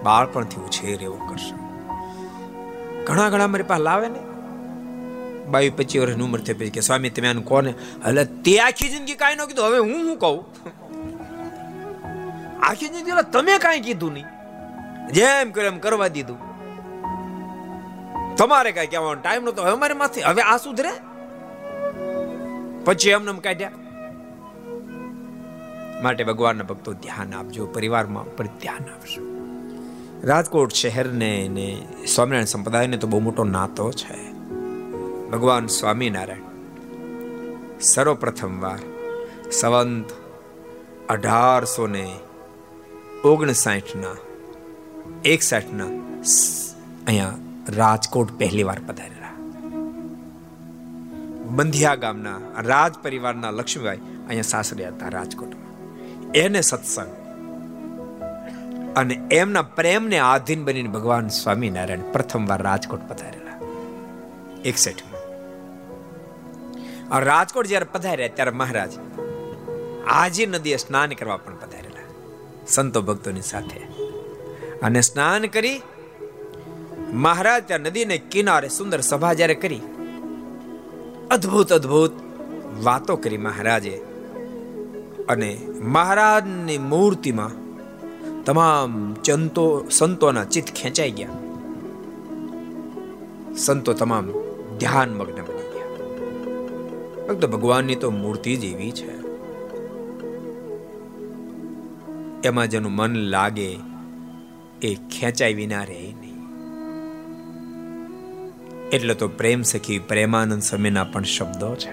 બાળપણથી 0.03 0.61
ઉછેર 0.61 1.03
એવો 1.03 1.15
કરશે. 1.15 1.55
ઘણા 3.03 3.29
ઘણા 3.29 3.47
મારી 3.47 3.63
પાસે 3.63 3.83
લાવે 3.83 4.07
ને. 4.07 4.19
બાવીસ 5.45 5.73
પચીસ 5.77 6.01
વર્ષની 6.01 6.23
ઉંમર 6.23 6.39
થઈ 6.39 6.53
પછી 6.53 6.69
કે, 6.69 6.81
સ્વામી, 6.81 7.09
તમે 7.09 7.27
આનું 7.27 7.45
કોને? 7.45 7.69
એટલે 7.69 8.25
તે 8.25 8.59
આખી 8.59 8.89
જિંદગી 8.89 9.15
કાંઈ 9.15 9.35
ન 9.35 9.45
કીધું. 9.45 9.65
હવે 9.65 9.77
હું 9.77 9.93
શું 9.93 10.19
કહું? 10.19 10.45
આખી 12.61 12.87
જિંદગી 12.87 13.11
તમે 13.31 13.57
કાંઈ 13.57 13.79
કીધું 13.79 14.13
નહીં. 14.13 14.25
જેમ 15.11 15.51
કરે 15.51 15.67
એમ 15.67 15.79
કરવા 15.79 16.07
દીધું. 16.07 16.48
તમારે 18.39 18.71
કાંઈ 18.71 18.87
કહેવાનો? 18.87 19.21
ટાઈમ 19.21 19.43
નતો 19.45 19.61
હવે 19.61 19.71
અમારે 19.71 19.95
માથે 20.01 20.19
હવે 20.21 20.43
આ 20.51 20.57
સુધરે? 20.57 20.93
પછી 22.85 23.09
એમને 23.09 23.33
કાઢ્યા, 23.39 23.77
માટે 26.03 26.23
ભગવાનના 26.23 26.63
ભક્તો 26.63 26.91
ધ્યાન 27.03 27.33
આપજો, 27.35 27.65
પરિવારમાં 27.67 28.27
પણ 28.35 28.45
ધ્યાન 28.61 28.85
આપજો. 28.93 29.21
રાજકોટ 30.23 30.73
શહેરને 30.73 31.31
ને 31.47 31.67
સ્વામિનારાયણ 32.07 32.45
સંપ્રદાયને 32.45 32.97
તો 32.97 33.07
બહુ 33.07 33.19
મોટો 33.19 33.43
નાતો 33.47 33.85
છે. 33.91 34.15
ભગવાન 35.31 35.67
સ્વામિનારાયણ 35.67 36.47
સર્વપ્રથમ 37.81 38.55
વાર 38.61 38.81
સંવંત 39.51 40.09
અઢારસો 41.09 41.87
ને 41.87 42.05
ઓગણસાઠના, 43.25 44.17
એકસાઠના 45.25 45.91
અહીંયા 47.07 47.48
રાજકોટ 47.75 48.31
પહેલી 48.31 48.63
વાર 48.63 48.79
પધારેલા 48.87 49.29
બંધિયા 51.45 51.95
ગામના 51.95 52.39
રાજ 52.61 52.93
પરિવારના 52.93 53.51
લક્ષ્મીભાઈ 53.51 53.97
અહીંયા 53.97 54.41
સાસરે 54.41 54.85
હતા 54.85 55.09
રાજકોટમાં. 55.09 55.69
એને 56.31 56.61
સત્સંગ 56.61 57.09
અને 58.95 59.21
એમના 59.31 59.61
પ્રેમને 59.61 60.19
આધીન 60.19 60.65
બનીને 60.65 60.89
ભગવાન 60.89 61.27
સ્વામિનારાયણ 61.27 61.99
પ્રથમવાર 62.11 62.61
રાજકોટ 62.61 63.09
પધારેલા. 63.09 63.59
એકસઠમાં. 64.65 65.19
રાજકોટ 67.19 67.65
જ્યારે 67.65 67.85
પધાર્યા 67.85 68.27
ત્યારે 68.27 68.51
મહારાજ 68.51 68.91
આજે 70.07 70.45
નદીએ 70.45 70.77
સ્નાન 70.77 71.09
કરવા 71.09 71.37
પણ 71.37 71.55
પધારેલા. 71.55 72.03
સંતો 72.67 73.01
ભક્તોની 73.01 73.41
સાથે. 73.41 73.79
અને 74.81 75.01
સ્નાન 75.01 75.41
કરી 75.41 75.81
મહારાજ 77.13 77.63
ત્યાં 77.63 77.79
નદીને 77.79 78.17
કિનારે 78.17 78.69
સુંદર 78.69 79.01
સભા 79.01 79.33
જ્યારે 79.33 79.55
કરી, 79.55 79.81
અદ્ભુત 81.31 81.73
અદ્ભુત 81.73 82.11
વાતો 82.83 83.15
કરી 83.15 83.37
મહારાજે. 83.37 84.01
અને 85.29 85.67
મહારાજની 85.83 86.77
મૂર્તિમાં 86.77 87.51
તમામ 88.43 89.13
ચંતો, 89.13 89.87
સંતોના 89.91 90.43
ચિત્ત 90.43 90.73
ખેંચાઈ 90.73 91.11
ગયા. 91.11 91.29
સંતો 93.57 93.93
તમામ 93.93 94.31
ધ્યાન 94.79 95.13
મગ્ન 95.13 95.33
બની 95.33 95.69
ગયા. 95.69 95.95
ફક્ત 97.27 97.45
ભગવાનની 97.45 97.95
તો 97.95 98.11
મૂર્તિ 98.11 98.55
જ 98.55 98.63
એવી 98.63 98.91
છે. 98.91 99.19
એમાં 102.41 102.67
જેનું 102.67 102.91
મન 102.91 103.15
લાગે 103.15 103.79
એ 104.81 104.95
ખેંચાઈ 104.95 105.53
વિના 105.53 105.83
રહે 105.83 106.13
નહીં. 106.19 106.28
એટલે 108.91 109.13
તો 109.13 109.27
પ્રેમ 109.39 109.61
સખી 109.63 109.99
પ્રેમાનંદ 109.99 110.61
સ્વામીના 110.61 111.03
પણ 111.03 111.23
શબ્દો 111.23 111.75
છે. 111.75 111.89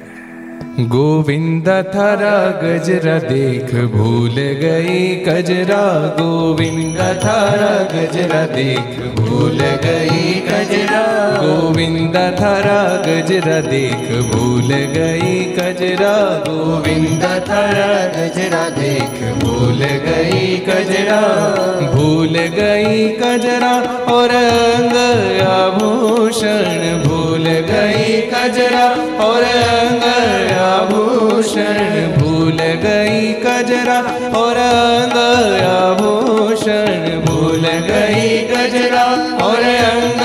ગોવિંદ 0.84 1.68
થરા 1.92 2.44
ગજરા 2.60 3.18
દેખ 3.18 3.72
ભૂલ 3.92 4.38
ગઈ 4.60 5.24
ગજરા 5.24 6.16
ગોવિંદ 6.18 6.98
થરા 7.22 7.70
ગજરા 7.92 8.46
દેખ 8.46 8.96
ભૂલ 9.16 9.60
ગઈ 9.84 10.32
ગજરા 10.40 11.04
ગોવિંદ 11.40 12.16
થરા 12.38 12.82
ગજરા 13.06 13.60
દેખ 13.60 14.08
ભૂલ 14.30 14.70
ગઈ 14.94 15.36
ગજરા 15.56 16.42
ગોવિંદ 16.46 17.24
થરા 17.46 18.00
ગજરા 18.16 18.68
દેખ 18.70 19.20
ભૂલ 19.40 19.82
ગઈ 20.06 20.56
ગજરા 20.66 21.22
ભૂલ 21.94 22.36
ગઈ 22.56 23.16
કજરા 23.16 23.78
ઓર 24.10 24.32
आभूषण 25.51 27.03
भूल 27.07 27.43
गई 27.69 28.21
कजरा 28.33 28.85
और 29.25 29.43
अंग 29.43 30.03
आभूषण 30.61 31.79
भूल 32.17 32.59
गई 32.85 33.31
कजरा 33.45 33.99
और 34.41 34.57
अंग 34.65 35.17
आभूषण 35.69 37.09
भूल 37.25 37.65
गई 37.89 38.29
कजरा 38.51 39.03
और 39.47 39.63
अंग 39.71 40.21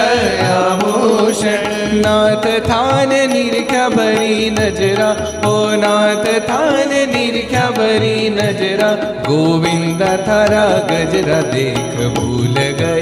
आभूषण 0.50 1.74
नाथ 2.04 2.46
थान 2.68 3.08
निरख्या 3.32 3.88
भरी 3.88 4.50
नजरा 4.58 5.10
ओ 5.50 5.54
नाथ 5.82 6.24
थान 6.48 6.90
निरख्या 7.14 7.68
भरी 7.78 8.16
नजरा 8.38 8.90
गोविंद 9.28 10.02
थारा 10.28 10.64
गजरा 10.90 11.40
देख 11.54 11.96
भूल 12.18 12.54
गई 12.80 12.99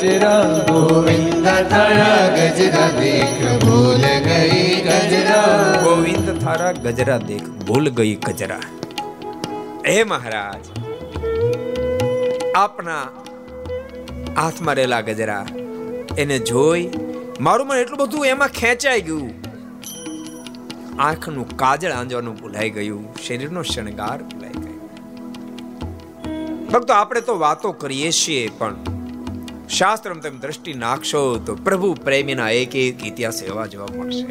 कजरा 0.00 0.34
गोविंद 0.68 1.46
थारा 1.72 2.10
गजरा 2.34 2.86
देख 2.94 3.40
भूल 3.64 4.04
गई 4.24 4.64
कजरा 4.84 5.42
ગોવિંદ 5.86 6.28
થારા 6.38 6.70
ગજરા 6.78 7.16
દેખ 7.22 7.46
ભૂલ 7.60 7.90
ગઈ 7.92 8.14
કજરા 8.24 8.58
હે 9.86 9.96
મહારાજ 10.04 10.64
આપના 12.56 13.04
હાથમાં 14.36 14.78
રહેલા 14.80 15.02
ગજરા 15.08 15.44
એને 16.16 16.36
જોઈ 16.50 16.84
મારું 17.40 17.68
મન 17.68 17.82
એટલું 17.84 18.02
બધું 18.02 18.26
એમાં 18.32 18.56
ખેંચાઈ 18.58 19.02
ગયું 19.02 19.30
આંખનું 21.00 21.54
કાજળ 21.56 21.94
આંજવાનું 21.94 22.36
ભૂલાઈ 22.36 22.74
ગયું 22.76 23.06
શરીરનો 23.22 23.64
શણગાર 23.66 24.18
ભૂલાઈ 24.24 24.60
ગયો 24.60 24.76
ભક્તો 26.70 26.92
આપણે 26.94 27.24
તો 27.30 27.38
વાતો 27.38 27.74
કરીએ 27.82 28.12
છીએ 28.20 28.44
પણ 28.60 28.96
શાસ્ત્રમાં 29.71 30.21
તમે 30.21 30.37
દ્રષ્ટિ 30.37 30.73
નાખશો 30.73 31.21
તો 31.37 31.55
પ્રભુ 31.55 31.89
પ્રેમીના 32.03 32.49
એક 32.51 32.75
એક 32.75 33.05
ઇતિહાસ 33.05 33.43
એવા 33.43 33.65
જોવા 33.65 33.91
મળશે. 33.97 34.25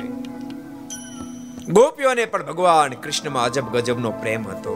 ગોપીઓને 1.73 2.25
પણ 2.25 2.43
ભગવાન 2.43 2.93
કૃષ્ણમાં 2.93 3.45
અજબ 3.45 3.67
ગજબનો 3.77 4.11
પ્રેમ 4.11 4.43
હતો. 4.49 4.75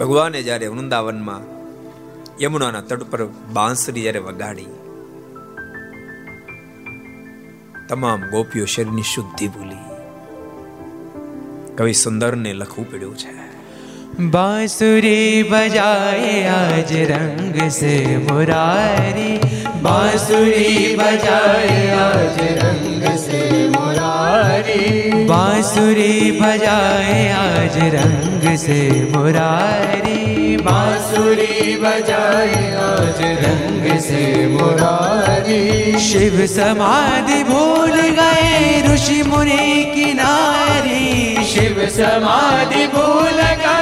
ભગવાને 0.00 0.42
જ્યારે 0.42 0.66
વૃંદાવનમાં 0.66 1.44
યમુનાના 2.42 2.80
તટ 2.80 3.10
પર 3.10 3.26
બાંસરી 3.52 4.02
જ્યારે 4.02 4.18
વગાડી, 4.18 4.72
તમામ 7.88 8.20
ગોપીઓ 8.30 8.64
શરીરની 8.64 9.02
શુદ્ધિ 9.02 9.48
ભૂલી. 9.48 9.86
કવિ 11.76 11.92
સુંદરને 11.92 12.52
લખવું 12.52 12.86
પડ્યું 12.92 13.18
છે. 13.18 13.39
बांसुरी 14.35 15.43
बजाए 15.51 16.33
आज 16.49 16.91
रंग 17.11 17.57
से 17.77 17.95
मुरारी 18.27 19.31
बांसुरी 19.85 20.95
बजाए 20.99 21.75
आज 22.03 22.37
रंग 22.59 23.03
से 23.25 23.41
मुरारी 23.75 25.25
बांसुरी 25.31 26.31
बजाए 26.41 27.17
आज 27.41 27.77
रंग 27.95 28.55
से 28.65 28.79
मुरारी 29.15 30.55
बांसुरी 30.67 31.75
बजाए 31.83 32.63
आज 32.87 33.21
रंग 33.43 33.99
से 34.07 34.23
मुरारी 34.55 35.99
शिव 36.07 36.45
समाधि 36.55 37.43
भूल 37.51 37.99
गए 38.19 38.81
ऋषि 38.93 39.21
मुनि 39.27 39.83
की 39.95 40.13
नारी 40.21 41.43
शिव 41.53 41.85
समाधि 41.97 42.87
भूल 42.95 43.41
गए 43.63 43.78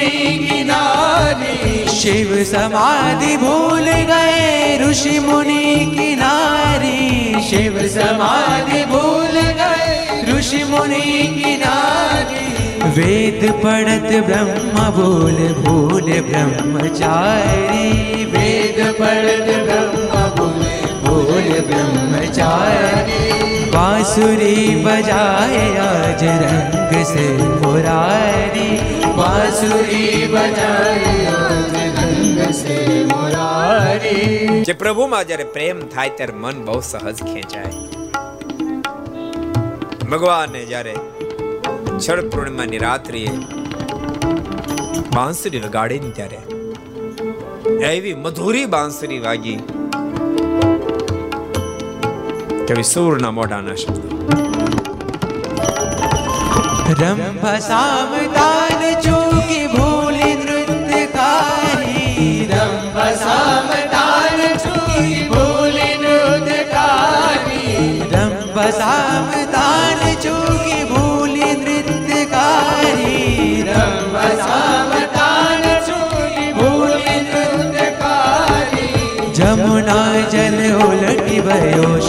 मुनि 0.00 0.46
की 0.48 0.64
नारी 0.64 1.88
शिव 1.96 2.30
समाधि 2.44 3.36
भूल 3.36 3.88
गए 4.10 4.78
ऋषि 4.80 5.18
मुनि 5.20 5.64
की 5.94 6.14
नारी 6.16 7.42
शिव 7.48 7.78
समाधि 7.94 8.84
भूल 8.92 9.40
गए 9.60 10.22
ऋषि 10.32 10.62
मुनि 10.70 11.02
की 11.36 11.56
नारी 11.64 12.44
वेद 12.96 13.50
पढ़त 13.62 14.08
ब्रह्म 14.26 14.88
बोल 14.96 15.38
भूल 15.62 16.12
ब्रह्मचारी 16.30 18.24
वेद 18.34 18.78
पढ़त 19.00 19.48
ब्रह्म 19.68 20.26
बोल 20.36 20.64
भूल 21.04 21.50
ब्रह्मचारी 21.70 23.19
बांसुरी 23.80 24.56
बजाए 24.84 25.64
आज 25.80 26.22
रंग 26.42 26.92
से 27.06 27.26
मुरारी 27.62 28.70
बांसुरी 29.18 30.06
बजाए 30.34 31.12
आज 31.34 31.74
रंग 31.98 32.38
से 32.60 32.78
मुरारी 33.12 34.16
જે 34.64 34.74
પ્રભુમાં 34.74 35.20
જ્યારે 35.24 35.46
પ્રેમ 35.54 35.78
થાય 35.92 36.16
ત્યારે 36.18 36.34
મન 36.36 36.56
બહુ 36.66 36.78
સહજ 36.82 37.18
ખેંચાય 37.28 37.72
ભગવાને 40.10 40.60
જ્યારે 40.64 40.94
શરદ 41.98 42.26
પૂર્ણિમાની 42.32 42.82
રાત્રિએ 42.82 43.32
બાંસુરી 45.16 45.62
વગાડી 45.66 46.00
ને 46.04 46.10
ત્યારે 46.12 46.40
એવી 47.90 48.14
મધુરી 48.24 48.66
બાંસુરી 48.74 49.20
વાગી 49.20 49.58
કવિ 52.67 52.83
સૂરના 52.83 53.31
મોઢાના 53.31 53.75
શબ્દો 53.75 54.07
નૃત્ય 60.41 61.01
કારી 61.15 62.27
રંભ 62.51 62.97
સામદાન 68.79 70.03
જોગી 70.25 70.83
ભોલી 70.85 71.53
નૃત્ય 71.57 72.23
કારી 72.33 73.63
રંભ 73.69 74.27
સામદાન 74.39 75.11
જમુના 79.35 80.21
જલ 80.31 80.59
ઉલટી 80.79 81.41
ભયો 81.41 82.00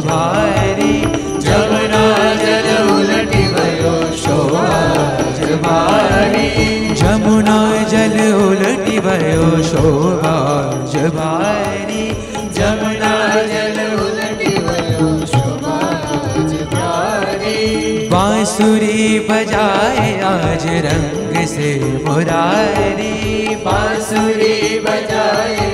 ભારી 0.00 1.02
જમના 1.38 2.30
જલ 2.36 2.68
ઉલટી 2.88 3.48
ગયો 3.50 3.94
શોભાજ 4.16 5.40
ભારી 5.62 6.94
જમુના 6.94 7.84
જલ 7.86 8.16
ઉલટી 8.38 9.00
ગયો 9.00 9.50
શોભાજ 9.64 10.96
ભારી 11.12 12.08
જમના 12.52 13.44
જલ 13.46 13.78
ઉલટી 13.98 14.56
ગયો 14.58 15.12
શોભાજ 15.26 16.56
ભારી 16.72 18.08
બાંસુરી 18.08 19.08
બજાય 19.28 20.10
આજ 20.32 20.66
રંગ 20.80 21.46
સે 21.48 21.70
મુરારી 22.04 23.58
બાંસુરી 23.64 24.80
બજાય 24.80 25.73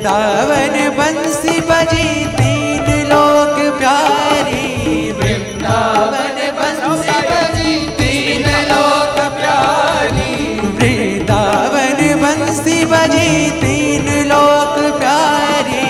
वृंदावन 0.00 0.74
बंसी 0.98 1.54
बजी 1.68 2.04
तीन 2.36 2.86
लोक 3.08 3.56
प्यारी 3.80 4.62
वृंदावन 5.18 6.38
बंसी 6.60 7.16
बजी 7.30 7.74
तीन 7.98 8.46
लोक 8.70 9.18
प्यारी 9.40 10.32
वृंदावन 10.78 12.00
बंसी 12.22 12.78
बजी 12.92 13.28
तीन 13.64 14.08
लोक 14.32 14.78
प्यारी 15.02 15.84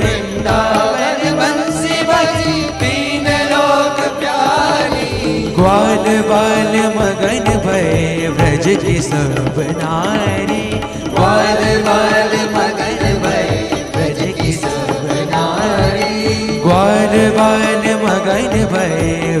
वृंदावन 0.00 1.20
बंसी 1.42 2.00
बजी 2.12 2.56
तीन 2.84 3.28
लोक 3.52 4.00
प्यारी 4.22 5.12
ग्वाल 5.60 6.08
बाल 6.32 6.74
मगन 6.98 7.52
भय 7.68 8.28
व्रज 8.40 8.68
की 8.86 9.00
सब 9.10 9.60
नारी 9.82 10.64
ग्वाल 11.16 11.62
बाल 11.86 12.32
मगन 12.54 12.99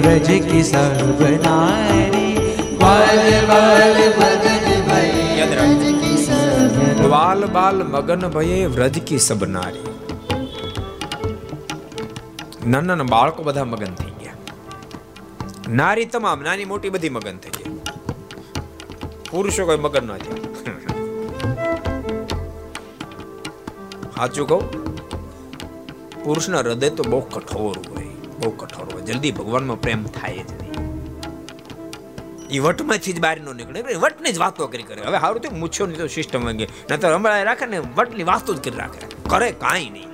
व्रज 0.00 0.28
की 0.44 0.62
सब 0.64 1.20
नारी 1.40 2.24
ग्वाल 2.60 3.26
बाल 3.48 3.92
मगन 4.18 4.62
भय 4.88 5.08
યાદ 5.38 5.52
ब्रज 5.52 5.82
की 6.00 6.12
सब 6.20 6.76
ગ્વાલ 7.00 7.42
બાલ 7.48 7.78
મગન 7.86 8.24
ભયે 8.36 8.60
વ્રજ 8.68 8.96
કી 9.08 9.18
સબ 9.18 9.48
નારી 9.48 9.84
નાના 12.64 12.86
નાના 12.90 13.08
બાળકો 13.10 13.46
બધા 13.48 13.66
મગન 13.66 13.92
થઈ 14.00 14.14
ગયા 14.20 14.38
નારી 15.74 16.08
તમામ 16.14 16.46
નાની 16.48 16.68
મોટી 16.72 16.92
બધી 16.96 17.12
મગન 17.16 17.38
થઈ 17.44 17.54
ગઈ 17.58 17.70
પુરુષો 19.30 19.68
કોઈ 19.70 19.80
મગન 19.80 20.04
ન 20.08 20.14
થયા 20.24 20.96
સાચું 24.16 24.46
કહું 24.46 24.64
પુરુષના 26.20 26.64
હૃદય 26.64 26.90
તો 26.92 27.08
બહુ 27.10 27.22
કઠોર 27.30 27.76
હોય 27.86 28.12
બહુ 28.38 28.50
કઠોર 28.60 28.86
હોય 28.92 28.99
જલ્દી 29.11 29.31
ભગવાનનો 29.31 29.75
પ્રેમ 29.75 30.03
થાય 30.05 30.37
જ 30.37 30.51
નહીં. 30.51 30.71
એ 32.49 32.59
વટમાંથી 32.59 33.13
જ 33.13 33.19
બહાર 33.19 33.41
ન 33.41 33.55
નીકળે 33.55 33.81
વટની 33.93 34.31
જ 34.31 34.37
વાતો 34.37 34.67
કરી 34.67 34.83
કરે. 34.83 35.01
હવે 35.01 35.19
સારું 35.19 35.41
થયું, 35.41 35.59
મૂછો 35.59 35.85
નહીં 35.85 35.97
તો 35.97 36.07
સિસ્ટમ 36.07 36.45
વાગે. 36.45 36.67
ન 36.91 36.95
તો 36.95 37.07
હમણાં 37.15 37.43
રાખે 37.43 37.65
ને, 37.65 37.79
વટની 37.79 38.23
વાતો 38.23 38.53
જ 38.53 38.63
કરી 38.63 38.77
રાખે. 38.77 39.29
કરે 39.29 39.51
કાંઈ 39.51 39.89
નહીં. 39.89 40.07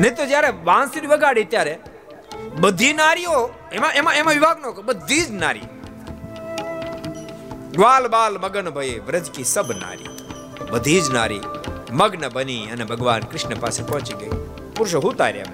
નહીં 0.00 0.16
તો 0.16 0.26
જ્યારે 0.26 0.50
બાંસરી 0.50 1.06
વગાડી 1.06 1.44
ત્યારે 1.44 1.78
બધી 2.60 2.92
નારીઓ, 2.92 3.50
એમાં 3.72 3.92
એમાં 3.92 4.14
એમાં 4.14 4.34
વિભાગ 4.34 4.60
નો 4.60 4.72
બધી 4.72 5.20
જ 5.20 5.30
નારી. 5.30 5.66
ગ્વાલ 7.70 8.08
બાલ 8.08 8.38
મગન 8.38 8.70
ભય, 8.70 8.98
વ્રજ 8.98 9.30
કી 9.30 9.44
સબ 9.44 9.72
નારી. 9.72 10.08
બધી 10.70 11.00
જ 11.00 11.10
નારી. 11.10 11.40
મગ્ન 11.92 12.28
બની 12.28 12.70
અને 12.70 12.84
ભગવાન 12.84 13.20
કૃષ્ણ 13.20 13.54
પાસે 13.60 13.82
પહોંચી 13.82 14.14
ગઈ. 14.14 14.28
પુરુષો 14.76 15.00
ઉતાર્યા 15.00 15.44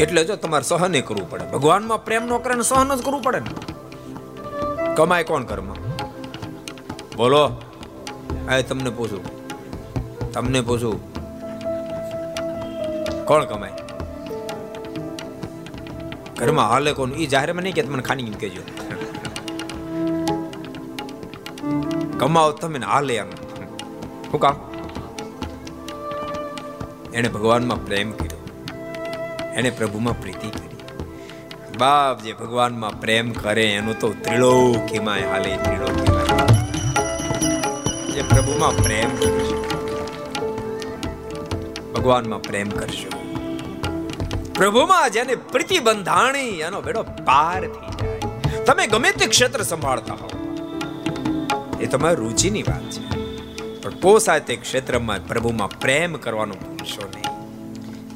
એટલે 0.00 0.24
જો 0.24 0.36
તમારે 0.36 0.64
સહને 0.64 1.00
કરવું 1.00 1.30
પડે. 1.30 1.44
ભગવાનમાં 1.44 2.04
પ્રેમ 2.04 2.26
નો 2.26 2.38
કરે 2.38 2.62
સહન 2.62 2.94
જ 2.94 3.04
કરવું 3.04 3.22
પડે 3.22 3.40
ને. 3.40 3.50
કમાય 4.94 5.24
કોણ 5.24 5.42
કર્મ? 5.42 5.72
બોલો. 7.16 7.50
આ 8.50 8.60
તમને 8.60 8.90
પૂછું. 8.90 9.22
તમને 10.32 10.60
પૂછું. 10.60 11.14
કોણ 13.24 13.44
કમાય? 13.44 13.72
ઘરમાં 16.36 16.68
હાલે 16.68 16.92
કોણ? 16.92 17.10
એ 17.10 17.26
જાહેરમાં 17.26 17.62
નહીં 17.62 17.74
કે 17.74 17.82
તમને 17.82 18.02
ખાની 18.02 18.22
કેમ 18.22 18.32
કહેજો. 18.32 18.81
કમાઓ 22.22 22.50
તમે 22.54 22.78
ને 22.78 22.86
હાલે 22.86 23.14
એમ 23.16 23.30
શું 24.24 24.40
કામ 24.40 24.58
એને 27.12 27.28
ભગવાનમાં 27.28 27.80
પ્રેમ 27.86 28.10
કર્યો 28.12 28.42
એને 29.54 29.70
પ્રભુમાં 29.70 30.20
પ્રીતિ 30.20 30.50
કરી 30.52 31.78
બાપ 31.78 32.22
જે 32.22 32.34
ભગવાનમાં 32.34 33.00
પ્રેમ 33.00 33.32
કરે 33.34 33.64
એનું 33.70 33.96
તો 33.96 34.10
ત્રિલોકીમાં 34.20 35.24
હાલે 35.26 35.50
ત્રિલોકીમાં 35.64 36.52
જે 38.12 38.22
પ્રભુમાં 38.24 38.78
પ્રેમ 38.80 39.16
કરશે 39.18 39.56
ભગવાનમાં 41.92 42.42
પ્રેમ 42.42 42.70
કરશો 42.72 43.10
પ્રભુમાં 44.54 45.08
જેને 45.10 45.34
પ્રીતિ 45.50 45.80
બંધાણી 45.80 46.54
એનો 46.62 46.80
બેડો 46.82 47.02
પાર 47.24 47.62
થઈ 47.64 47.92
જાય 47.98 48.64
તમે 48.64 48.88
ગમે 48.88 49.12
તે 49.16 49.28
ક્ષેત્ર 49.28 49.66
સંભાળતા 49.66 50.20
હો 50.20 50.32
એ 51.82 51.86
તમારી 51.86 52.16
રુચિની 52.16 52.62
વાત 52.62 52.90
છે. 52.90 53.22
પણ 53.82 53.90
પોસાય 53.90 54.40
તે 54.40 54.56
ક્ષેત્રમાં 54.56 55.26
પ્રભુમાં 55.26 55.68
પ્રેમ 55.68 56.14
કરવાનું 56.14 56.56
ભૂલશો 56.60 57.08
નહીં. 57.14 57.22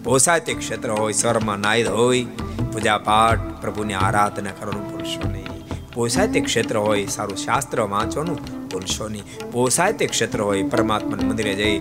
પોસાય 0.04 0.40
તે 0.40 0.54
ક્ષેત્ર 0.54 0.90
હોય, 0.90 1.12
સ્વરમાં 1.12 1.58
નાયદ 1.58 1.88
હોય 1.88 2.24
પૂજા 2.72 2.98
પાઠ 2.98 3.38
પ્રભુની 3.60 3.94
આરાધના 3.94 4.50
કરવાનું 4.50 4.90
ભૂલશો 4.90 5.28
નહીં. 5.28 5.46
પોસાય 5.94 6.28
તે 6.28 6.40
ક્ષેત્ર 6.40 6.78
હોય, 6.78 7.06
સારું 7.06 7.36
શાસ્ત્ર 7.36 7.80
વાંચવાનું 7.80 8.68
ભૂલશો 8.68 9.08
નહીં. 9.08 9.50
પોસાય 9.52 9.92
તે 9.92 10.06
ક્ષેત્ર 10.06 10.42
હોય, 10.42 10.62
પરમાત્માના 10.62 11.26
મંદિરે 11.26 11.54
જઈ 11.54 11.78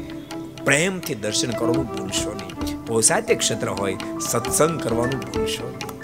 પ્રેમથી 0.65 1.15
દર્શન 1.15 1.51
કરવાનું 1.51 1.88
ભૂલશો 1.88 2.33
નહીં. 2.33 2.86
પોસાય 2.86 3.21
તે 3.21 3.36
ક્ષેત્ર 3.36 3.69
હોય, 3.69 3.97
સત્સંગ 4.31 4.81
કરવાનું 4.81 5.19
ભૂલશો 5.19 5.71
નહીં. 5.71 5.95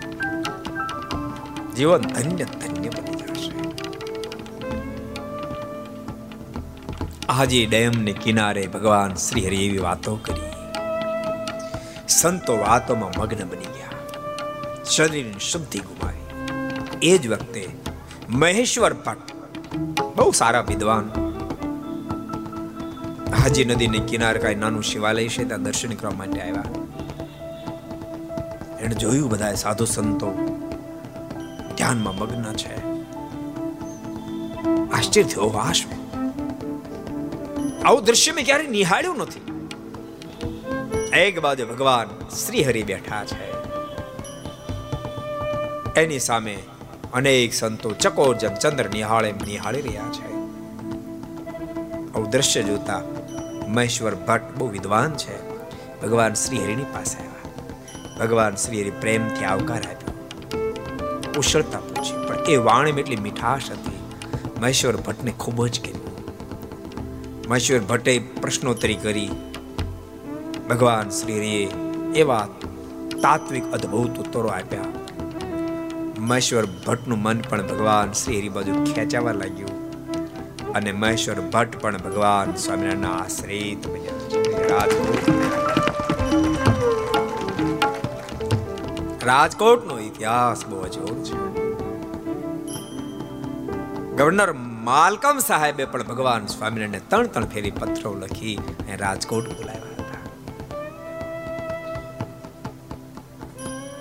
જીવન 1.75 2.01
ધન્ય 2.01 2.43
આજે 7.33 7.65
ડેમને 7.65 8.13
કિનારે 8.13 8.67
ભગવાન 8.67 9.15
શ્રી 9.15 9.47
હરિ 9.47 9.65
એવી 9.65 9.77
વાતો 9.77 10.15
કરી. 10.15 10.41
સંતો 12.07 12.57
વાતોમાં 12.57 13.19
મગ્ન 13.19 13.47
બની 13.47 13.65
ગયા. 13.65 13.89
શરીરની 14.83 15.39
શુદ્ધિ 15.39 15.79
ગુમાવી. 15.79 16.17
એ 17.01 17.17
જ 17.17 17.27
વખતે 17.27 17.69
મહેશ્વર 18.29 18.93
ભટ્ટ 18.93 19.33
બહુ 20.15 20.31
સારા 20.31 20.61
વિદ્વાન 20.61 21.11
હાજી 23.33 23.65
નદીને 23.65 23.97
કિનારે 23.99 24.39
કાંઈ 24.39 24.55
નાનું 24.55 24.83
શિવાલય 24.83 25.27
છે, 25.27 25.43
ત્યાં 25.43 25.63
દર્શન 25.63 25.93
કરવા 25.93 26.11
માટે 26.11 26.41
આવ્યા. 26.41 26.63
એને 28.79 28.95
જોયું 28.95 29.29
બધા 29.29 29.53
સાધુ 29.53 29.85
સંતો 29.85 30.31
ધ્યાનમાં 31.77 32.15
મગ્ન 32.15 32.53
છે. 32.53 32.75
આશ્ચર્ય 34.91 35.23
થયો 35.23 35.51
વાહ 35.53 35.71
શું? 35.71 36.00
આવું 37.85 38.03
દ્રશ્ય 38.03 38.31
મેં 38.31 38.45
ક્યારે 38.45 38.67
નિહાળ્યું 38.67 39.17
નથી. 39.17 39.41
એક 41.17 41.39
બાજુ 41.39 41.67
ભગવાન 41.67 42.29
શ્રી 42.29 42.63
હરિ 42.63 42.83
બેઠા 42.83 43.25
છે. 43.25 43.51
એની 45.93 46.19
સામે 46.19 46.57
અનેક 47.13 47.53
સંતો 47.53 47.91
ચકોર 47.91 48.37
જેમ 48.37 48.53
ચંદ્ર 48.53 48.89
નિહાળે 48.89 49.31
નિહાળી 49.31 49.81
રહ્યા 49.81 50.03
છે. 50.03 50.33
આવું 52.13 52.29
દ્રશ્ય 52.29 52.63
જોતા 52.63 53.01
મહેશ્વર 53.67 54.15
ભટ્ટ 54.15 54.57
બહુ 54.57 54.67
વિદ્વાન 54.67 55.13
છે. 55.13 55.49
ભગવાન 56.01 56.33
શ્રી 56.33 56.63
હરિની 56.63 56.83
પાસે 56.83 57.17
આવ્યા. 57.17 58.25
ભગવાન 58.25 58.55
શ્રી 58.55 58.81
હરિ 58.81 58.91
પ્રેમથી 58.91 59.45
આવકાર 59.45 59.81
આપ્યો. 59.81 60.13
કુશળતા 61.35 61.79
પૂછી, 61.79 62.27
પણ 62.27 62.35
એ 62.49 62.55
વાણીમાં 62.55 62.99
એટલી 62.99 63.15
મીઠાશ 63.15 63.71
હતી. 63.71 63.99
મહેશ્વર 64.61 64.97
ભટ્ટને 64.97 65.31
ખૂબ 65.31 65.67
જ 65.67 65.79
ગમ્યું 65.81 66.00
મહેશ્વર 67.51 67.79
ભટ્ટે 67.79 68.19
પ્રશ્નોત્તરી 68.19 68.93
કરી. 68.95 69.29
ભગવાન 70.69 71.09
શ્રી 71.09 71.37
હરિએ 71.37 71.65
એવા 72.15 72.47
તાત્વિક 73.21 73.71
અદ્ભુત 73.71 74.19
ઉત્તરો 74.19 74.47
આપ્યા. 74.47 74.81
મહેશ્વર 76.19 76.65
ભટ્ટનું 76.87 77.21
મન 77.21 77.41
પણ 77.41 77.67
ભગવાન 77.67 78.11
શ્રી 78.11 78.39
હરિ 78.39 78.49
બાજુ 78.49 78.83
ખેંચાવા 78.83 79.31
લાગ્યું 79.31 79.91
અને 80.73 80.91
મહેશ્વર 80.91 81.35
ભટ્ટ 81.35 81.81
પણ 81.81 81.97
ભગવાન 81.97 82.55
સ્વામિનારાયણના 82.55 83.11
આશ્રિત 83.11 83.87
બન્યા. 83.87 84.13
રાજકોટ. 84.69 85.31
રાજકોટનો 89.25 89.99
ઇતિહાસ 89.99 90.65
બહુ 90.65 90.81
અજોડ 90.81 91.23
છે. 91.23 91.65
ગવર્નર 94.15 94.70
માલકમ 94.81 95.39
સાહેબે 95.39 95.85
પણ 95.85 96.03
ભગવાન 96.03 96.45
સ્વામિનારાયણને 96.45 96.99
ત્રણ 96.99 97.27
ત્રણ 97.27 97.45
ફેરી 97.45 97.71
પત્રો 97.71 98.13
લખી 98.13 98.55
અને 98.55 98.95
રાજકોટ 98.95 99.49
બોલાવ્યા 99.49 99.91
હતા. 99.93 100.21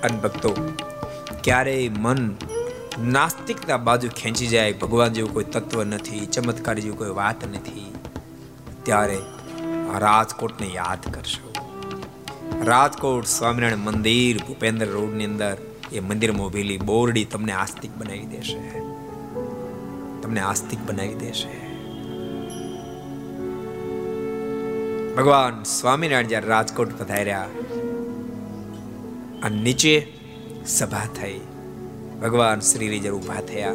અને 0.03 0.19
ક્યારેય 1.45 1.91
મન 1.99 2.37
નાસ્તિકતા 3.05 3.77
બાજુ 3.77 4.09
ખેંચી 4.17 4.47
જાય, 4.47 4.73
ભગવાન 4.73 5.13
જેવું 5.13 5.35
કોઈ 5.35 5.45
તત્વ 5.45 5.85
નથી, 5.85 6.27
ચમત્કાર 6.27 6.79
જેવું 6.79 6.99
કોઈ 6.99 7.11
વાત 7.11 7.49
નથી, 7.49 7.93
ત્યારે 8.83 9.19
રાજકોટને 9.99 10.67
યાદ 10.67 11.13
કરશો. 11.15 11.55
રાજકોટ 12.65 13.27
સ્વામિનારાયણ 13.27 13.79
મંદિર 13.79 14.39
ભૂપેન્દ્ર 14.39 14.87
રોડની 14.87 15.25
અંદર 15.25 15.57
એ 15.93 16.01
મંદિરમાં 16.01 16.47
ઉભેલી 16.47 16.79
બોરડી 16.79 17.25
તમને 17.25 17.53
આસ્તિક 17.53 17.91
બનાવી 17.97 18.27
દેશે. 18.27 18.90
તમને 20.31 20.41
આસ્તિક 20.41 20.79
બનાવી 20.87 21.15
દેશે 21.15 21.49
ભગવાન 25.15 25.63
સ્વામિનારાયણ 25.63 26.29
જ્યારે 26.29 26.47
રાજકોટ 26.47 26.93
પધાર્યા 26.99 27.49
અને 29.43 29.63
નીચે 29.63 29.95
સભા 30.67 31.09
થઈ 31.21 31.41
ભગવાન 32.23 32.61
શ્રી 32.61 33.01
જ્યારે 33.01 33.17
ઊભા 33.17 33.41
થયા 33.41 33.75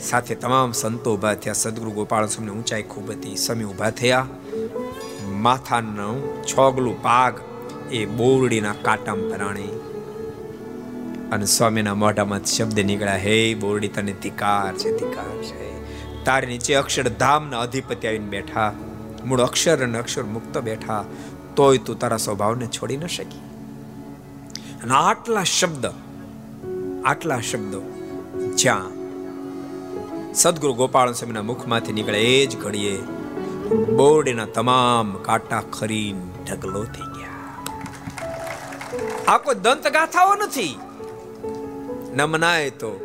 સાથે 0.00 0.34
તમામ 0.34 0.72
સંતો 0.72 1.16
ઊભા 1.16 1.34
થયા 1.34 1.52
સદગુરુ 1.52 1.90
ગોપાલ 1.90 2.26
સ્વામી 2.26 2.50
ઊંચાઈ 2.50 2.82
ખૂબ 2.82 3.10
હતી। 3.10 3.36
સમી 3.36 3.64
ઊભા 3.64 3.90
થયા। 3.90 4.26
માથાનું 5.40 6.22
છોગલું 6.44 7.02
પાગ 7.02 7.42
એ 7.92 8.06
બોરડીના 8.06 8.74
કાટામ 8.82 9.28
પરાણી 9.30 9.95
અને 11.32 11.46
સ્વામીના 11.46 11.94
મોઢામાં 11.94 12.44
શબ્દ 12.44 12.80
નીકળ્યા, 12.80 13.16
હે 13.16 13.54
બોરડી, 13.54 13.88
તને 13.88 14.12
ધિકાર 14.12 14.74
છે 14.74 14.98
ધિકાર 14.98 15.42
છે. 15.42 15.66
તારી 16.24 16.46
નીચે 16.46 16.74
અક્ષરધામના 16.74 17.60
અધિપતિ 17.60 18.08
આવીને 18.08 18.26
બેઠા. 18.26 18.72
મૂળ 19.24 19.40
અક્ષર 19.40 19.82
અને 19.82 19.98
અક્ષર 19.98 20.22
મુક્ત 20.22 20.58
બેઠા. 20.58 21.04
તોય 21.56 21.78
તું 21.78 21.98
તારા 21.98 22.16
સ્વભાવને 22.16 22.66
છોડી 22.66 22.96
ન 22.96 23.06
શકી. 23.06 23.38
અને 24.82 24.94
આટલા 24.94 25.42
શબ્દ, 25.42 25.86
આટલા 27.04 27.40
શબ્દો 27.40 27.80
જ્યાં 28.54 28.84
સદગુરુ 30.34 30.74
ગોપાલ 30.74 31.12
સ્વામીના 31.12 31.42
મુખમાંથી 31.42 31.92
નીકળે 31.92 32.22
એ 32.22 32.46
જ 32.46 32.56
ઘડીએ 32.56 32.96
બોરડીના 33.96 34.46
તમામ 34.46 35.14
કાંટા 35.22 35.62
ખરી 35.72 36.14
ઢગલો 36.50 36.84
થઈ 36.84 37.20
ગયા. 37.20 37.34
આ 39.28 39.38
કોઈ 39.38 39.54
દંત 39.54 39.88
ગાથાઓ 39.88 40.34
નથી. 40.34 40.78
ન 42.16 42.26
તો 42.68 43.00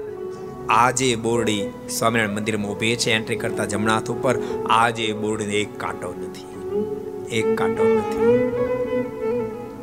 આજે 0.69 1.15
બોરડી 1.15 1.63
સ્વામિનારાયણ 1.99 2.35
મંદિરમાં 2.35 2.71
ઊભી 2.71 2.95
છે. 2.95 3.11
એન્ટ્રી 3.11 3.35
કરતા 3.35 3.65
જમણા 3.65 3.93
હાથ 3.93 4.11
ઉપર 4.11 4.35
આજે 4.69 5.13
બોરડીને 5.13 5.53
એક 5.53 5.79
કાંટો 5.79 6.13
નથી. 6.19 6.45
એક 7.35 7.57
કાંટો 7.57 7.83
નથી. 7.83 8.37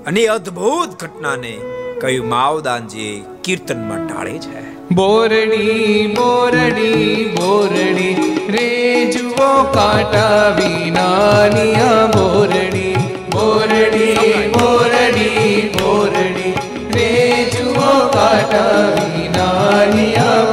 અને 0.06 0.26
અદ્ભુત 0.26 1.04
ઘટનાને 1.04 1.58
કયું 2.00 2.28
માવદાનજી 2.28 3.24
કીર્તનમાં 3.44 4.06
ઢાળે 4.06 4.38
છે. 4.38 4.88
બોરડી 4.94 6.06
બોરડી 6.06 7.24
બોરડી 7.40 8.14
રે 8.48 9.04
જુઓ 9.10 9.62
કાંટા 9.62 10.56
વિનાની 10.58 11.74
બોરડી. 12.18 12.94
બોરડી 13.30 14.16
બોરડી 14.48 15.68
બોરડી 15.74 16.27
કાંટા 18.08 18.84
વિનાનિયા 19.14 20.47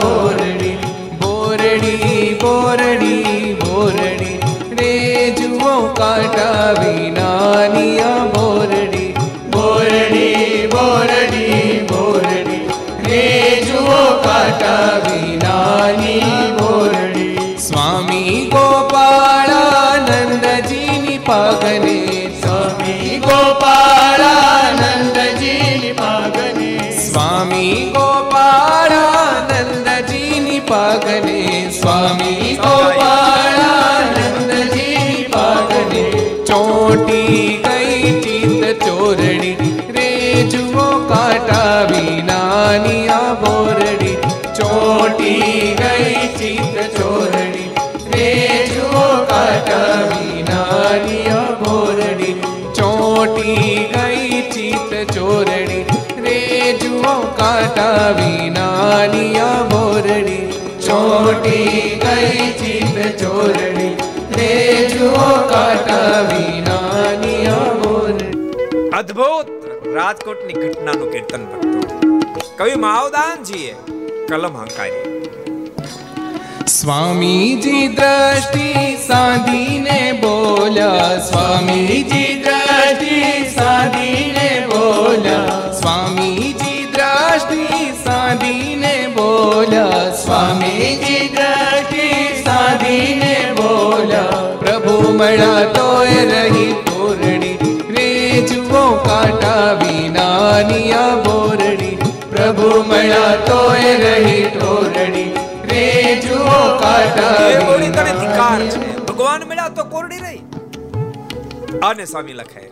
કાંટા 57.75 58.13
વિનાની 58.17 59.31
આ 59.39 59.63
બોરડી 59.63 60.43
ચોટી 60.79 61.81
ગઈ 62.03 62.45
ચિત 62.59 62.97
ચોરડી 63.21 63.89
રે 64.37 64.51
જુઓ 64.93 65.25
કાટા 65.51 66.19
વિનાની 66.29 67.41
આ 67.47 67.73
બોરડી 67.81 68.31
અદ્ભુત! 68.91 69.47
રાજકોટની 69.95 70.57
ઘટનાનું 70.61 71.11
કીર્તન 71.11 71.43
ભક્તો. 71.49 71.79
કવિ 72.59 72.75
માવદાનજીએ 72.85 73.73
કલમ 74.29 74.55
હંકારી. 74.55 75.03
સ્વામીજી 76.75 77.87
દ્રષ્ટિ 77.97 78.67
સાધીને 79.07 79.99
બોલ્યા 80.21 81.13
સ્વામીજી 81.29 82.33
દ્રષ્ટિ 82.45 83.19
સાધીને 83.55 84.47
બોલ્યા 84.69 85.73
સ્વામીજી 85.81 86.81
દ્રષ્ટિ 86.93 87.64
બોલ્યા 89.65 90.11
સ્વામીજી 90.15 91.29
દ્રષ્ટિ 91.29 92.03
સાધીને 92.45 93.31
બોલ્યા 93.57 94.41
પ્રભુ 94.59 94.93
મળા 95.13 95.63
તોય 95.77 96.21
રહી 96.31 96.67
તોરડી 96.85 97.53
રે 97.95 98.05
જુઓ 98.51 98.83
કાંટા 99.07 99.63
વિનાની 99.79 100.91
આ 100.95 101.15
બોરડી 101.25 101.97
પ્રભુ 102.29 102.69
મળા 102.83 103.33
તોય 103.49 103.95
રહી 104.03 104.45
ટોરણી 104.51 105.27
રે 105.71 105.83
જુઓ 106.27 106.61
કાંટા 106.83 107.33
બોલી 107.63 107.91
તને 107.91 108.13
ધિકાર 108.13 108.59
છે. 108.67 108.85
ભગવાન 109.03 109.47
મળ્યા 109.47 109.69
તો 109.71 109.85
કોરડી 109.87 110.21
રહી 110.21 110.41
આને 111.83 112.05
સ્વામી 112.05 112.33
લખે 112.35 112.63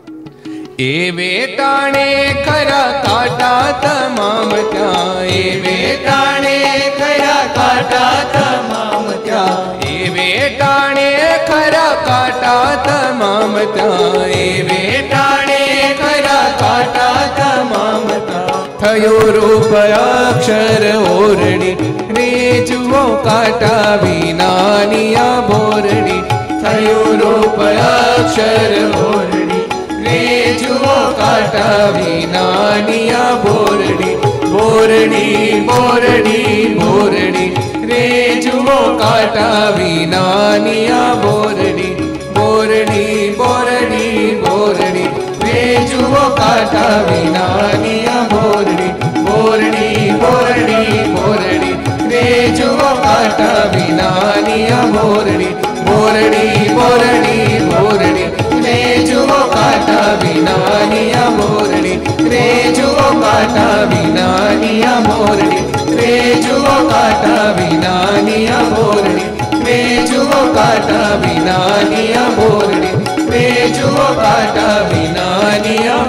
એ 0.79 1.11
વેટાણે 1.11 2.33
ખરા 2.45 3.01
કાટા 3.03 3.71
તમામ 3.81 4.49
ત્યાં. 4.49 5.25
એ 5.25 5.61
વેટાણે 5.61 6.55
ખરા 6.97 7.43
કાંટા 7.55 8.13
તમામ 8.33 9.11
ત્યાં. 9.23 9.79
એ 9.81 10.09
વેટાણે 10.09 11.39
ખરા 11.47 11.95
કાટા 12.05 12.75
તમામ 12.75 13.53
ત્યાં. 13.73 14.25
એ 14.27 14.61
વેટાણે 14.61 15.59
ખરા 16.01 16.47
કાંટા 16.59 17.21
તમામ 17.37 18.07
થયો 18.79 19.19
રૂપ 19.35 19.73
અક્ષર 19.75 20.83
ઓરણી 21.11 21.75
રે 22.17 22.65
જુઓ 22.65 23.03
કાંટા 23.23 23.95
વિનાની 24.03 25.15
આ 25.15 25.41
બોરણી 25.41 26.21
થયો 26.63 27.03
રૂપ 27.21 27.59
અક્ષર 27.59 28.73
ઓરડી. 29.05 29.32
રે 29.32 29.32
જુઓ 31.33 31.39
કાંટા 31.39 31.91
વિનાની 31.91 33.11
આ 33.11 33.35
બોરડી 33.43 34.15
બોરડી 34.53 35.65
બોરડી 35.67 36.75
બોરડી. 36.79 37.49
રે 37.89 38.41
જુઓ 38.43 38.77
કાંટા 38.99 39.69
વિનાની 39.77 40.87
બોરડી 41.23 41.95
બોરડી 42.35 43.35
બોરડી 43.37 44.35
બોરડી. 44.43 45.09
રે 45.45 45.77
જુઓ 45.91 46.23
કાંટા 46.39 46.97
વિનાની 47.09 48.05
બોરડી 48.33 48.91
બોરડી 49.27 50.11
બોરડી 50.21 50.99
બોરડી. 51.15 51.75
રે 52.11 52.25
જુઓ 52.57 52.91
કાંટા 53.05 53.63
વિનાની 53.73 54.67
બોરડી 54.93 54.93
બોરડી 54.93 55.53
બોરડી. 55.87 56.62
વિનાની 60.93 61.25
મોરણી 61.37 61.97
રે 62.29 62.73
જુઓ 62.73 63.21
કાટા 63.21 63.83
વિનાની 63.83 64.83
બોરડી 65.07 65.63
રે 65.95 66.35
જુઓ 66.41 66.75
કાટા 66.89 67.45
વિનાની 67.57 68.47
બોરડી 68.47 69.29
રે 69.65 70.05
જુઓ 70.05 70.53
કાટા 70.53 71.15
વિનાની 71.15 72.13
બોરડી 72.35 72.95
રે 73.29 73.69
જુઓ 73.69 74.07
કાટા 74.15 74.77
વિનાની 74.89 75.87
આ 75.87 76.05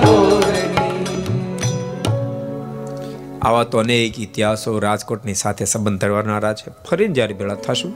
આવા 3.43 3.65
તો 3.65 3.79
અનેક 3.79 4.21
ઇતિહાસો 4.21 4.79
રાજકોટની 4.79 5.35
સાથે 5.35 5.65
સંબંધ 5.65 6.01
ધરવાનારા 6.01 6.53
છે. 6.53 6.71
ફરીને 6.91 7.15
જ્યારે 7.15 7.35
ભેળા 7.35 7.55
થશું, 7.55 7.93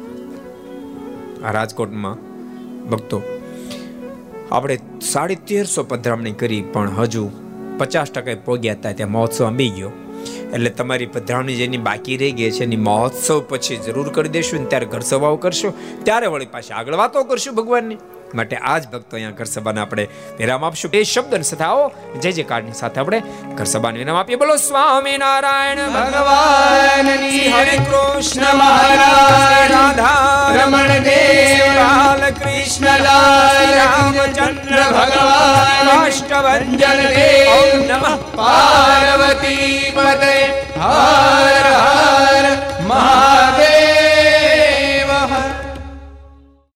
આ 1.47 1.53
રાજકોટમાં 1.53 2.17
ભક્તો 2.89 3.23
આપણે 4.53 4.79
સાડી 5.01 5.35
તેરસો 5.35 5.83
પધરામણી 5.83 6.33
કરી 6.33 6.63
પણ 6.63 6.89
હજુ 6.89 7.31
પચાસ 7.79 8.11
ટકા 8.11 8.35
પહોંચ્યા 8.45 8.75
હતા, 8.75 8.93
ત્યાં 8.93 9.11
મહોત્સવ 9.11 9.47
અંબી 9.47 9.69
ગયો. 9.69 9.91
એટલે 10.55 10.71
તમારી 10.71 11.07
પધરામણી 11.07 11.55
જેની 11.55 11.77
બાકી 11.77 12.17
રહી 12.17 12.33
ગઈ 12.33 12.51
છે, 12.51 12.63
એની 12.65 12.77
મહોત્સવ 12.77 13.43
પછી 13.49 13.77
જરૂર 13.77 14.09
કરી 14.09 14.29
દેશું 14.29 14.61
ને 14.61 14.67
ત્યારે 14.67 14.87
ઘર 14.87 15.01
સભાઓ 15.01 15.37
કરશો. 15.37 15.75
ત્યારે 16.03 16.27
વળી 16.27 16.47
પાછી 16.47 16.73
આગળ 16.73 16.95
વાતો 16.95 17.25
કરશું 17.25 17.55
ભગવાનની. 17.55 17.97
માટે 18.35 18.57
આજ 18.57 18.83
ભક્તો 18.87 19.17
અહીંયા 19.17 19.31
ઘર 19.31 19.45
સભાને 19.45 19.81
આપણે 19.81 20.05
વિરામ 20.39 20.65
આપશું. 20.65 20.91
એ 20.95 21.03
શબ્દ 21.03 21.43
સાથે 21.43 21.65
આવો 21.65 21.85
જય 22.23 22.33
જય 22.33 22.43
કાર્ડની 22.43 22.73
સાથે 22.73 23.01
આપણે 23.01 23.19
ઘર 23.55 23.65
સભાને 23.65 23.99
વિરામ 23.99 24.17
આપીએ. 24.17 24.37
બોલો 24.37 24.57
સ્વામી 24.57 25.19
નારાયણ 25.19 25.83
ભગવાનની 25.97 27.49
હરે 27.49 27.77
કૃષ્ણ 27.91 28.47
મહારાજ 28.55 29.71
રાધા 29.73 30.55
રમણ 30.57 30.93
દેવ 31.09 31.67
લાલ 31.79 32.23
કૃષ્ણ 32.41 32.87
લાલ 33.07 33.59
રામચંદ્ર 33.79 34.81
ભગવાન 34.99 35.89
કાષ્ટભંજન 35.89 37.01
દેવ 37.17 37.49
ઓમ 37.57 37.71
નમઃ. 37.91 38.07
પાર્વતી 38.37 39.93
પદે 39.97 40.37
હર 40.77 41.67
હર 41.83 42.47